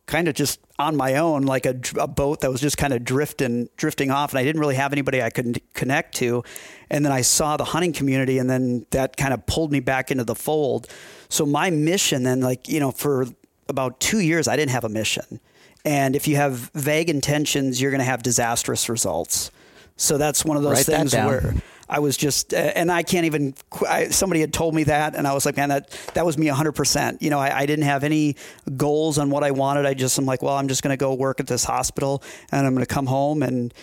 [0.07, 3.03] kind of just on my own, like a, a, boat that was just kind of
[3.03, 6.43] drifting, drifting off, and I didn't really have anybody I could connect to.
[6.89, 10.09] And then I saw the hunting community, and then that kind of pulled me back
[10.09, 10.87] into the fold.
[11.29, 13.27] So my mission, then, like you know, for
[13.67, 15.41] about two years, I didn't have a mission.
[15.83, 19.51] And if you have vague intentions, you're going to have disastrous results.
[19.97, 21.53] So that's one of those Write things where
[21.89, 23.53] I was just, and I can't even.
[23.87, 26.47] I, somebody had told me that, and I was like, man, that that was me
[26.47, 26.73] 100.
[26.73, 28.35] percent You know, I, I, didn't have any
[28.75, 29.85] goals on what I wanted.
[29.85, 32.21] I just, I'm like, well, I'm just going to go work at this hospital,
[32.51, 33.73] and I'm going to come home, and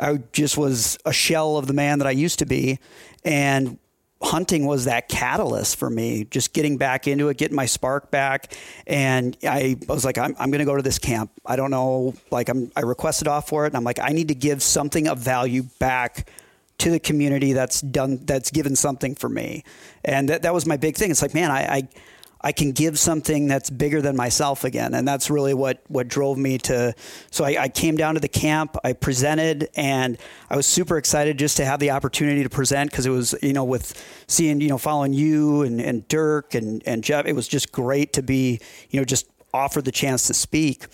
[0.00, 2.78] I just was a shell of the man that I used to be,
[3.24, 3.78] and
[4.22, 8.54] hunting was that catalyst for me, just getting back into it, getting my spark back.
[8.86, 11.32] And I, was like, I'm, I'm going to go to this camp.
[11.44, 13.68] I don't know, like I'm, I requested off for it.
[13.68, 16.28] And I'm like, I need to give something of value back
[16.78, 19.64] to the community that's done that's given something for me
[20.04, 21.88] and that, that was my big thing it's like man I, I
[22.44, 24.94] I can give something that's bigger than myself again.
[24.94, 26.94] And that's really what, what drove me to.
[27.30, 30.18] So I, I, came down to the camp, I presented, and
[30.50, 33.52] I was super excited just to have the opportunity to present because it was, you
[33.52, 33.94] know, with
[34.26, 38.12] seeing, you know, following you and, and Dirk and, and Jeff, it was just great
[38.14, 38.58] to be,
[38.90, 40.86] you know, just offered the chance to speak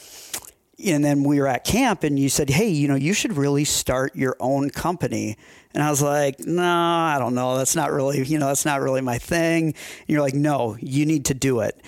[0.85, 3.65] and then we were at camp and you said, Hey, you know, you should really
[3.65, 5.37] start your own company.
[5.75, 7.57] And I was like, No, I don't know.
[7.57, 9.67] That's not really, you know, that's not really my thing.
[9.67, 9.75] And
[10.07, 11.81] you're like, No, you need to do it.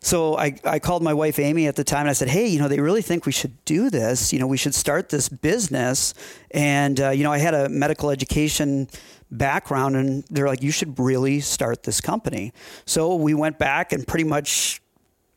[0.00, 2.58] So I, I called my wife Amy at the time and I said, Hey, you
[2.58, 4.32] know, they really think we should do this.
[4.32, 6.14] You know, we should start this business.
[6.50, 8.88] And, uh, you know, I had a medical education
[9.30, 12.52] background and they're like, You should really start this company.
[12.86, 14.80] So we went back and pretty much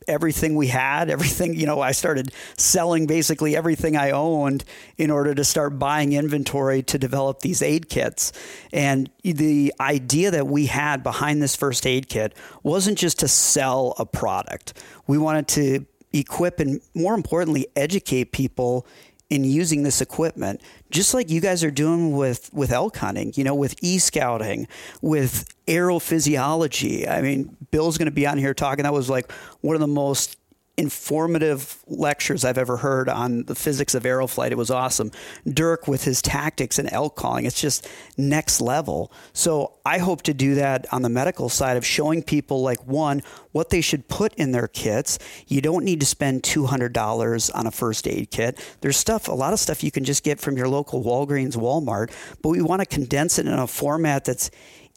[0.07, 4.63] everything we had, everything, you know, I started selling basically everything I owned
[4.97, 8.31] in order to start buying inventory to develop these aid kits.
[8.71, 12.33] And the idea that we had behind this first aid kit
[12.63, 14.73] wasn't just to sell a product.
[15.07, 18.87] We wanted to equip and more importantly educate people
[19.29, 20.61] in using this equipment,
[20.91, 24.67] just like you guys are doing with, with elk hunting, you know, with e scouting,
[25.01, 27.09] with aerophysiology.
[27.09, 28.83] I mean, Bill's going to be on here talking.
[28.83, 29.31] That was like
[29.61, 30.37] one of the most
[30.77, 34.51] informative lectures I've ever heard on the physics of aeroflight.
[34.51, 35.11] It was awesome.
[35.47, 39.11] Dirk with his tactics and elk calling, it's just next level.
[39.33, 43.23] So I hope to do that on the medical side of showing people like one,
[43.53, 45.17] what they should put in their kits.
[45.47, 48.63] You don't need to spend $200 on a first aid kit.
[48.81, 52.11] There's stuff, a lot of stuff you can just get from your local Walgreens, Walmart,
[52.43, 54.51] but we want to condense it in a format that's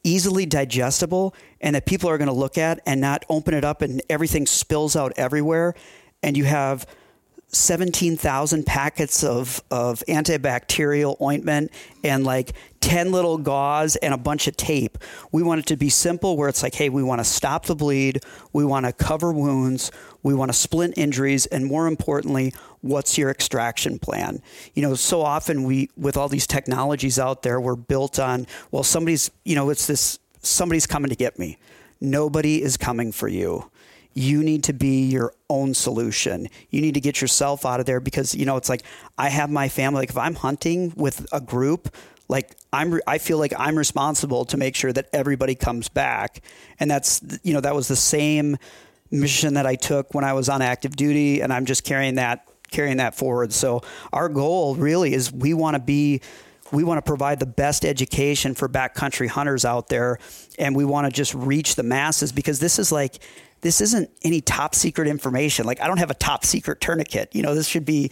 [0.04, 3.82] easily digestible and that people are going to look at and not open it up
[3.82, 5.74] and everything spills out everywhere
[6.22, 6.86] and you have
[7.52, 11.72] 17,000 packets of, of antibacterial ointment
[12.04, 14.98] and like 10 little gauze and a bunch of tape.
[15.32, 17.74] We want it to be simple where it's like, hey, we want to stop the
[17.74, 18.22] bleed,
[18.52, 19.90] we want to cover wounds,
[20.22, 24.42] we want to splint injuries, and more importantly, what's your extraction plan?
[24.74, 28.84] You know, so often we, with all these technologies out there, we're built on, well,
[28.84, 31.58] somebody's, you know, it's this, somebody's coming to get me.
[32.00, 33.69] Nobody is coming for you
[34.14, 36.48] you need to be your own solution.
[36.70, 38.82] You need to get yourself out of there because you know it's like
[39.16, 40.00] I have my family.
[40.00, 41.94] Like if I'm hunting with a group,
[42.28, 46.42] like I'm, I feel like I'm responsible to make sure that everybody comes back,
[46.78, 48.56] and that's you know that was the same
[49.10, 52.46] mission that I took when I was on active duty, and I'm just carrying that
[52.70, 53.52] carrying that forward.
[53.52, 53.82] So
[54.12, 56.20] our goal really is we want to be
[56.72, 60.18] we want to provide the best education for backcountry hunters out there
[60.58, 63.18] and we want to just reach the masses because this is like
[63.60, 65.66] this isn't any top secret information.
[65.66, 67.34] Like I don't have a top secret tourniquet.
[67.34, 68.10] You know, this should be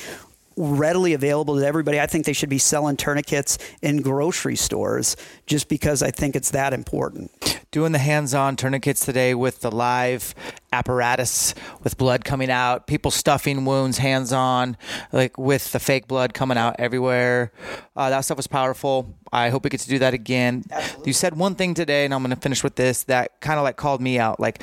[0.58, 2.00] readily available to everybody.
[2.00, 6.50] I think they should be selling tourniquets in grocery stores just because I think it's
[6.50, 7.60] that important.
[7.70, 10.34] Doing the hands on tourniquets today with the live
[10.72, 14.76] apparatus with blood coming out, people stuffing wounds hands on,
[15.12, 17.52] like with the fake blood coming out everywhere.
[17.96, 19.14] Uh, that stuff was powerful.
[19.32, 20.64] I hope we get to do that again.
[20.70, 21.08] Absolutely.
[21.08, 23.64] You said one thing today, and I'm going to finish with this that kind of
[23.64, 24.40] like called me out.
[24.40, 24.62] Like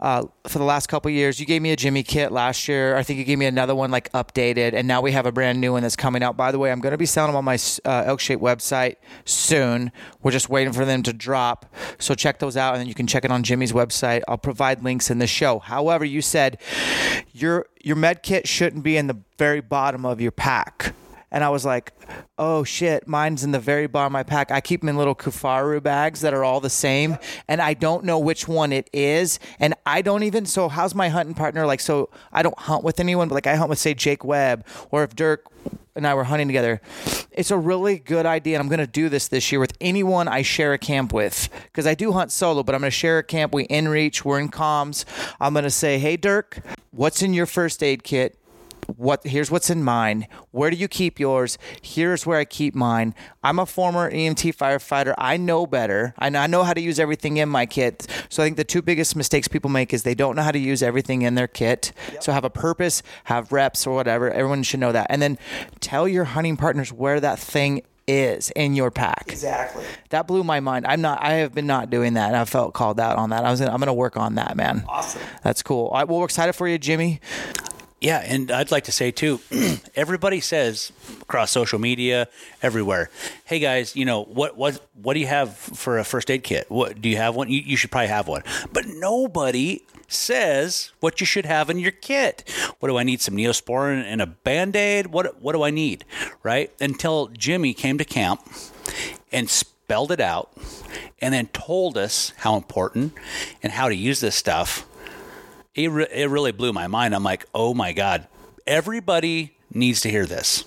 [0.00, 2.96] uh, for the last couple years, you gave me a Jimmy kit last year.
[2.96, 5.60] I think you gave me another one like updated, and now we have a brand
[5.60, 6.36] new one that's coming out.
[6.36, 8.96] By the way, I'm going to be selling them on my uh, Elk Shape website
[9.24, 9.92] soon.
[10.22, 11.66] We're just waiting for them to drop,
[11.98, 14.22] so check those out, and then you can check it on Jimmy's website.
[14.28, 15.58] I'll provide links in the show.
[15.58, 16.58] However, you said
[17.32, 20.94] your your med kit shouldn't be in the very bottom of your pack
[21.30, 21.92] and I was like,
[22.38, 24.50] oh shit, mine's in the very bottom of my pack.
[24.50, 27.18] I keep them in little Kifaru bags that are all the same,
[27.48, 29.38] and I don't know which one it is.
[29.58, 31.66] And I don't even, so how's my hunting partner?
[31.66, 34.66] Like, so I don't hunt with anyone, but like I hunt with, say, Jake Webb,
[34.90, 35.46] or if Dirk
[35.96, 36.80] and I were hunting together.
[37.32, 40.28] It's a really good idea, and I'm going to do this this year with anyone
[40.28, 43.18] I share a camp with because I do hunt solo, but I'm going to share
[43.18, 43.54] a camp.
[43.54, 45.04] We in reach, we're in comms.
[45.40, 46.60] I'm going to say, hey, Dirk,
[46.90, 48.38] what's in your first aid kit?
[48.96, 50.26] What here's what's in mine.
[50.50, 51.58] Where do you keep yours?
[51.82, 53.14] Here's where I keep mine.
[53.42, 55.14] I'm a former EMT firefighter.
[55.18, 56.14] I know better.
[56.18, 58.06] I know, I know how to use everything in my kit.
[58.28, 60.58] So I think the two biggest mistakes people make is they don't know how to
[60.58, 61.92] use everything in their kit.
[62.12, 62.22] Yep.
[62.22, 64.30] So have a purpose, have reps or whatever.
[64.30, 65.06] Everyone should know that.
[65.10, 65.38] And then
[65.80, 69.24] tell your hunting partners where that thing is in your pack.
[69.28, 69.84] Exactly.
[70.10, 70.86] That blew my mind.
[70.86, 71.22] I'm not.
[71.22, 73.44] I have been not doing that, and I felt called out on that.
[73.44, 73.60] I was.
[73.60, 74.84] Gonna, I'm going to work on that, man.
[74.88, 75.20] Awesome.
[75.42, 75.86] That's cool.
[75.86, 76.08] All right.
[76.08, 77.20] Well, we're excited for you, Jimmy.
[78.00, 79.40] Yeah, and I'd like to say too,
[79.96, 80.92] everybody says
[81.22, 82.28] across social media,
[82.62, 83.08] everywhere,
[83.46, 86.70] "Hey guys, you know what what what do you have for a first aid kit?
[86.70, 87.48] What do you have one?
[87.48, 91.90] You, you should probably have one." But nobody says what you should have in your
[91.90, 92.44] kit.
[92.80, 93.22] What do I need?
[93.22, 95.06] Some Neosporin and a Band-Aid?
[95.06, 96.04] What what do I need?
[96.42, 96.70] Right?
[96.78, 98.42] Until Jimmy came to camp
[99.32, 100.52] and spelled it out
[101.20, 103.14] and then told us how important
[103.62, 104.86] and how to use this stuff
[105.76, 107.14] it, re- it really blew my mind.
[107.14, 108.26] I'm like, oh my God,
[108.66, 110.64] everybody needs to hear this.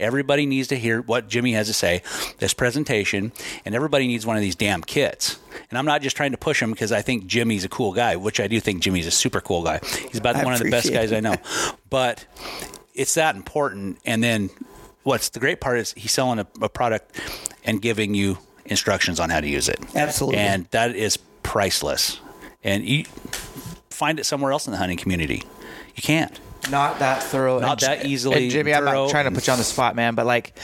[0.00, 2.02] Everybody needs to hear what Jimmy has to say,
[2.38, 3.32] this presentation,
[3.64, 5.38] and everybody needs one of these damn kits.
[5.70, 8.14] And I'm not just trying to push him because I think Jimmy's a cool guy,
[8.14, 9.80] which I do think Jimmy's a super cool guy.
[10.08, 11.34] He's about I one of the best guys I know.
[11.90, 12.24] But
[12.94, 13.98] it's that important.
[14.04, 14.50] And then
[15.02, 17.20] what's the great part is he's selling a, a product
[17.64, 19.80] and giving you instructions on how to use it.
[19.96, 20.38] Absolutely.
[20.38, 22.20] And that is priceless.
[22.62, 23.04] And you,
[23.98, 25.42] find it somewhere else in the hunting community.
[25.96, 26.38] You can't.
[26.70, 27.58] Not that thorough.
[27.58, 28.44] Not that easily.
[28.44, 28.72] And Jimmy.
[28.72, 30.56] I'm not trying to put you on the spot, man, but like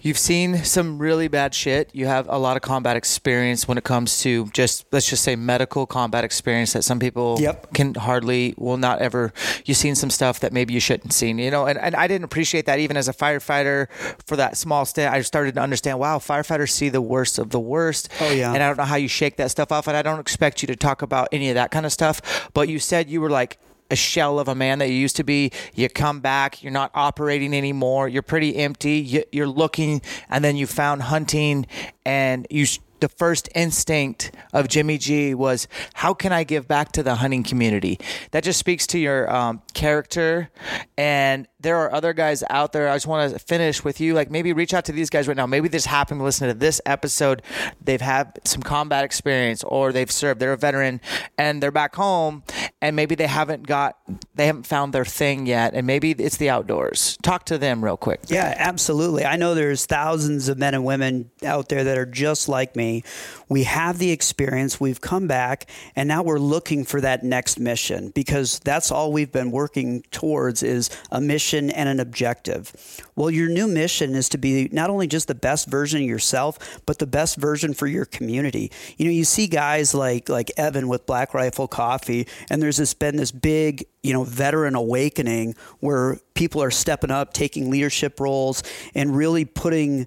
[0.00, 1.90] you've seen some really bad shit.
[1.92, 5.36] You have a lot of combat experience when it comes to just let's just say
[5.36, 7.72] medical combat experience that some people yep.
[7.74, 9.32] can hardly will not ever.
[9.64, 11.66] You've seen some stuff that maybe you shouldn't seen, you know.
[11.66, 13.90] And, and I didn't appreciate that even as a firefighter
[14.26, 15.12] for that small stint.
[15.12, 15.98] I started to understand.
[15.98, 18.08] Wow, firefighters see the worst of the worst.
[18.20, 18.52] Oh yeah.
[18.52, 19.86] And I don't know how you shake that stuff off.
[19.86, 22.50] And I don't expect you to talk about any of that kind of stuff.
[22.54, 23.58] But you said you were like
[23.90, 25.50] a shell of a man that you used to be.
[25.74, 28.08] You come back, you're not operating anymore.
[28.08, 29.24] You're pretty empty.
[29.32, 31.66] You're looking, and then you found hunting,
[32.04, 32.66] and you
[33.00, 37.42] the first instinct of Jimmy G was, how can I give back to the hunting
[37.42, 37.98] community?
[38.30, 40.50] That just speaks to your um, character.
[40.96, 42.88] And there are other guys out there.
[42.88, 44.14] I just want to finish with you.
[44.14, 45.46] Like maybe reach out to these guys right now.
[45.46, 47.42] Maybe this happened to listen to this episode.
[47.82, 50.40] They've had some combat experience or they've served.
[50.40, 51.00] They're a veteran
[51.36, 52.42] and they're back home
[52.80, 53.98] and maybe they haven't got,
[54.34, 55.74] they haven't found their thing yet.
[55.74, 57.18] And maybe it's the outdoors.
[57.22, 58.20] Talk to them real quick.
[58.28, 59.24] Yeah, absolutely.
[59.24, 63.04] I know there's thousands of men and women out there that are just like me
[63.48, 68.10] we have the experience, we've come back, and now we're looking for that next mission
[68.10, 72.72] because that's all we've been working towards is a mission and an objective.
[73.16, 76.80] Well, your new mission is to be not only just the best version of yourself,
[76.86, 78.70] but the best version for your community.
[78.96, 82.94] You know, you see guys like like Evan with Black Rifle Coffee, and there's this
[82.94, 88.62] been this big you know veteran awakening where people are stepping up taking leadership roles
[88.94, 90.06] and really putting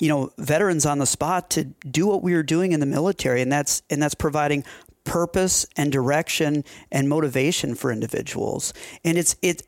[0.00, 3.40] you know veterans on the spot to do what we were doing in the military,
[3.40, 4.64] and that's and that's providing
[5.04, 8.72] purpose and direction and motivation for individuals.
[9.04, 9.62] And it's it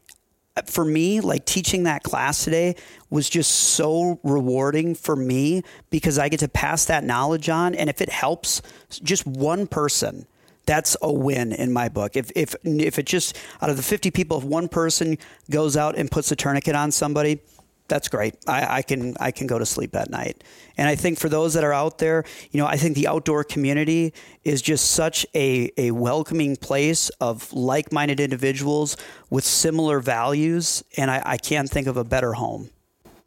[0.66, 2.76] for me, like teaching that class today
[3.10, 7.74] was just so rewarding for me because I get to pass that knowledge on.
[7.74, 8.62] And if it helps
[9.02, 10.26] just one person,
[10.66, 12.16] that's a win in my book.
[12.16, 15.18] If, if, if it just, out of the 50 people, if one person
[15.50, 17.40] goes out and puts a tourniquet on somebody,
[17.88, 18.34] that's great.
[18.46, 20.42] I, I, can I can go to sleep at night.
[20.76, 23.44] And I think for those that are out there, you know, I think the outdoor
[23.44, 28.96] community is just such a, a welcoming place of like minded individuals
[29.30, 30.82] with similar values.
[30.96, 32.70] And I, I can't think of a better home.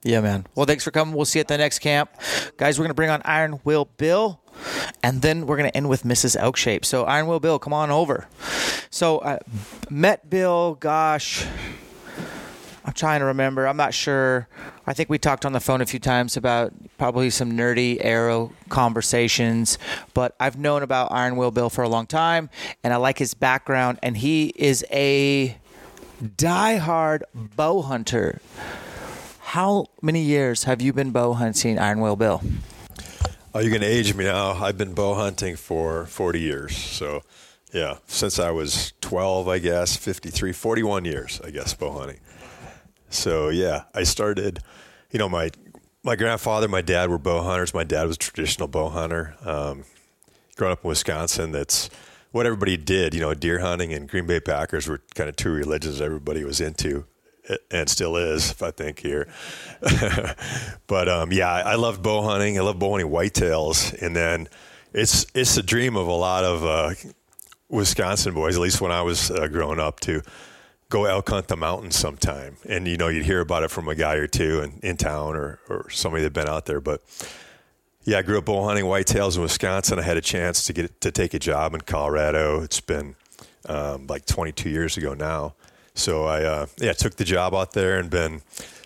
[0.04, 0.46] Yeah, man.
[0.56, 1.14] Well, thanks for coming.
[1.14, 2.10] We'll see you at the next camp.
[2.58, 4.40] Guys, we're going to bring on Iron Will Bill,
[5.04, 6.38] and then we're going to end with Mrs.
[6.40, 6.86] Elk Shape.
[6.86, 8.28] So, Iron Will Bill, come on over.
[8.90, 9.40] So, I uh,
[9.90, 11.46] met Bill, gosh,
[12.88, 13.68] I'm trying to remember.
[13.68, 14.48] I'm not sure.
[14.88, 18.54] I think we talked on the phone a few times about probably some nerdy arrow
[18.70, 19.78] conversations,
[20.14, 22.50] but I've known about Iron Will Bill for a long time,
[22.86, 24.00] and I like his background.
[24.02, 25.58] And he is a
[26.24, 28.40] diehard bow hunter.
[29.40, 32.42] How many years have you been bow hunting, Iron Will Bill?
[33.54, 34.54] Oh, you're going to age me now.
[34.54, 36.78] I've been bow hunting for 40 years.
[36.78, 37.24] So,
[37.74, 42.20] yeah, since I was 12, I guess, 53, 41 years, I guess, bow hunting.
[43.10, 44.60] So yeah, I started.
[45.12, 45.52] You know, my
[46.04, 47.74] my grandfather, my dad were bow hunters.
[47.74, 49.36] My dad was a traditional bow hunter.
[49.44, 49.84] Um,
[50.56, 51.90] growing up in Wisconsin, that's
[52.32, 53.14] what everybody did.
[53.14, 56.62] You know, deer hunting and Green Bay Packers were kind of two religions everybody was
[56.62, 57.06] into,
[57.72, 59.28] and still is, if I think here.
[60.88, 62.58] but um, yeah, I loved bow hunting.
[62.58, 64.48] I love bow hunting whitetails, and then
[64.94, 66.92] it's it's a dream of a lot of uh,
[67.70, 70.22] Wisconsin boys, at least when I was uh, growing up, to
[70.90, 72.58] go elk hunt the mountains sometime.
[72.68, 75.36] And, you know, you'd hear about it from a guy or two in, in town
[75.36, 76.80] or, or somebody that'd been out there.
[76.80, 77.02] But
[78.04, 80.00] yeah, I grew up bow hunting whitetails in Wisconsin.
[80.00, 82.62] I had a chance to get to take a job in Colorado.
[82.62, 83.16] It's been
[83.68, 85.56] um, like 22 years ago now.
[85.94, 88.42] So I, uh, yeah, took the job out there and been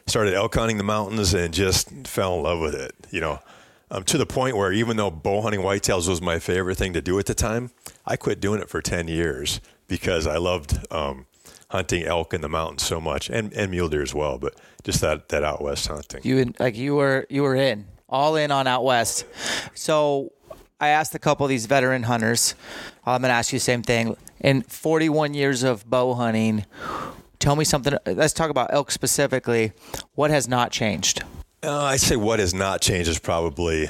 [0.08, 2.96] started elk hunting the mountains and just fell in love with it.
[3.12, 3.40] You know,
[3.92, 7.02] um, to the point where even though bow hunting whitetails was my favorite thing to
[7.02, 7.72] do at the time,
[8.08, 11.28] I quit doing it for 10 years because I loved um,
[11.72, 14.38] hunting elk in the mountains so much, and, and mule deer as well.
[14.38, 16.22] But just that that out west hunting.
[16.24, 19.26] You like you were you were in all in on out west.
[19.74, 20.34] So
[20.80, 22.56] I asked a couple of these veteran hunters.
[23.06, 24.18] I'm going to ask you the same thing.
[24.42, 26.66] In 41 years of bow hunting,
[27.40, 27.96] tell me something.
[28.06, 29.72] Let's talk about elk specifically.
[30.14, 31.24] What has not changed?
[31.64, 33.88] Uh, I'd say what has not changed is probably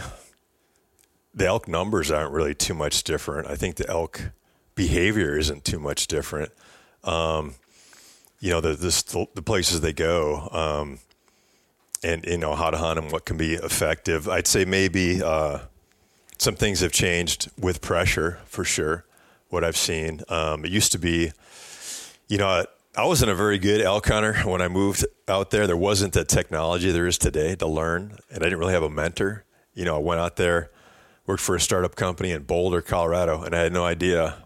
[1.34, 3.48] the elk numbers aren't really too much different.
[3.48, 4.32] I think the elk
[4.76, 6.52] behavior isn't too much different.
[7.04, 7.56] Um,
[8.42, 11.00] you know the the, the places they go, um,
[12.04, 14.28] and you know how to hunt them, what can be effective.
[14.28, 15.60] I'd say maybe uh,
[16.38, 19.06] some things have changed with pressure for sure.
[19.50, 21.32] What I've seen, um, it used to be,
[22.28, 22.66] you know.
[22.94, 25.66] I wasn't a very good elk hunter when I moved out there.
[25.66, 28.89] There wasn't the technology there is today to learn, and I didn't really have a
[28.89, 29.46] mentor.
[29.74, 30.72] You know, I went out there,
[31.26, 34.44] worked for a startup company in Boulder, Colorado, and I had no idea.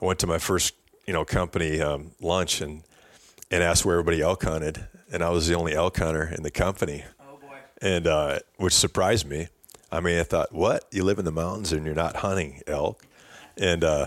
[0.00, 0.72] I went to my first,
[1.06, 2.82] you know, company um, lunch, and
[3.52, 6.50] and asked where everybody elk hunted, and I was the only elk hunter in the
[6.50, 7.04] company.
[7.20, 7.58] Oh boy!
[7.80, 9.48] And uh, which surprised me.
[9.92, 10.86] I mean, I thought, what?
[10.90, 13.04] You live in the mountains and you're not hunting elk,
[13.58, 14.06] and uh,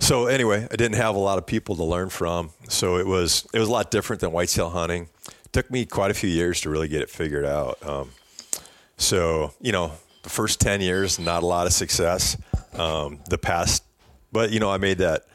[0.00, 2.50] so anyway, I didn't have a lot of people to learn from.
[2.68, 5.08] So it was it was a lot different than whitetail hunting.
[5.44, 7.78] It took me quite a few years to really get it figured out.
[7.86, 8.10] Um,
[8.96, 9.92] so you know,
[10.22, 12.38] the first ten years, not a lot of success.
[12.72, 13.84] Um, the past,
[14.32, 15.26] but you know, I made that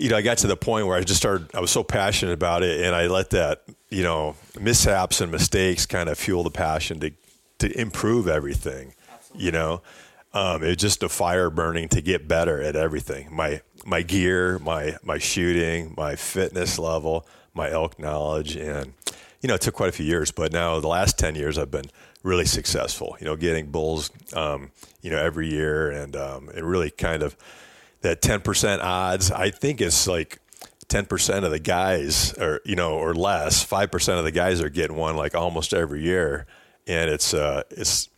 [0.00, 2.32] you know, I got to the point where I just started, I was so passionate
[2.32, 6.50] about it and I let that, you know, mishaps and mistakes kind of fuel the
[6.50, 7.12] passion to,
[7.58, 9.44] to improve everything, Absolutely.
[9.44, 9.82] you know.
[10.32, 13.34] Um, it's just a fire burning to get better at everything.
[13.34, 18.56] My, my gear, my, my shooting, my fitness level, my elk knowledge.
[18.56, 18.94] And,
[19.42, 21.70] you know, it took quite a few years, but now the last 10 years I've
[21.70, 21.90] been
[22.22, 24.70] really successful, you know, getting bulls, um,
[25.02, 27.36] you know, every year and, um, and really kind of,
[28.02, 30.40] that 10% odds, I think it's like
[30.88, 34.96] 10% of the guys or, you know, or less, 5% of the guys are getting
[34.96, 36.46] one like almost every year.
[36.86, 38.08] And it's, uh, it's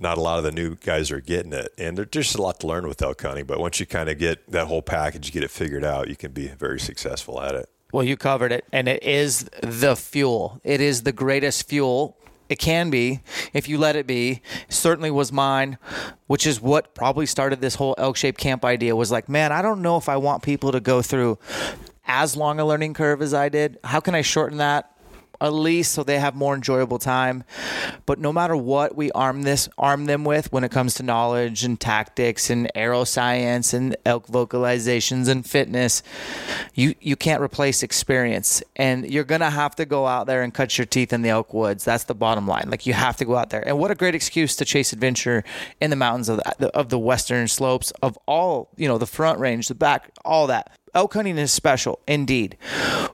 [0.00, 1.72] not a lot of the new guys are getting it.
[1.78, 3.46] And there's just a lot to learn with elk hunting.
[3.46, 6.32] But once you kind of get that whole package, get it figured out, you can
[6.32, 7.68] be very successful at it.
[7.92, 10.60] Well, you covered it, and it is the fuel.
[10.64, 12.16] It is the greatest fuel
[12.52, 13.20] it can be
[13.52, 14.42] if you let it be.
[14.68, 15.78] certainly was mine,
[16.26, 19.62] which is what probably started this whole elk shaped camp idea was like, man, I
[19.62, 21.38] don't know if I want people to go through
[22.06, 23.78] as long a learning curve as I did.
[23.82, 24.94] How can I shorten that?
[25.42, 27.44] At least so they have more enjoyable time.
[28.06, 31.64] But no matter what we arm this arm them with when it comes to knowledge
[31.64, 36.02] and tactics and arrow science and elk vocalizations and fitness,
[36.74, 38.62] you you can't replace experience.
[38.76, 41.52] And you're gonna have to go out there and cut your teeth in the elk
[41.52, 41.84] woods.
[41.84, 42.68] That's the bottom line.
[42.68, 43.66] Like you have to go out there.
[43.66, 45.44] And what a great excuse to chase adventure
[45.80, 49.38] in the mountains of the, of the western slopes of all you know the front
[49.38, 52.56] range, the back, all that elk hunting is special indeed.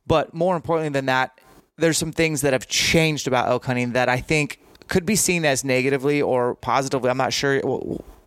[0.07, 1.39] But more importantly than that,
[1.79, 5.45] there's some things that have changed about elk hunting that I think could be seen
[5.45, 7.11] as negatively or positively.
[7.11, 7.61] I'm not sure.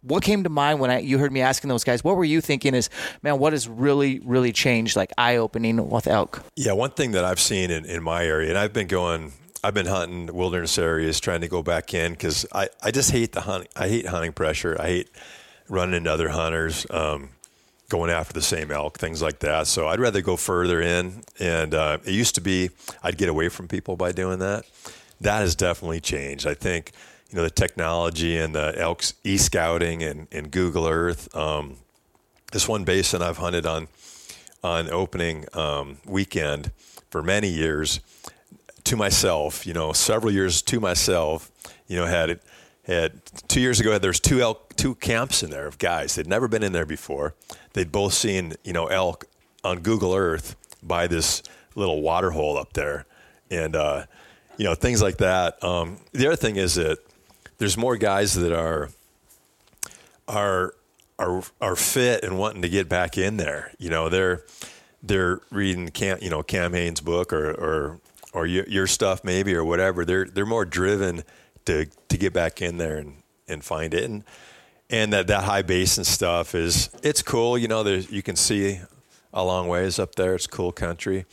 [0.03, 2.03] What came to mind when I, you heard me asking those guys?
[2.03, 2.73] What were you thinking?
[2.73, 2.89] Is
[3.21, 4.95] man, what has really, really changed?
[4.95, 6.43] Like eye opening with elk.
[6.55, 9.33] Yeah, one thing that I've seen in, in my area, and I've been going,
[9.63, 13.33] I've been hunting wilderness areas, trying to go back in because I, I just hate
[13.33, 13.69] the hunting.
[13.75, 14.75] I hate hunting pressure.
[14.79, 15.09] I hate
[15.69, 16.87] running into other hunters.
[16.89, 17.29] Um,
[17.91, 19.67] going after the same elk, things like that.
[19.67, 21.23] So I'd rather go further in.
[21.39, 22.69] And uh, it used to be
[23.03, 24.63] I'd get away from people by doing that.
[25.19, 26.47] That has definitely changed.
[26.47, 26.93] I think
[27.29, 31.35] you know the technology and the elk e scouting and, and Google Earth.
[31.35, 31.77] Um,
[32.53, 33.89] this one basin I've hunted on
[34.63, 36.71] on opening um, weekend
[37.09, 37.99] for many years
[38.85, 39.67] to myself.
[39.67, 41.51] You know, several years to myself.
[41.87, 42.41] You know, had it
[43.47, 43.97] two years ago.
[43.97, 46.15] There's two elk, two camps in there of guys.
[46.15, 47.35] They'd never been in there before.
[47.73, 49.25] They'd both seen you know elk
[49.63, 51.43] on Google Earth by this
[51.75, 53.05] little water hole up there,
[53.49, 54.05] and uh,
[54.57, 55.63] you know things like that.
[55.63, 56.99] Um, the other thing is that
[57.57, 58.89] there's more guys that are
[60.27, 60.73] are
[61.19, 63.71] are are fit and wanting to get back in there.
[63.77, 64.43] You know, they're
[65.03, 67.99] they're reading Cam, you know Cam Hanes' book or or
[68.33, 70.05] or your, your stuff maybe or whatever.
[70.05, 71.23] They're they're more driven
[71.65, 73.15] to to get back in there and
[73.47, 74.23] and find it and
[74.91, 77.57] and that that high basin stuff is it's cool.
[77.57, 78.79] You know, there's you can see
[79.33, 80.35] a long ways up there.
[80.35, 81.25] It's cool country.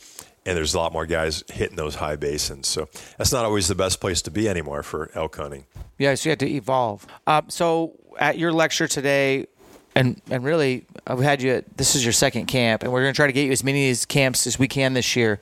[0.45, 2.67] And there's a lot more guys hitting those high basins.
[2.67, 5.65] So that's not always the best place to be anymore for elk hunting.
[5.97, 7.05] Yeah, so you had to evolve.
[7.27, 9.47] Uh, so at your lecture today,
[9.95, 11.63] and and really, we had you.
[11.75, 13.83] This is your second camp, and we're going to try to get you as many
[13.83, 15.41] of these camps as we can this year.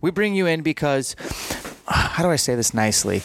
[0.00, 1.14] We bring you in because,
[1.86, 3.22] how do I say this nicely?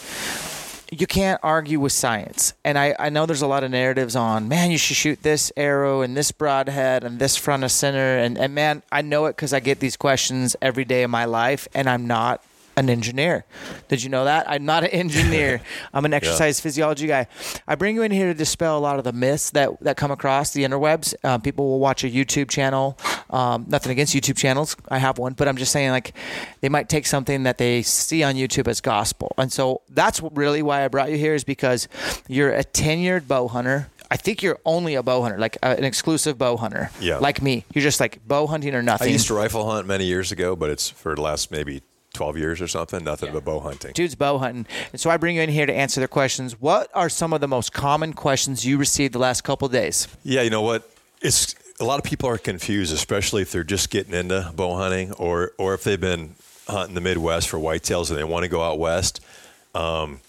[1.00, 2.54] You can't argue with science.
[2.64, 5.52] And I, I know there's a lot of narratives on, man, you should shoot this
[5.56, 8.18] arrow and this broadhead and this front of center.
[8.18, 11.26] And, and man, I know it because I get these questions every day of my
[11.26, 12.42] life, and I'm not
[12.78, 13.44] an engineer.
[13.88, 14.50] Did you know that?
[14.50, 15.62] I'm not an engineer.
[15.94, 16.64] I'm an exercise yeah.
[16.64, 17.28] physiology guy.
[17.68, 20.12] I bring you in here to dispel a lot of the myths that, that come
[20.12, 21.14] across the interwebs.
[21.26, 22.98] Um, people will watch a YouTube channel.
[23.30, 24.78] Um, nothing against YouTube channels.
[24.90, 26.14] I have one, but I'm just saying like
[26.62, 29.34] they might take something that they see on YouTube as gospel.
[29.38, 31.88] And so that's really why I brought you here is because
[32.28, 33.90] you're a tenured bow hunter.
[34.10, 36.92] I think you're only a bow hunter, like uh, an exclusive bow hunter.
[37.02, 37.18] Yeah.
[37.18, 37.66] Like me.
[37.74, 39.10] You're just like bow hunting or nothing.
[39.10, 41.82] I used to rifle hunt many years ago, but it's for the last maybe
[42.18, 43.34] 12 years or something, nothing yeah.
[43.34, 43.92] but bow hunting.
[43.94, 44.66] Dude's bow hunting.
[44.92, 46.60] And so I bring you in here to answer their questions.
[46.60, 50.08] What are some of the most common questions you received the last couple days?
[50.24, 50.90] Yeah, you know what?
[51.22, 55.14] It's a lot of people are confused, especially if they're just getting into bow hunting
[55.14, 56.34] or or if they've been
[56.68, 59.22] hunting the Midwest for whitetails and they want to go out west.
[59.76, 60.20] Um,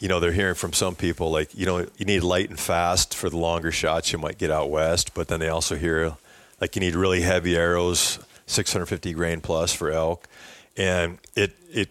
[0.00, 3.14] you know, they're hearing from some people like, you know, you need light and fast
[3.14, 6.16] for the longer shots you might get out west, but then they also hear
[6.60, 10.28] like you need really heavy arrows, 650 grain plus for elk
[10.76, 11.90] and it it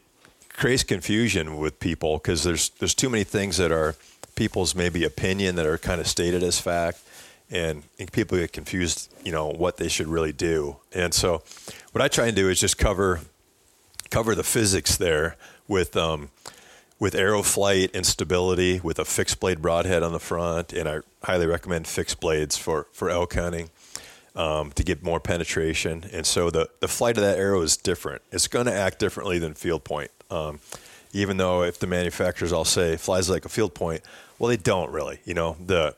[0.50, 3.96] creates confusion with people because there's there's too many things that are
[4.36, 7.00] people's maybe opinion that are kind of stated as fact,
[7.50, 10.78] and, people get confused, you know, what they should really do.
[10.94, 11.44] And so,
[11.92, 13.22] what I try and do is just cover
[14.10, 15.36] cover the physics there
[15.68, 16.30] with um,
[17.00, 21.00] with arrow flight and stability with a fixed blade broadhead on the front, and I
[21.24, 23.70] highly recommend fixed blades for for elk hunting
[24.36, 26.06] um, to get more penetration.
[26.12, 28.22] And so the, the flight of that arrow is different.
[28.32, 30.12] It's going to act differently than field point.
[30.30, 30.60] Um,
[31.14, 34.02] even though if the manufacturers all say flies like a field point,
[34.40, 35.20] well, they don't really.
[35.26, 35.96] You know, the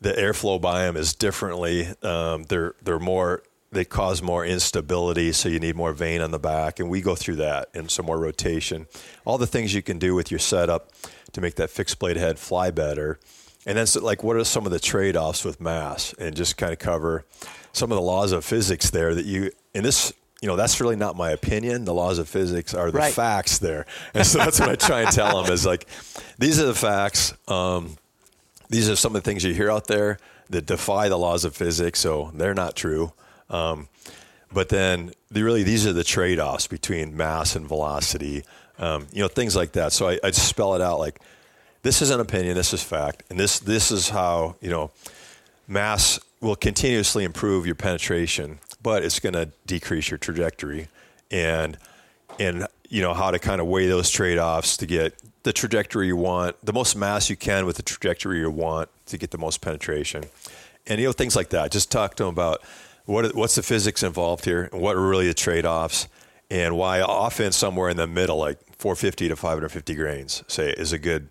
[0.00, 1.88] the airflow by them is differently.
[2.02, 3.42] Um, they're they're more
[3.72, 7.14] they cause more instability, so you need more vane on the back, and we go
[7.14, 8.86] through that and some more rotation.
[9.24, 10.90] All the things you can do with your setup
[11.32, 13.18] to make that fixed blade head fly better.
[13.64, 16.14] And then, so, like, what are some of the trade offs with mass?
[16.18, 17.24] And just kind of cover
[17.72, 20.96] some of the laws of physics there that you in this you know that's really
[20.96, 23.14] not my opinion the laws of physics are the right.
[23.14, 25.86] facts there and so that's what i try and tell them is like
[26.38, 27.96] these are the facts um,
[28.68, 30.18] these are some of the things you hear out there
[30.50, 33.12] that defy the laws of physics so they're not true
[33.50, 33.88] um,
[34.52, 38.44] but then the, really these are the trade-offs between mass and velocity
[38.78, 41.20] um, you know things like that so I, I spell it out like
[41.82, 44.90] this is an opinion this is fact and this this is how you know
[45.68, 50.88] mass will continuously improve your penetration, but it's going to decrease your trajectory.
[51.30, 51.78] And
[52.38, 55.14] and you know how to kind of weigh those trade-offs to get
[55.44, 59.16] the trajectory you want, the most mass you can with the trajectory you want to
[59.16, 60.24] get the most penetration.
[60.86, 61.70] And you know things like that.
[61.70, 62.60] Just talk to them about
[63.06, 66.08] what what's the physics involved here, and what are really the trade-offs,
[66.50, 70.98] and why often somewhere in the middle, like 450 to 550 grains, say is a
[70.98, 71.28] good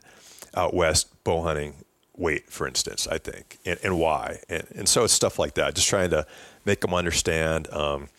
[0.56, 1.74] out west bow hunting
[2.16, 4.40] weight, for instance, I think, and, and why.
[4.50, 6.26] And, and, so it's stuff like that, just trying to
[6.66, 7.72] make them understand.
[7.72, 8.10] Um,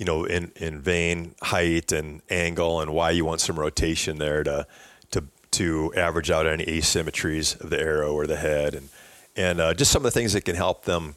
[0.00, 4.42] you know, in, in vane height and angle and why you want some rotation there
[4.42, 4.66] to,
[5.10, 8.88] to, to average out any asymmetries of the arrow or the head and,
[9.36, 11.16] and uh, just some of the things that can help them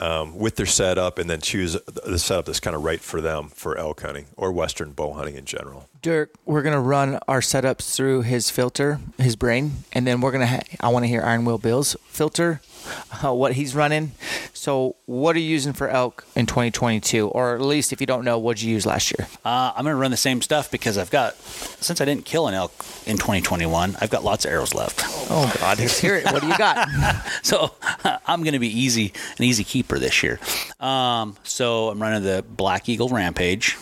[0.00, 3.48] um, with their setup and then choose the setup that's kind of right for them
[3.48, 5.88] for elk hunting or Western bow hunting in general.
[6.02, 10.46] Dirk, we're gonna run our setups through his filter, his brain, and then we're gonna.
[10.46, 12.60] Ha- I want to hear Iron Will Bill's filter,
[13.24, 14.12] uh, what he's running.
[14.52, 18.24] So, what are you using for elk in 2022, or at least if you don't
[18.24, 19.28] know, what'd you use last year?
[19.44, 22.54] Uh, I'm gonna run the same stuff because I've got since I didn't kill an
[22.54, 22.72] elk
[23.06, 25.02] in 2021, I've got lots of arrows left.
[25.30, 26.24] Oh God, let's hear it.
[26.26, 26.88] What do you got?
[27.42, 27.74] so
[28.26, 30.40] I'm gonna be easy, an easy keeper this year.
[30.80, 33.76] Um, so I'm running the Black Eagle Rampage.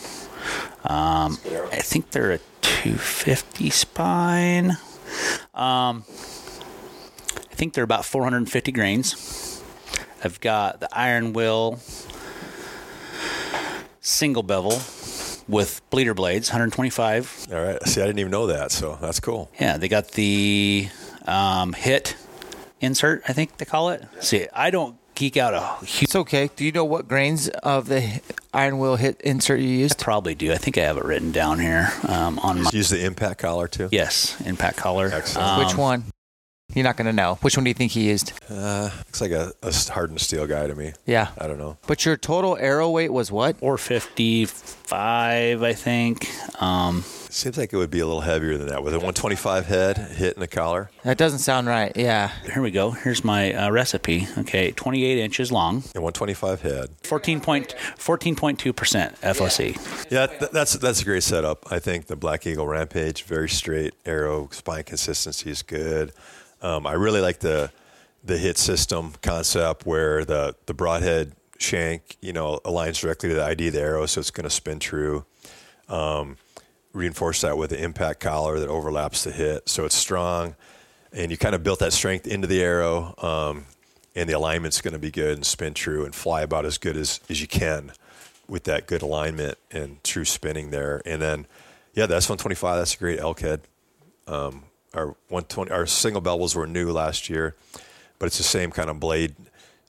[0.83, 1.39] Um,
[1.71, 4.77] I think they're a 250 spine.
[5.53, 6.03] Um,
[7.55, 9.63] I think they're about 450 grains.
[10.21, 11.79] I've got the Iron Will
[14.01, 14.81] single bevel
[15.47, 17.47] with bleeder blades, 125.
[17.53, 17.81] All right.
[17.87, 19.49] See, I didn't even know that, so that's cool.
[19.57, 20.89] Yeah, they got the
[21.25, 22.17] um, hit
[22.81, 24.05] insert, I think they call it.
[24.19, 26.03] See, I don't geek out a huge.
[26.03, 26.49] It's okay.
[26.57, 28.19] Do you know what grains of the
[28.53, 29.99] Iron Will hit insert you used?
[29.99, 30.51] Probably do.
[30.51, 32.69] I think I have it written down here um, on my.
[32.73, 33.87] Use the impact collar too.
[33.93, 35.09] Yes, impact collar.
[35.13, 35.47] Excellent.
[35.47, 36.03] Um, Which one?
[36.73, 37.35] You're not going to know.
[37.41, 38.33] Which one do you think he used?
[38.49, 40.91] Uh, looks like a, a hardened steel guy to me.
[41.05, 41.29] Yeah.
[41.37, 41.77] I don't know.
[41.87, 43.59] But your total arrow weight was what?
[43.59, 46.27] 455, I think.
[46.61, 49.97] Um, Seems like it would be a little heavier than that with a 125 head
[49.97, 50.89] hit in the collar.
[51.03, 51.91] That doesn't sound right.
[51.95, 52.31] Yeah.
[52.51, 52.91] here we go.
[52.91, 54.27] Here's my uh, recipe.
[54.39, 56.89] Okay, 28 inches long, And 125 head.
[57.03, 60.11] 14 point, 14.2% FOC.
[60.11, 61.71] Yeah, th- that's that's a great setup.
[61.71, 66.11] I think the Black Eagle Rampage, very straight arrow, spine consistency is good.
[66.61, 67.71] Um, I really like the
[68.23, 73.43] the hit system concept where the the broadhead shank, you know, aligns directly to the
[73.43, 75.25] ID of the arrow, so it's going to spin true.
[75.87, 76.37] Um,
[76.93, 80.55] reinforce that with an impact collar that overlaps the hit, so it's strong,
[81.13, 83.13] and you kind of built that strength into the arrow.
[83.17, 83.65] Um,
[84.15, 86.95] and the alignment's going to be good and spin true and fly about as good
[86.95, 87.91] as, as you can
[88.47, 91.01] with that good alignment and true spinning there.
[91.05, 91.47] And then,
[91.93, 93.61] yeah, the S125, that's a great elk head.
[94.27, 94.63] Um,
[94.95, 97.55] our 120, our single bevels were new last year,
[98.19, 99.35] but it's the same kind of blade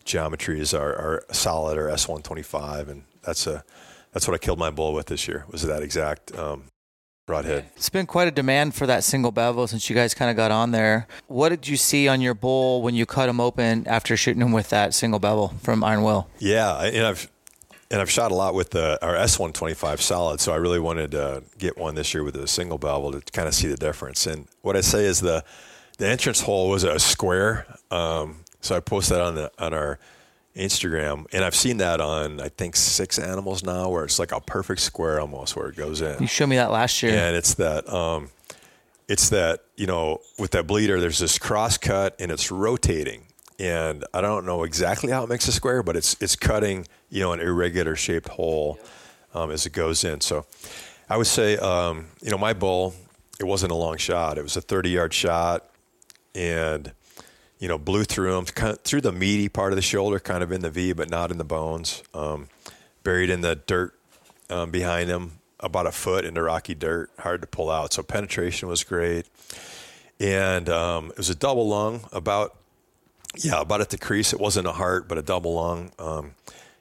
[0.05, 3.65] geometry as our, our solid or S125, and that's a
[4.13, 5.45] that's what I killed my bull with this year.
[5.51, 6.65] Was that exact um,
[7.27, 7.67] broadhead?
[7.77, 10.51] It's been quite a demand for that single bevel since you guys kind of got
[10.51, 11.07] on there.
[11.27, 14.53] What did you see on your bull when you cut him open after shooting him
[14.53, 16.29] with that single bevel from Iron Will?
[16.39, 17.31] Yeah, and I've
[17.91, 21.43] and I've shot a lot with the our S125 solid, so I really wanted to
[21.59, 24.27] get one this year with a single bevel to kind of see the difference.
[24.27, 25.45] And what I say is the
[25.99, 29.99] the entrance hole was a square, um, so I posted that on the on our
[30.57, 34.41] Instagram, and I've seen that on I think six animals now, where it's like a
[34.41, 36.21] perfect square almost where it goes in.
[36.21, 37.13] You showed me that last year.
[37.13, 38.31] And it's that um,
[39.09, 43.27] it's that you know with that bleeder, there's this cross cut and it's rotating,
[43.59, 47.21] and I don't know exactly how it makes a square, but it's it's cutting you
[47.21, 48.79] know an irregular shaped hole
[49.35, 50.21] um, as it goes in.
[50.21, 50.47] So
[51.09, 52.95] I would say um, you know my bull,
[53.41, 55.69] it wasn't a long shot; it was a 30 yard shot,
[56.35, 56.93] and
[57.59, 60.43] you know blew through him kind of through the meaty part of the shoulder, kind
[60.43, 62.03] of in the V, but not in the bones.
[62.13, 62.49] Um,
[63.03, 63.95] buried in the dirt
[64.51, 67.93] um, behind him, about a foot into rocky dirt, hard to pull out.
[67.93, 69.27] So penetration was great,
[70.21, 72.57] and um, it was a double lung, about
[73.45, 74.33] yeah, about at the crease.
[74.33, 75.93] It wasn't a heart, but a double lung.
[75.99, 76.33] Um,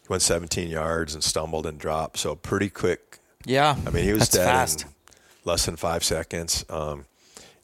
[0.02, 2.18] he went 17 yards and stumbled and dropped.
[2.18, 3.20] So pretty quick.
[3.46, 3.76] yeah.
[3.86, 4.86] I mean, he was dead fast.
[5.44, 6.64] less than five seconds.
[6.70, 7.06] Um,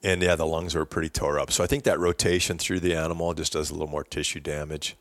[0.03, 1.51] and yeah, the lungs were pretty tore up.
[1.51, 4.95] So I think that rotation through the animal just does a little more tissue damage.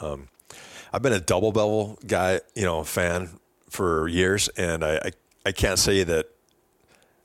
[0.00, 0.28] Um,
[0.92, 3.28] I've been a double bevel guy, you know, fan
[3.68, 5.10] for years, and I, I,
[5.44, 6.30] I can't say that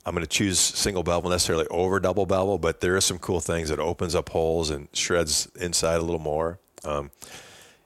[0.06, 3.40] I'm going to choose single bevel necessarily over double bevel, but there are some cool
[3.40, 6.60] things that opens up holes and shreds inside a little more.
[6.84, 7.12] Um,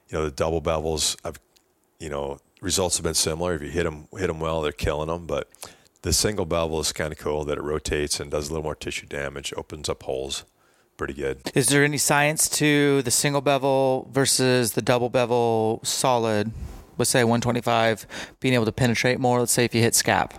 [0.08, 1.38] you know, the double bevels, I've,
[2.00, 3.54] you know, results have been similar.
[3.54, 5.26] If you hit them, hit them well, they're killing them.
[5.26, 5.48] But
[6.02, 8.74] the single bevel is kind of cool that it rotates and does a little more
[8.74, 10.44] tissue damage, opens up holes.
[10.96, 11.52] Pretty good.
[11.54, 16.50] Is there any science to the single bevel versus the double bevel solid?
[16.96, 19.38] Let's say 125 being able to penetrate more.
[19.38, 20.32] Let's say if you hit scap,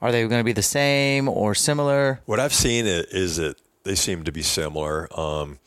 [0.00, 2.20] are they going to be the same or similar?
[2.26, 5.08] What I've seen is that they seem to be similar.
[5.18, 5.58] Um,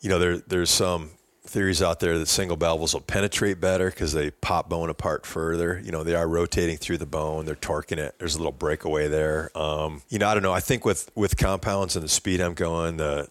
[0.00, 1.10] you know, there there's some
[1.50, 5.80] theories out there that single bevels will penetrate better because they pop bone apart further.
[5.84, 8.14] You know, they are rotating through the bone, they're torquing it.
[8.18, 9.50] There's a little breakaway there.
[9.56, 10.52] Um, you know, I don't know.
[10.52, 13.28] I think with with compounds and the speed I'm going, the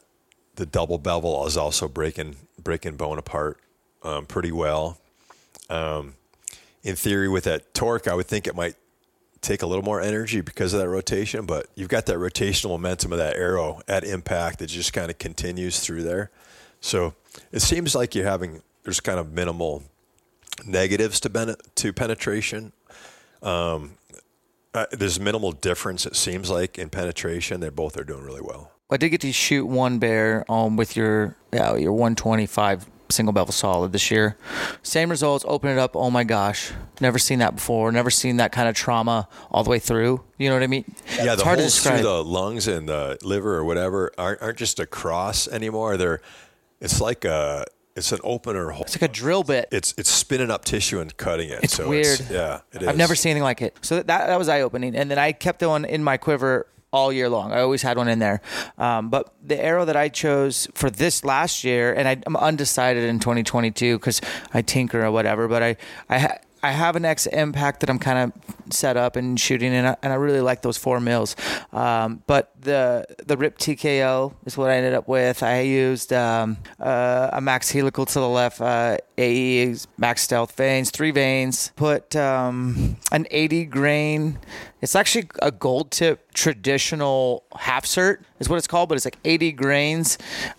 [0.56, 3.58] the double bevel is also breaking breaking bone apart
[4.04, 4.98] um, pretty well.
[5.70, 6.14] Um,
[6.84, 8.76] in theory, with that torque, I would think it might
[9.42, 13.12] take a little more energy because of that rotation, but you've got that rotational momentum
[13.12, 16.32] of that arrow at impact that just kind of continues through there.
[16.82, 17.14] So
[17.52, 19.84] it seems like you're having there's kind of minimal
[20.66, 22.72] negatives to ben- to penetration.
[23.42, 23.98] Um,
[24.74, 26.06] uh, there's minimal difference.
[26.06, 28.72] It seems like in penetration, they both are doing really well.
[28.90, 33.52] I did get to shoot one bear um, with your yeah, your 125 single bevel
[33.52, 34.38] solid this year.
[34.84, 35.44] Same results.
[35.48, 35.96] Open it up.
[35.96, 36.72] Oh my gosh,
[37.02, 37.92] never seen that before.
[37.92, 40.24] Never seen that kind of trauma all the way through.
[40.38, 40.86] You know what I mean?
[41.18, 44.42] Yeah, it's the hard to holes through the lungs and the liver or whatever aren't,
[44.42, 45.98] aren't just across anymore.
[45.98, 46.22] They're
[46.80, 47.66] it's like a
[47.96, 48.84] it's an opener hole.
[48.84, 49.68] It's like a drill bit.
[49.72, 51.64] It's it's spinning up tissue and cutting it.
[51.64, 52.20] It's so weird.
[52.20, 52.88] It's, yeah, it is.
[52.88, 53.78] I've never seen anything like it.
[53.82, 57.12] So that that was eye opening, and then I kept one in my quiver all
[57.14, 57.52] year long.
[57.52, 58.42] I always had one in there.
[58.78, 63.04] Um, but the arrow that I chose for this last year, and I, I'm undecided
[63.04, 64.22] in 2022 because
[64.54, 65.48] I tinker or whatever.
[65.48, 65.78] But I
[66.10, 66.20] I.
[66.20, 69.88] Ha- I have an X impact that I'm kind of set up and shooting, and
[69.88, 71.36] I, and I really like those four mils.
[71.72, 75.44] Um, but the the Rip TKO is what I ended up with.
[75.44, 80.92] I used um, uh, a max helical to the left, uh, AE max stealth vanes,
[80.92, 81.72] three vanes.
[81.76, 84.40] Put um, an 80 grain.
[84.82, 89.18] It's actually a gold tip traditional half cert is what it's called, but it's like
[89.26, 90.18] 80 grains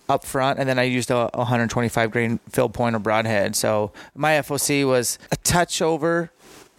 [0.08, 3.56] up front, and then I used a 125 grain fill point or broadhead.
[3.56, 6.30] So my FOC was a touch over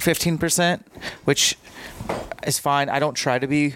[0.02, 0.82] 15%,
[1.26, 1.58] which
[2.46, 2.90] is fine.
[2.90, 3.76] I don't try to be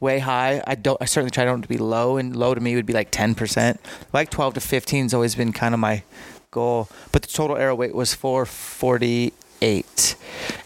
[0.00, 0.62] way high.
[0.66, 1.00] I don't.
[1.00, 3.78] I certainly try not to be low, and low to me would be like 10%.
[4.12, 6.02] Like 12 to 15 has always been kind of my
[6.50, 6.88] goal.
[7.12, 8.14] But the total arrow weight was
[9.64, 10.16] 448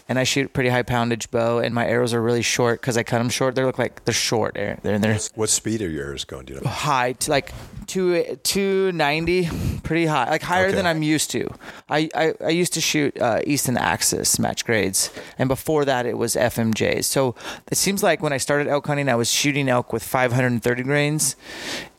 [0.07, 3.03] and I shoot pretty high poundage bow, and my arrows are really short because I
[3.03, 3.53] cut them short.
[3.53, 4.55] They look like they're short.
[4.55, 6.45] They're they're, they're What speed are your arrows going?
[6.45, 6.67] Do you know?
[6.69, 7.53] high, to like
[7.85, 9.47] two two ninety,
[9.83, 10.75] pretty high, like higher Okay.
[10.75, 11.47] than I'm used to.
[11.89, 16.17] I I, I used to shoot uh, Easton Axis match grades, and before that it
[16.17, 17.03] was FMJs.
[17.05, 17.35] So
[17.71, 21.35] it seems like when I started elk hunting, I was shooting elk with 530 grains.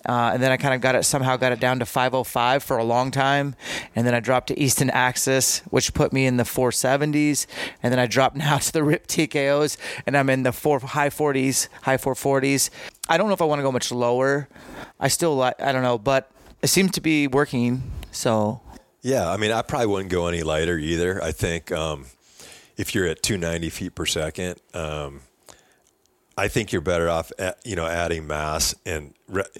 [0.07, 2.79] Uh, and then I kind of got it somehow got it down to 505 for
[2.79, 3.55] a long time,
[3.95, 7.47] and then I dropped to Easton Axis, which put me in the 470s,
[7.83, 11.11] and then I dropped now to the Rip TKOs, and I'm in the four high
[11.11, 12.71] 40s, high 440s.
[13.09, 14.49] I don't know if I want to go much lower.
[14.99, 16.31] I still like I don't know, but
[16.63, 17.83] it seems to be working.
[18.13, 18.61] So
[19.03, 21.23] Yeah, I mean, I probably wouldn't go any lighter either.
[21.23, 22.07] I think um,
[22.77, 25.21] if you're at 290 feet per second, um,
[26.41, 29.13] I think you're better off, at, you know, adding mass and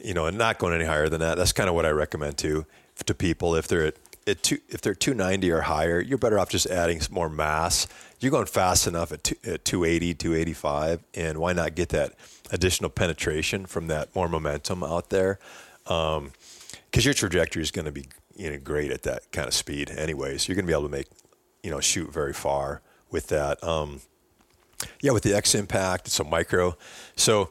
[0.03, 1.37] you know, and not going any higher than that.
[1.37, 2.65] That's kind of what I recommend to
[3.05, 3.97] to people if they're at,
[4.27, 7.87] at two, if they're 290 or higher, you're better off just adding some more mass.
[8.19, 12.15] You're going fast enough at, two, at 280, 285, and why not get that
[12.51, 15.39] additional penetration from that more momentum out there?
[15.85, 19.91] Because your trajectory is going to be you know great at that kind of speed,
[19.91, 20.49] anyways.
[20.49, 21.09] You're going to be able to make
[21.63, 22.81] you know shoot very far
[23.11, 23.63] with that.
[23.63, 24.01] Um,
[25.01, 26.77] yeah, with the X impact, it's a micro.
[27.17, 27.51] So,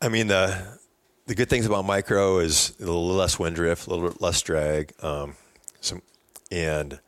[0.00, 0.78] I mean the
[1.26, 4.40] the good things about micro is a little less wind drift, a little bit less
[4.42, 5.34] drag, um,
[5.80, 6.02] some
[6.50, 7.00] and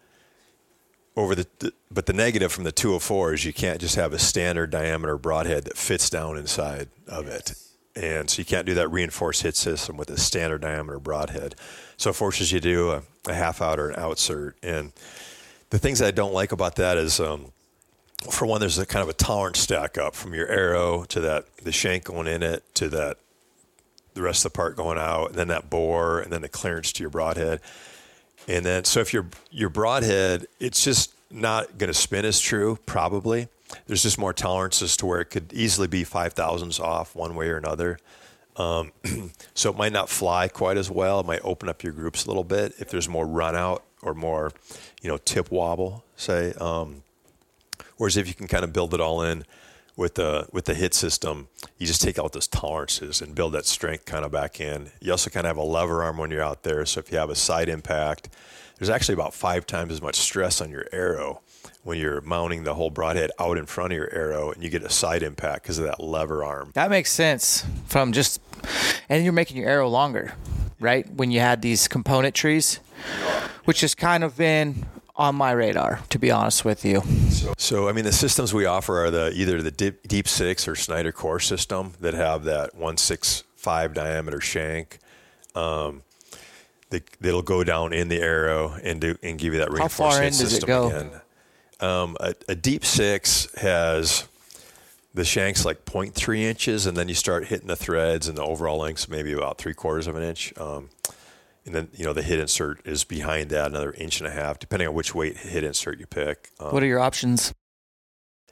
[1.16, 4.18] over the, the but the negative from the 204 is you can't just have a
[4.18, 7.54] standard diameter broadhead that fits down inside of it.
[7.96, 11.56] And so you can't do that reinforced hit system with a standard diameter broadhead.
[11.96, 14.52] So it forces you to do a, a half out or an outsert.
[14.62, 14.92] And
[15.70, 17.52] the things I don't like about that is, um,
[18.30, 21.56] for one, there's a kind of a tolerance stack up from your arrow to that
[21.58, 23.18] the shank going in it to that
[24.14, 26.92] the rest of the part going out, and then that bore, and then the clearance
[26.92, 27.60] to your broadhead.
[28.48, 32.78] And then, so if your your broadhead, it's just not going to spin as true,
[32.86, 33.48] probably.
[33.86, 37.48] There's just more tolerances to where it could easily be five thousandths off one way
[37.48, 37.98] or another.
[38.56, 38.92] Um,
[39.54, 41.20] so it might not fly quite as well.
[41.20, 44.14] It might open up your groups a little bit if there's more run out or
[44.14, 44.52] more,
[45.00, 46.52] you know, tip wobble, say.
[46.54, 47.02] Um,
[47.98, 49.44] whereas if you can kind of build it all in
[49.96, 53.66] with the with the hit system, you just take out those tolerances and build that
[53.66, 54.90] strength kind of back in.
[55.00, 57.18] You also kind of have a lever arm when you're out there, so if you
[57.18, 58.28] have a side impact,
[58.78, 61.40] there's actually about five times as much stress on your arrow
[61.82, 64.82] when you're mounting the whole broadhead out in front of your arrow, and you get
[64.82, 66.70] a side impact because of that lever arm.
[66.74, 68.40] that makes sense from just,
[69.08, 70.34] and you're making your arrow longer,
[70.80, 71.10] right?
[71.12, 72.78] When you had these component trees,
[73.64, 74.86] which has kind of been
[75.18, 77.02] on my radar, to be honest with you.
[77.58, 80.76] So, I mean, the systems we offer are the either the Deep, Deep Six or
[80.76, 84.98] Snyder Core system that have that one six five diameter shank.
[85.54, 86.02] Um,
[86.90, 89.96] that, that'll go down in the arrow and do and give you that How reinforced
[89.96, 91.10] far hit in does it system again.
[91.80, 94.26] Um, a, a Deep Six has
[95.14, 98.78] the shank's like 0.3 inches, and then you start hitting the threads, and the overall
[98.78, 100.52] length's maybe about three quarters of an inch.
[100.56, 100.90] Um,
[101.68, 104.58] and then you know the hit insert is behind that another inch and a half,
[104.58, 106.50] depending on which weight hit insert you pick.
[106.58, 107.52] Um, what are your options?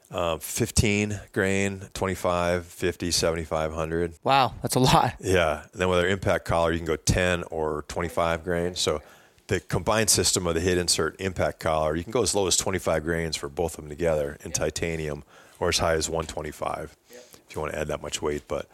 [0.08, 4.14] Uh, 15 grain, 25, 50, 75, 100.
[4.22, 5.14] Wow, that's a lot.
[5.18, 5.62] Yeah.
[5.72, 8.76] And then with our impact collar, you can go 10 or 25 grain.
[8.76, 9.02] So
[9.48, 12.56] the combined system of the hit insert impact collar, you can go as low as
[12.56, 15.24] 25 grains for both of them together in titanium
[15.58, 18.44] or as high as 125 if you want to add that much weight.
[18.46, 18.68] But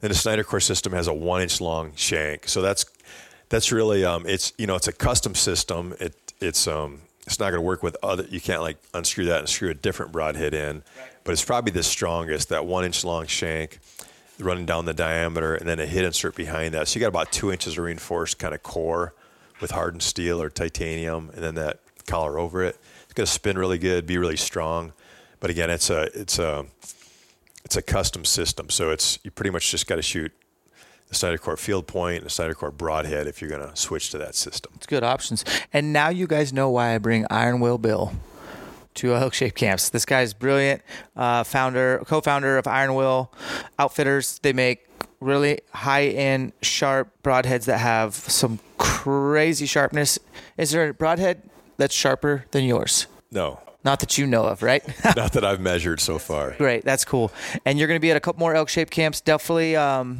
[0.00, 2.48] then the Snyder Core system has a one inch long shank.
[2.48, 2.84] So that's
[3.48, 5.94] that's really um, it's you know it's a custom system.
[6.00, 8.24] It it's um, it's not going to work with other.
[8.28, 10.82] You can't like unscrew that and screw a different broadhead in,
[11.24, 12.48] but it's probably the strongest.
[12.48, 13.80] That one inch long shank
[14.38, 16.88] running down the diameter, and then a hit insert behind that.
[16.88, 19.14] So you got about two inches of reinforced kind of core
[19.60, 22.78] with hardened steel or titanium, and then that collar over it.
[23.04, 24.92] It's going to spin really good, be really strong.
[25.40, 26.66] But again, it's a it's a
[27.64, 30.32] it's a custom system, so it's you pretty much just got to shoot
[31.08, 34.34] the Sneidercore field point and the Sneidercore broadhead if you're going to switch to that
[34.34, 34.72] system.
[34.76, 35.44] It's good options.
[35.72, 38.12] And now you guys know why I bring Iron Will Bill
[38.94, 39.88] to Elk Shape Camps.
[39.88, 40.82] This guy's brilliant,
[41.16, 43.32] uh, founder, co-founder of Iron Will
[43.78, 44.38] Outfitters.
[44.40, 44.86] They make
[45.20, 50.18] really high-end, sharp broadheads that have some crazy sharpness.
[50.56, 51.42] Is there a broadhead
[51.76, 53.06] that's sharper than yours?
[53.30, 53.60] No.
[53.84, 54.82] Not that you know of, right?
[55.16, 56.52] Not that I've measured so far.
[56.52, 57.32] Great, that's cool.
[57.64, 59.20] And you're going to be at a couple more elk shape camps.
[59.20, 60.18] Definitely um,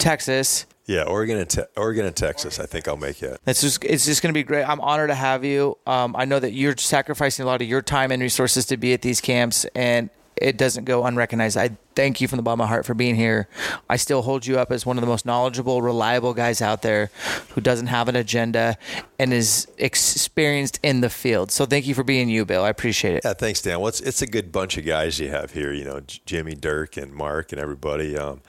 [0.00, 0.66] Texas.
[0.86, 2.58] Yeah, Oregon and te- Oregon and Texas.
[2.58, 3.40] I think I'll make it.
[3.46, 4.64] It's just it's just going to be great.
[4.64, 5.78] I'm honored to have you.
[5.86, 8.92] Um, I know that you're sacrificing a lot of your time and resources to be
[8.92, 11.56] at these camps, and it doesn't go unrecognized.
[11.56, 13.46] I thank you from the bottom of my heart for being here.
[13.88, 17.10] I still hold you up as one of the most knowledgeable, reliable guys out there
[17.50, 18.76] who doesn't have an agenda
[19.18, 21.50] and is experienced in the field.
[21.50, 22.64] So thank you for being you, Bill.
[22.64, 23.22] I appreciate it.
[23.24, 23.80] Yeah, thanks, Dan.
[23.80, 25.72] Well, it's, it's a good bunch of guys you have here.
[25.72, 28.16] You know, Jimmy, Dirk, and Mark, and everybody.
[28.16, 28.40] Um,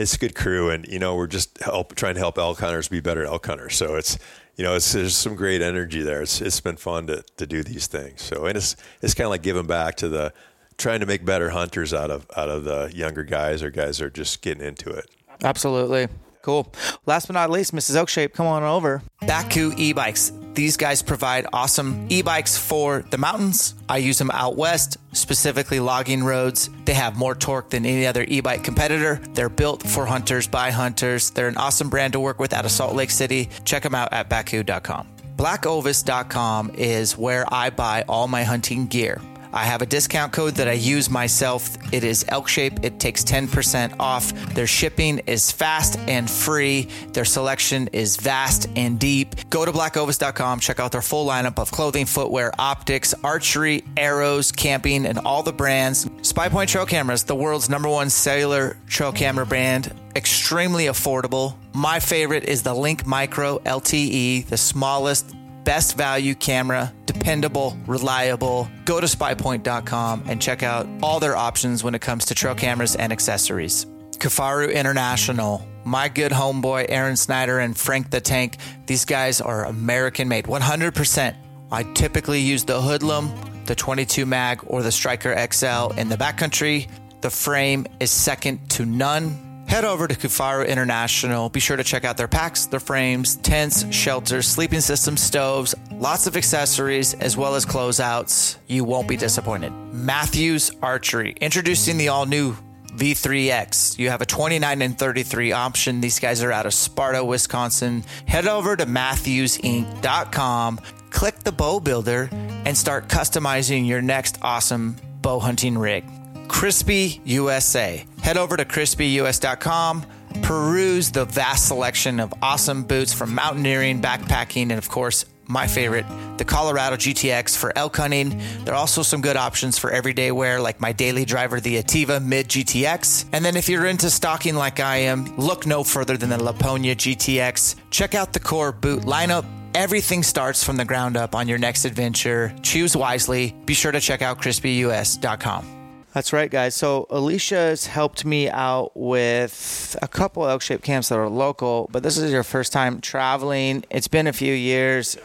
[0.00, 2.88] it's a good crew, and you know we're just help trying to help elk hunters
[2.88, 3.76] be better elk hunters.
[3.76, 4.18] So it's
[4.56, 6.22] you know it's there's some great energy there.
[6.22, 8.22] It's it's been fun to, to do these things.
[8.22, 10.32] So and it's it's kind of like giving back to the
[10.78, 14.06] trying to make better hunters out of out of the younger guys or guys that
[14.06, 15.06] are just getting into it.
[15.44, 16.08] Absolutely.
[16.42, 16.72] Cool.
[17.04, 17.96] Last but not least, Mrs.
[17.96, 19.02] Elkshape, come on over.
[19.22, 20.32] Bakcou e-bikes.
[20.54, 23.74] These guys provide awesome e-bikes for the mountains.
[23.88, 26.70] I use them out west, specifically logging roads.
[26.84, 29.20] They have more torque than any other e-bike competitor.
[29.34, 31.30] They're built for hunters by hunters.
[31.30, 33.48] They're an awesome brand to work with out of Salt Lake City.
[33.64, 35.06] Check them out at bakcou.com.
[35.36, 39.20] Blackovis.com is where I buy all my hunting gear.
[39.52, 41.76] I have a discount code that I use myself.
[41.92, 42.84] It is Elk Shape.
[42.84, 44.32] It takes 10% off.
[44.54, 46.88] Their shipping is fast and free.
[47.12, 49.34] Their selection is vast and deep.
[49.50, 55.06] Go to blackovis.com, check out their full lineup of clothing, footwear, optics, archery, arrows, camping,
[55.06, 56.08] and all the brands.
[56.22, 61.54] Spy Point Trail Cameras, the world's number one cellular trail camera brand, extremely affordable.
[61.72, 65.34] My favorite is the Link Micro LTE, the smallest
[65.64, 68.68] best value camera, dependable, reliable.
[68.84, 72.96] Go to spypoint.com and check out all their options when it comes to trail cameras
[72.96, 73.86] and accessories.
[74.18, 80.28] Kifaru International, my good homeboy Aaron Snyder and Frank the Tank, these guys are American
[80.28, 81.36] made, 100%.
[81.72, 83.32] I typically use the Hoodlum,
[83.64, 86.88] the 22 mag, or the Striker XL in the backcountry.
[87.20, 91.48] The frame is second to none head over to Kifaru International.
[91.48, 96.26] Be sure to check out their packs, their frames, tents, shelters, sleeping systems, stoves, lots
[96.26, 98.56] of accessories, as well as closeouts.
[98.66, 99.72] You won't be disappointed.
[99.92, 102.56] Mathews Archery, introducing the all new
[102.96, 103.96] V3X.
[103.96, 106.00] You have a 29 and 33 option.
[106.00, 108.02] These guys are out of Sparta, Wisconsin.
[108.26, 110.80] Head over to MathewsInc.com,
[111.10, 116.04] click the bow builder, and start customizing your next awesome bow hunting rig.
[116.50, 118.04] Crispi USA.
[118.22, 120.04] Head over to crispius.com,
[120.42, 126.04] peruse the vast selection of awesome boots from mountaineering, backpacking, and of course, my favorite,
[126.38, 128.42] the Colorado GTX for elk hunting.
[128.64, 132.22] There are also some good options for everyday wear, like my daily driver, the Attiva
[132.22, 133.26] Mid GTX.
[133.32, 136.94] And then if you're into stocking like I am, look no further than the Laponia
[136.94, 137.76] GTX.
[137.90, 139.46] Check out the core boot lineup.
[139.74, 142.52] Everything starts from the ground up on your next adventure.
[142.62, 143.54] Choose wisely.
[143.64, 145.79] Be sure to check out crispius.com.
[146.12, 146.74] That's right, guys.
[146.74, 151.88] So Alicia has helped me out with a couple elk shape camps that are local,
[151.92, 153.84] but this is your first time traveling.
[153.90, 155.16] It's been a few years.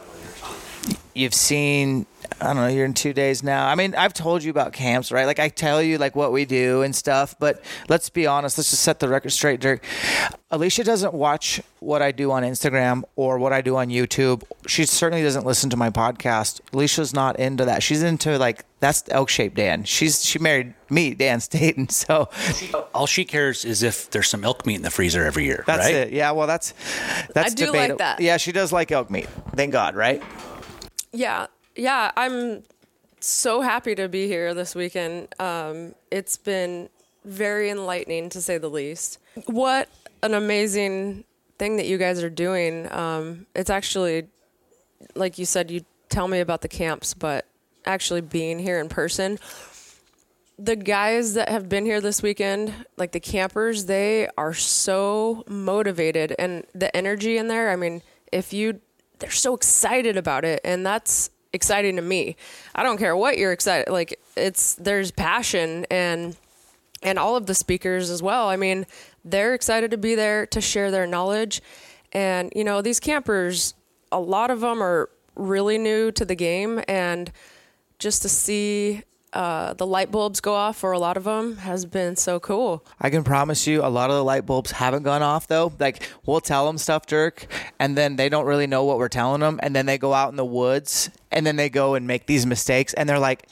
[1.15, 2.05] You've seen
[2.41, 3.67] I don't know, you're in two days now.
[3.67, 5.25] I mean, I've told you about camps, right?
[5.25, 8.69] Like I tell you like what we do and stuff, but let's be honest, let's
[8.69, 9.83] just set the record straight, Dirk.
[10.51, 14.43] Alicia doesn't watch what I do on Instagram or what I do on YouTube.
[14.67, 16.61] She certainly doesn't listen to my podcast.
[16.73, 17.83] Alicia's not into that.
[17.83, 19.83] She's into like that's elk shaped Dan.
[19.83, 21.87] She's she married me, Dan Staton.
[21.95, 22.29] So
[22.93, 25.85] All she cares is if there's some elk meat in the freezer every year, that's
[25.85, 25.95] right?
[25.95, 26.13] it.
[26.13, 26.73] Yeah, well that's
[27.33, 28.19] that's I do like that.
[28.19, 29.27] Yeah, she does like elk meat.
[29.55, 30.21] Thank God, right?
[31.11, 32.11] Yeah, yeah.
[32.15, 32.63] I'm
[33.19, 35.27] so happy to be here this weekend.
[35.39, 36.89] Um, it's been
[37.23, 39.19] very enlightening to say the least.
[39.47, 39.89] What
[40.21, 41.23] an amazing
[41.57, 42.91] thing that you guys are doing.
[42.91, 44.27] Um, it's actually,
[45.15, 47.45] like you said, you tell me about the camps, but
[47.85, 49.39] actually being here in person.
[50.57, 56.33] The guys that have been here this weekend, like the campers, they are so motivated
[56.39, 57.71] and the energy in there.
[57.71, 58.79] I mean, if you,
[59.19, 62.35] they're so excited about it, and that's exciting to me.
[62.75, 63.91] I don't care what you're excited.
[63.91, 66.37] Like it's there's passion and
[67.01, 68.47] and all of the speakers as well.
[68.49, 68.85] I mean,
[69.23, 71.61] they're excited to be there to share their knowledge.
[72.11, 73.73] And you know, these campers,
[74.11, 77.31] a lot of them are really new to the game, and
[77.99, 79.03] just to see
[79.35, 82.83] uh, the light bulbs go off for a lot of them has been so cool.
[82.99, 85.71] I can promise you a lot of the light bulbs haven't gone off though.
[85.79, 87.45] Like we'll tell them stuff, Dirk,
[87.79, 90.29] and then they don't really know what we're telling them, and then they go out
[90.29, 93.45] in the woods and then they go and make these mistakes, and they're like,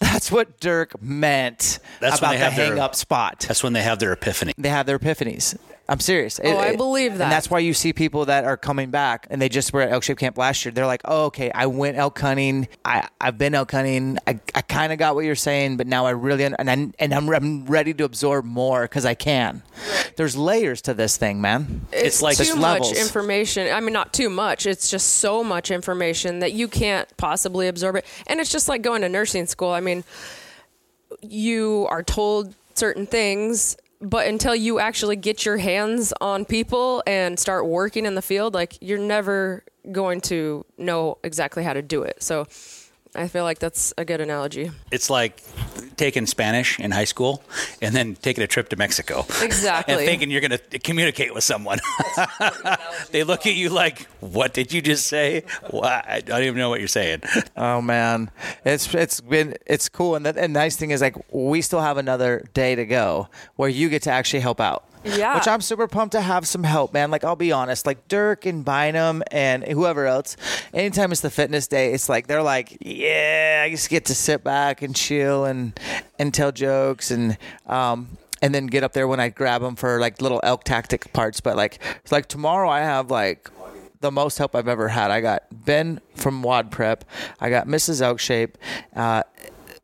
[0.00, 3.62] "That's what Dirk meant That's when about they the have their- hang up spot." That's
[3.62, 4.52] when they have their epiphany.
[4.58, 5.56] They have their epiphanies.
[5.92, 6.40] I'm serious.
[6.42, 7.24] Oh, I believe that.
[7.24, 9.92] And that's why you see people that are coming back and they just were at
[9.92, 10.72] elk shape camp last year.
[10.72, 12.66] They're like, oh, okay, I went elk hunting.
[12.82, 14.16] I, I've been elk hunting.
[14.26, 17.12] I, I kind of got what you're saying, but now I really, and, I, and
[17.12, 19.62] I'm, I'm ready to absorb more because I can.
[20.16, 21.86] There's layers to this thing, man.
[21.92, 22.98] It's, like- too much levels.
[22.98, 23.70] information.
[23.70, 24.64] I mean, not too much.
[24.64, 28.06] It's just so much information that you can't possibly absorb it.
[28.26, 29.68] And it's just like going to nursing school.
[29.68, 30.04] I mean,
[31.20, 37.38] you are told certain things, but until you actually get your hands on people and
[37.38, 42.02] start working in the field, like you're never going to know exactly how to do
[42.02, 42.20] it.
[42.22, 42.46] So
[43.14, 44.70] I feel like that's a good analogy.
[44.90, 45.42] It's like
[45.96, 47.42] taking Spanish in high school
[47.82, 49.26] and then taking a trip to Mexico.
[49.42, 49.94] Exactly.
[49.94, 51.78] and thinking you're going to communicate with someone.
[53.10, 55.44] they look at you like, "What did you just say?
[55.70, 56.08] What?
[56.08, 57.22] I don't even know what you're saying."
[57.56, 58.30] Oh man,
[58.64, 61.98] it's it's been it's cool, and the and nice thing is like we still have
[61.98, 64.84] another day to go where you get to actually help out.
[65.04, 65.34] Yeah.
[65.36, 67.10] which I'm super pumped to have some help, man.
[67.10, 70.36] Like I'll be honest, like Dirk and Bynum and whoever else.
[70.72, 74.44] Anytime it's the fitness day, it's like they're like, yeah, I just get to sit
[74.44, 75.78] back and chill and
[76.18, 80.00] and tell jokes and um and then get up there when I grab them for
[80.00, 81.40] like little elk tactic parts.
[81.40, 83.50] But like it's like tomorrow I have like
[84.00, 85.10] the most help I've ever had.
[85.10, 87.04] I got Ben from Wad Prep.
[87.40, 88.02] I got Mrs.
[88.02, 88.54] Elkshape.
[88.94, 89.22] Uh,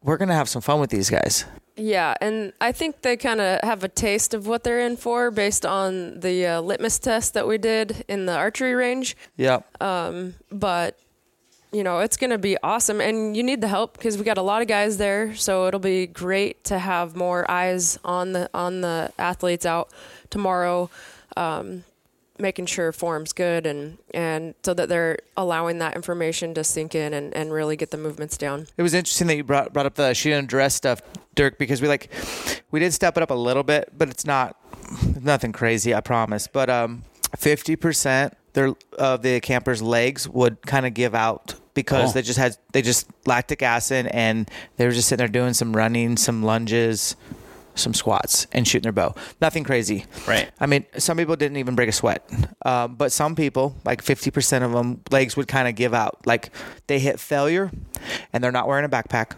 [0.03, 1.45] we're gonna have some fun with these guys.
[1.79, 5.31] Yeah, and I think they kind of have a taste of what they're in for
[5.31, 9.17] based on the uh, litmus test that we did in the archery range.
[9.37, 9.65] Yep.
[9.79, 10.99] But
[11.73, 14.39] you know, it's going to be awesome, and you need the help because we got
[14.39, 15.35] a lot of guys there.
[15.35, 19.91] So it'll be great to have more eyes on the on the athletes out
[20.31, 20.91] tomorrow,
[21.37, 21.85] um,
[22.41, 27.13] making sure form's good, and and so that they're allowing that information to sink in
[27.15, 28.67] and, and really get the movements down.
[28.77, 31.01] It was interesting that you brought brought up the shoot and dress stuff,
[31.35, 32.11] Dirk, because we like
[32.71, 34.57] we did step it up a little bit, but it's not
[35.21, 36.47] nothing crazy, I promise.
[36.47, 37.03] But um,
[37.37, 42.13] fifty percent their of the campers' legs would kind of give out because Oh.
[42.15, 45.77] they just had they just lactic acid and they were just sitting there doing some
[45.77, 47.15] running, some lunges.
[47.79, 49.15] Some squats and shooting their bow.
[49.41, 50.05] Nothing crazy.
[50.27, 50.51] Right.
[50.61, 52.29] I mean, some people didn't even break a sweat,
[52.65, 56.27] um, but some people, like 50% of them, legs would kind of give out.
[56.27, 56.51] Like
[56.87, 57.71] they hit failure
[58.33, 59.33] and they're not wearing a backpack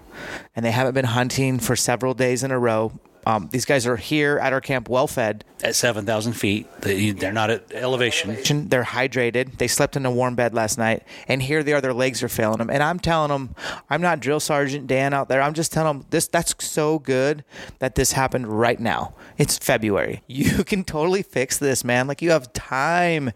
[0.57, 2.93] and they haven't been hunting for several days in a row.
[3.27, 5.45] Um, these guys are here at our camp well fed.
[5.63, 8.69] At seven thousand feet, they- they're not at elevation.
[8.71, 9.59] They're hydrated.
[9.59, 11.83] They slept in a warm bed last night, and here they are.
[11.83, 13.55] Their legs are failing them, and I'm telling them,
[13.91, 15.43] I'm not drill sergeant Dan out there.
[15.43, 16.29] I'm just telling them this.
[16.29, 17.45] That's so good
[17.79, 19.15] that this happened right now.
[19.37, 20.23] It's February.
[20.29, 22.07] You can totally fix this, man.
[22.07, 23.31] Like you have time,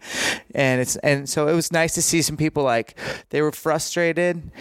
[0.55, 2.97] and it's and so it was nice to see some people like
[3.29, 4.51] they were frustrated,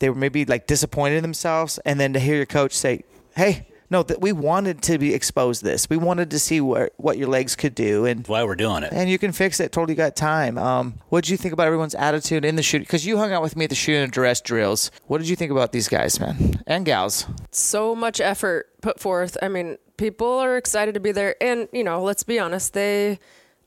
[0.00, 3.04] they were maybe like disappointed in themselves, and then to hear your coach say,
[3.36, 5.88] "Hey." No, that we wanted to be expose this.
[5.90, 8.92] We wanted to see where, what your legs could do, and Why we're doing it?
[8.92, 9.72] and you can fix it.
[9.72, 10.56] Totally got time.
[10.58, 12.80] Um, what did you think about everyone's attitude in the shoot?
[12.80, 14.90] Because you hung out with me at the shooting and dress drills.
[15.06, 17.26] What did you think about these guys, man, and gals?
[17.50, 19.36] so much effort put forth.
[19.42, 23.18] I mean, people are excited to be there, and you know, let's be honest, they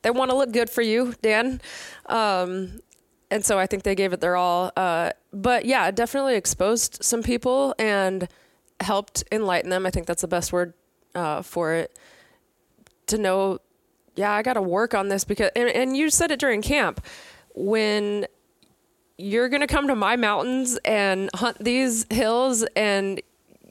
[0.02, 1.61] they want to look good for you, Dan.
[2.07, 2.80] Um,
[3.30, 4.72] and so I think they gave it their all.
[4.76, 8.27] Uh, but yeah, definitely exposed some people and
[8.80, 9.86] helped enlighten them.
[9.86, 10.74] I think that's the best word
[11.16, 11.98] uh, for it.
[13.08, 13.60] To know,
[14.16, 17.04] yeah, I got to work on this because, and, and you said it during camp
[17.56, 18.28] when
[19.18, 23.22] you're going to come to my mountains and hunt these hills and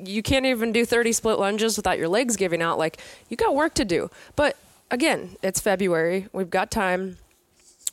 [0.05, 3.55] you can't even do 30 split lunges without your legs giving out like you got
[3.55, 4.57] work to do but
[4.91, 7.17] again it's february we've got time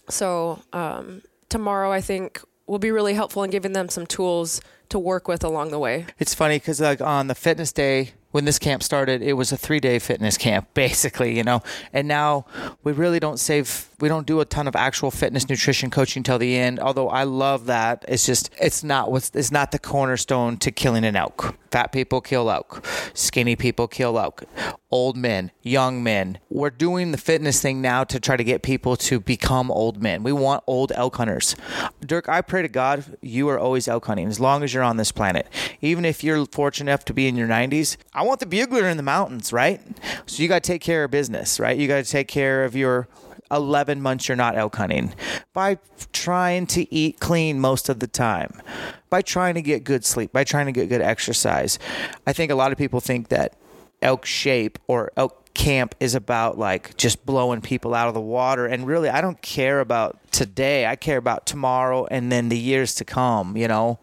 [0.10, 4.60] so um, tomorrow i think will be really helpful in giving them some tools
[4.94, 6.06] to work with along the way.
[6.20, 9.58] It's funny because like on the fitness day when this camp started, it was a
[9.58, 11.62] three day fitness camp basically, you know.
[11.94, 12.46] And now
[12.84, 16.40] we really don't save, we don't do a ton of actual fitness nutrition coaching till
[16.40, 16.80] the end.
[16.80, 21.06] Although I love that, it's just it's not what's it's not the cornerstone to killing
[21.06, 21.56] an elk.
[21.72, 22.86] Fat people kill elk,
[23.16, 24.44] skinny people kill elk,
[24.92, 26.38] old men, young men.
[26.50, 30.22] We're doing the fitness thing now to try to get people to become old men.
[30.22, 31.56] We want old elk hunters.
[32.00, 34.98] Dirk, I pray to God you are always elk hunting as long as you're on
[34.98, 35.48] this planet.
[35.82, 38.98] Even if you're fortunate enough to be in your 90s, I want the bugler in
[38.98, 39.82] the mountains, right?
[40.26, 41.78] So you got to take care of business, right?
[41.78, 43.08] You got to take care of your
[43.52, 45.14] 11 months you're not elk hunting.
[45.54, 45.78] By
[46.12, 48.62] trying to eat clean most of the time,
[49.10, 51.80] by trying to get good sleep, by trying to get good exercise.
[52.26, 53.56] I think a lot of people think that
[54.02, 58.66] elk shape or elk camp is about like just blowing people out of the water.
[58.66, 60.88] And really I don't care about today.
[60.88, 64.00] I care about tomorrow and then the years to come you know?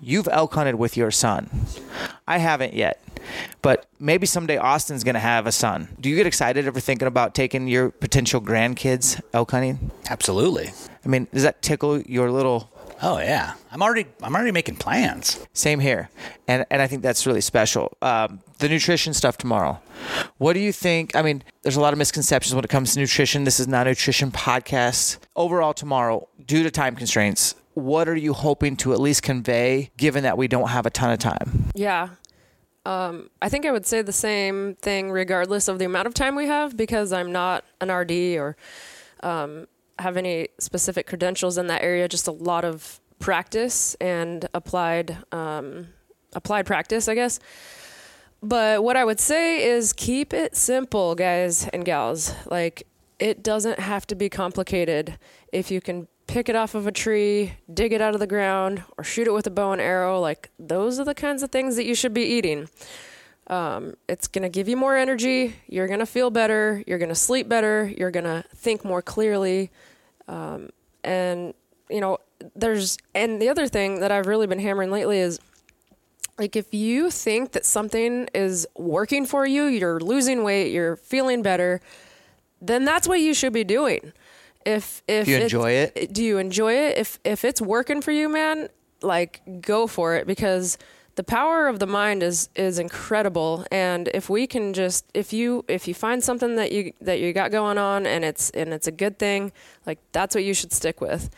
[0.00, 1.50] You've elk hunted with your son.
[2.26, 3.03] I haven't yet
[3.62, 7.08] but maybe someday Austin's going to have a son do you get excited ever thinking
[7.08, 10.72] about taking your potential grandkids elk hunting Absolutely.
[11.04, 12.70] I mean does that tickle your little
[13.02, 15.44] Oh yeah, I'm already I'm already making plans.
[15.52, 16.08] Same here,
[16.46, 17.96] and and I think that's really special.
[18.00, 19.80] Um, the nutrition stuff tomorrow.
[20.38, 21.14] What do you think?
[21.14, 23.44] I mean, there's a lot of misconceptions when it comes to nutrition.
[23.44, 25.18] This is not a nutrition podcast.
[25.36, 30.22] Overall, tomorrow, due to time constraints, what are you hoping to at least convey, given
[30.22, 31.70] that we don't have a ton of time?
[31.74, 32.10] Yeah.
[32.86, 36.34] Um, I think I would say the same thing regardless of the amount of time
[36.34, 38.56] we have because I'm not an RD or
[39.22, 39.66] um,
[39.98, 42.08] have any specific credentials in that area.
[42.08, 45.88] Just a lot of practice and applied um,
[46.34, 47.40] applied practice, I guess.
[48.42, 52.34] But what I would say is keep it simple, guys and gals.
[52.44, 52.86] Like
[53.18, 55.18] it doesn't have to be complicated.
[55.52, 58.82] If you can pick it off of a tree, dig it out of the ground,
[58.96, 61.76] or shoot it with a bow and arrow, like those are the kinds of things
[61.76, 62.68] that you should be eating.
[63.46, 65.56] Um, it's going to give you more energy.
[65.68, 66.82] You're going to feel better.
[66.86, 67.92] You're going to sleep better.
[67.96, 69.70] You're going to think more clearly.
[70.28, 70.70] Um,
[71.02, 71.52] and,
[71.90, 72.18] you know,
[72.56, 75.38] there's, and the other thing that I've really been hammering lately is
[76.38, 81.42] like if you think that something is working for you, you're losing weight, you're feeling
[81.42, 81.80] better,
[82.60, 84.12] then that's what you should be doing.
[84.64, 86.12] If if Do you enjoy it?
[86.12, 86.98] do you enjoy it?
[86.98, 88.68] If if it's working for you, man,
[89.02, 90.78] like go for it because
[91.16, 95.64] the power of the mind is is incredible and if we can just if you
[95.68, 98.86] if you find something that you that you got going on and it's and it's
[98.86, 99.52] a good thing,
[99.86, 101.30] like that's what you should stick with.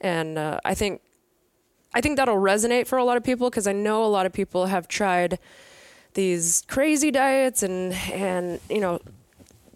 [0.00, 1.00] And uh, I think
[1.94, 4.32] I think that'll resonate for a lot of people because I know a lot of
[4.32, 5.38] people have tried
[6.14, 9.00] these crazy diets and and you know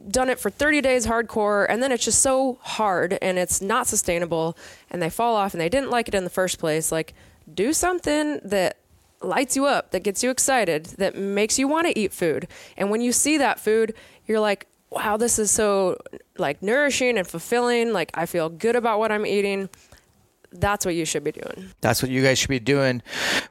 [0.09, 3.87] done it for 30 days hardcore and then it's just so hard and it's not
[3.87, 4.57] sustainable
[4.91, 6.93] and they fall off and they didn't like it in the first place.
[6.93, 7.15] Like
[7.53, 8.79] do something that
[9.23, 12.47] lights you up that gets you excited that makes you want to eat food.
[12.77, 13.95] And when you see that food
[14.27, 15.99] you're like wow this is so
[16.39, 17.93] like nourishing and fulfilling.
[17.93, 19.69] Like i feel good about what i'm eating
[20.53, 23.03] that's what you should be doing That's what you guys should be doing.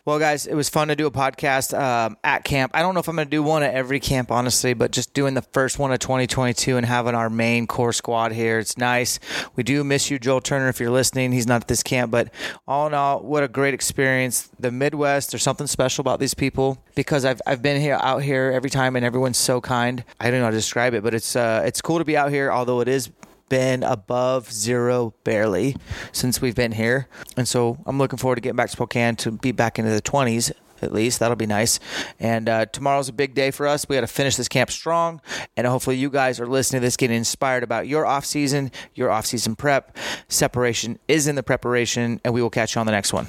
[0.05, 2.71] Well, guys, it was fun to do a podcast um, at camp.
[2.75, 5.13] I don't know if I'm going to do one at every camp, honestly, but just
[5.13, 8.59] doing the first one of 2022 and having our main core squad here.
[8.59, 9.19] It's nice.
[9.55, 11.31] We do miss you, Joel Turner, if you're listening.
[11.31, 12.29] He's not at this camp, but
[12.67, 14.49] all in all, what a great experience.
[14.59, 18.51] The Midwest, there's something special about these people because I've, I've been here out here
[18.53, 20.03] every time and everyone's so kind.
[20.19, 22.31] I don't know how to describe it, but it's uh, it's cool to be out
[22.31, 23.09] here, although it is
[23.49, 25.75] been above zero barely
[26.11, 27.07] since we've been here.
[27.37, 30.01] And so I'm looking forward to getting back to Spokane to be back into the
[30.01, 30.51] 20s
[30.81, 31.19] at least.
[31.19, 31.79] That'll be nice.
[32.19, 33.87] And uh, tomorrow's a big day for us.
[33.87, 35.21] We got to finish this camp strong.
[35.57, 39.11] And hopefully you guys are listening to this, getting inspired about your off season, your
[39.11, 39.97] off season prep.
[40.27, 43.27] Separation is in the preparation, and we will catch you on the next one.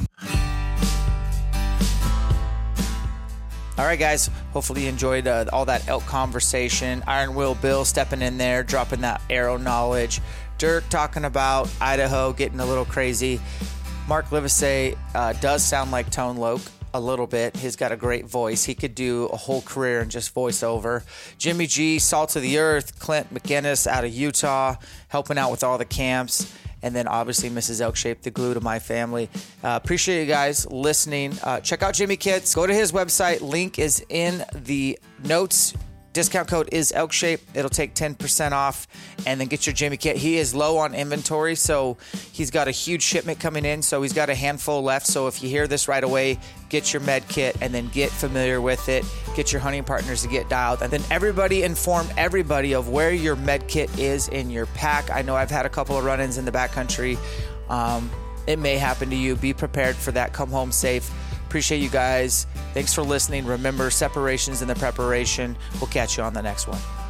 [3.78, 4.31] All right, guys.
[4.53, 7.05] Hopefully, you enjoyed uh, all that elk conversation.
[7.07, 10.23] Iron Will Bill stepping in there, dropping that arrow knowledge.
[10.57, 13.39] Dirk talking about Idaho, getting a little crazy.
[14.09, 16.62] Mark Livesay uh, does sound like Tone Loc
[16.94, 17.55] a little bit.
[17.55, 18.65] He's got a great voice.
[18.65, 21.03] He could do a whole career in just voiceover.
[21.36, 24.77] Jimmy G, Salt of the Earth, Clint McGinnis out of Utah,
[25.09, 26.51] helping out with all the camps.
[26.86, 27.80] And then obviously Mrs.
[27.80, 29.28] Elkshape, the glue to my family.
[29.64, 31.36] Uh, appreciate you guys listening.
[31.42, 32.54] Uh, check out Jimmy Kits.
[32.54, 33.40] Go to his website.
[33.40, 35.74] Link is in the notes.
[36.16, 37.43] Discount code is elk shape.
[37.52, 38.88] It'll take 10% off
[39.26, 40.16] and then get your Jimmy kit.
[40.16, 41.98] He is low on inventory, so
[42.32, 43.82] he's got a huge shipment coming in.
[43.82, 45.06] So he's got a handful left.
[45.06, 46.38] So if you hear this right away,
[46.70, 49.05] get your med kit and then get familiar with it.
[49.34, 50.80] Get your hunting partners to get dialed.
[50.80, 55.10] And then everybody inform everybody of where your med kit is in your pack.
[55.10, 57.18] I know I've had a couple of run ins in the backcountry.
[57.68, 58.10] Um,
[58.47, 59.36] it may happen to you.
[59.36, 60.32] Be prepared for that.
[60.32, 61.10] Come home safe.
[61.57, 62.47] Appreciate you guys.
[62.74, 63.47] Thanks for listening.
[63.47, 65.57] Remember, separations in the preparation.
[65.81, 67.06] We'll catch you on the next one.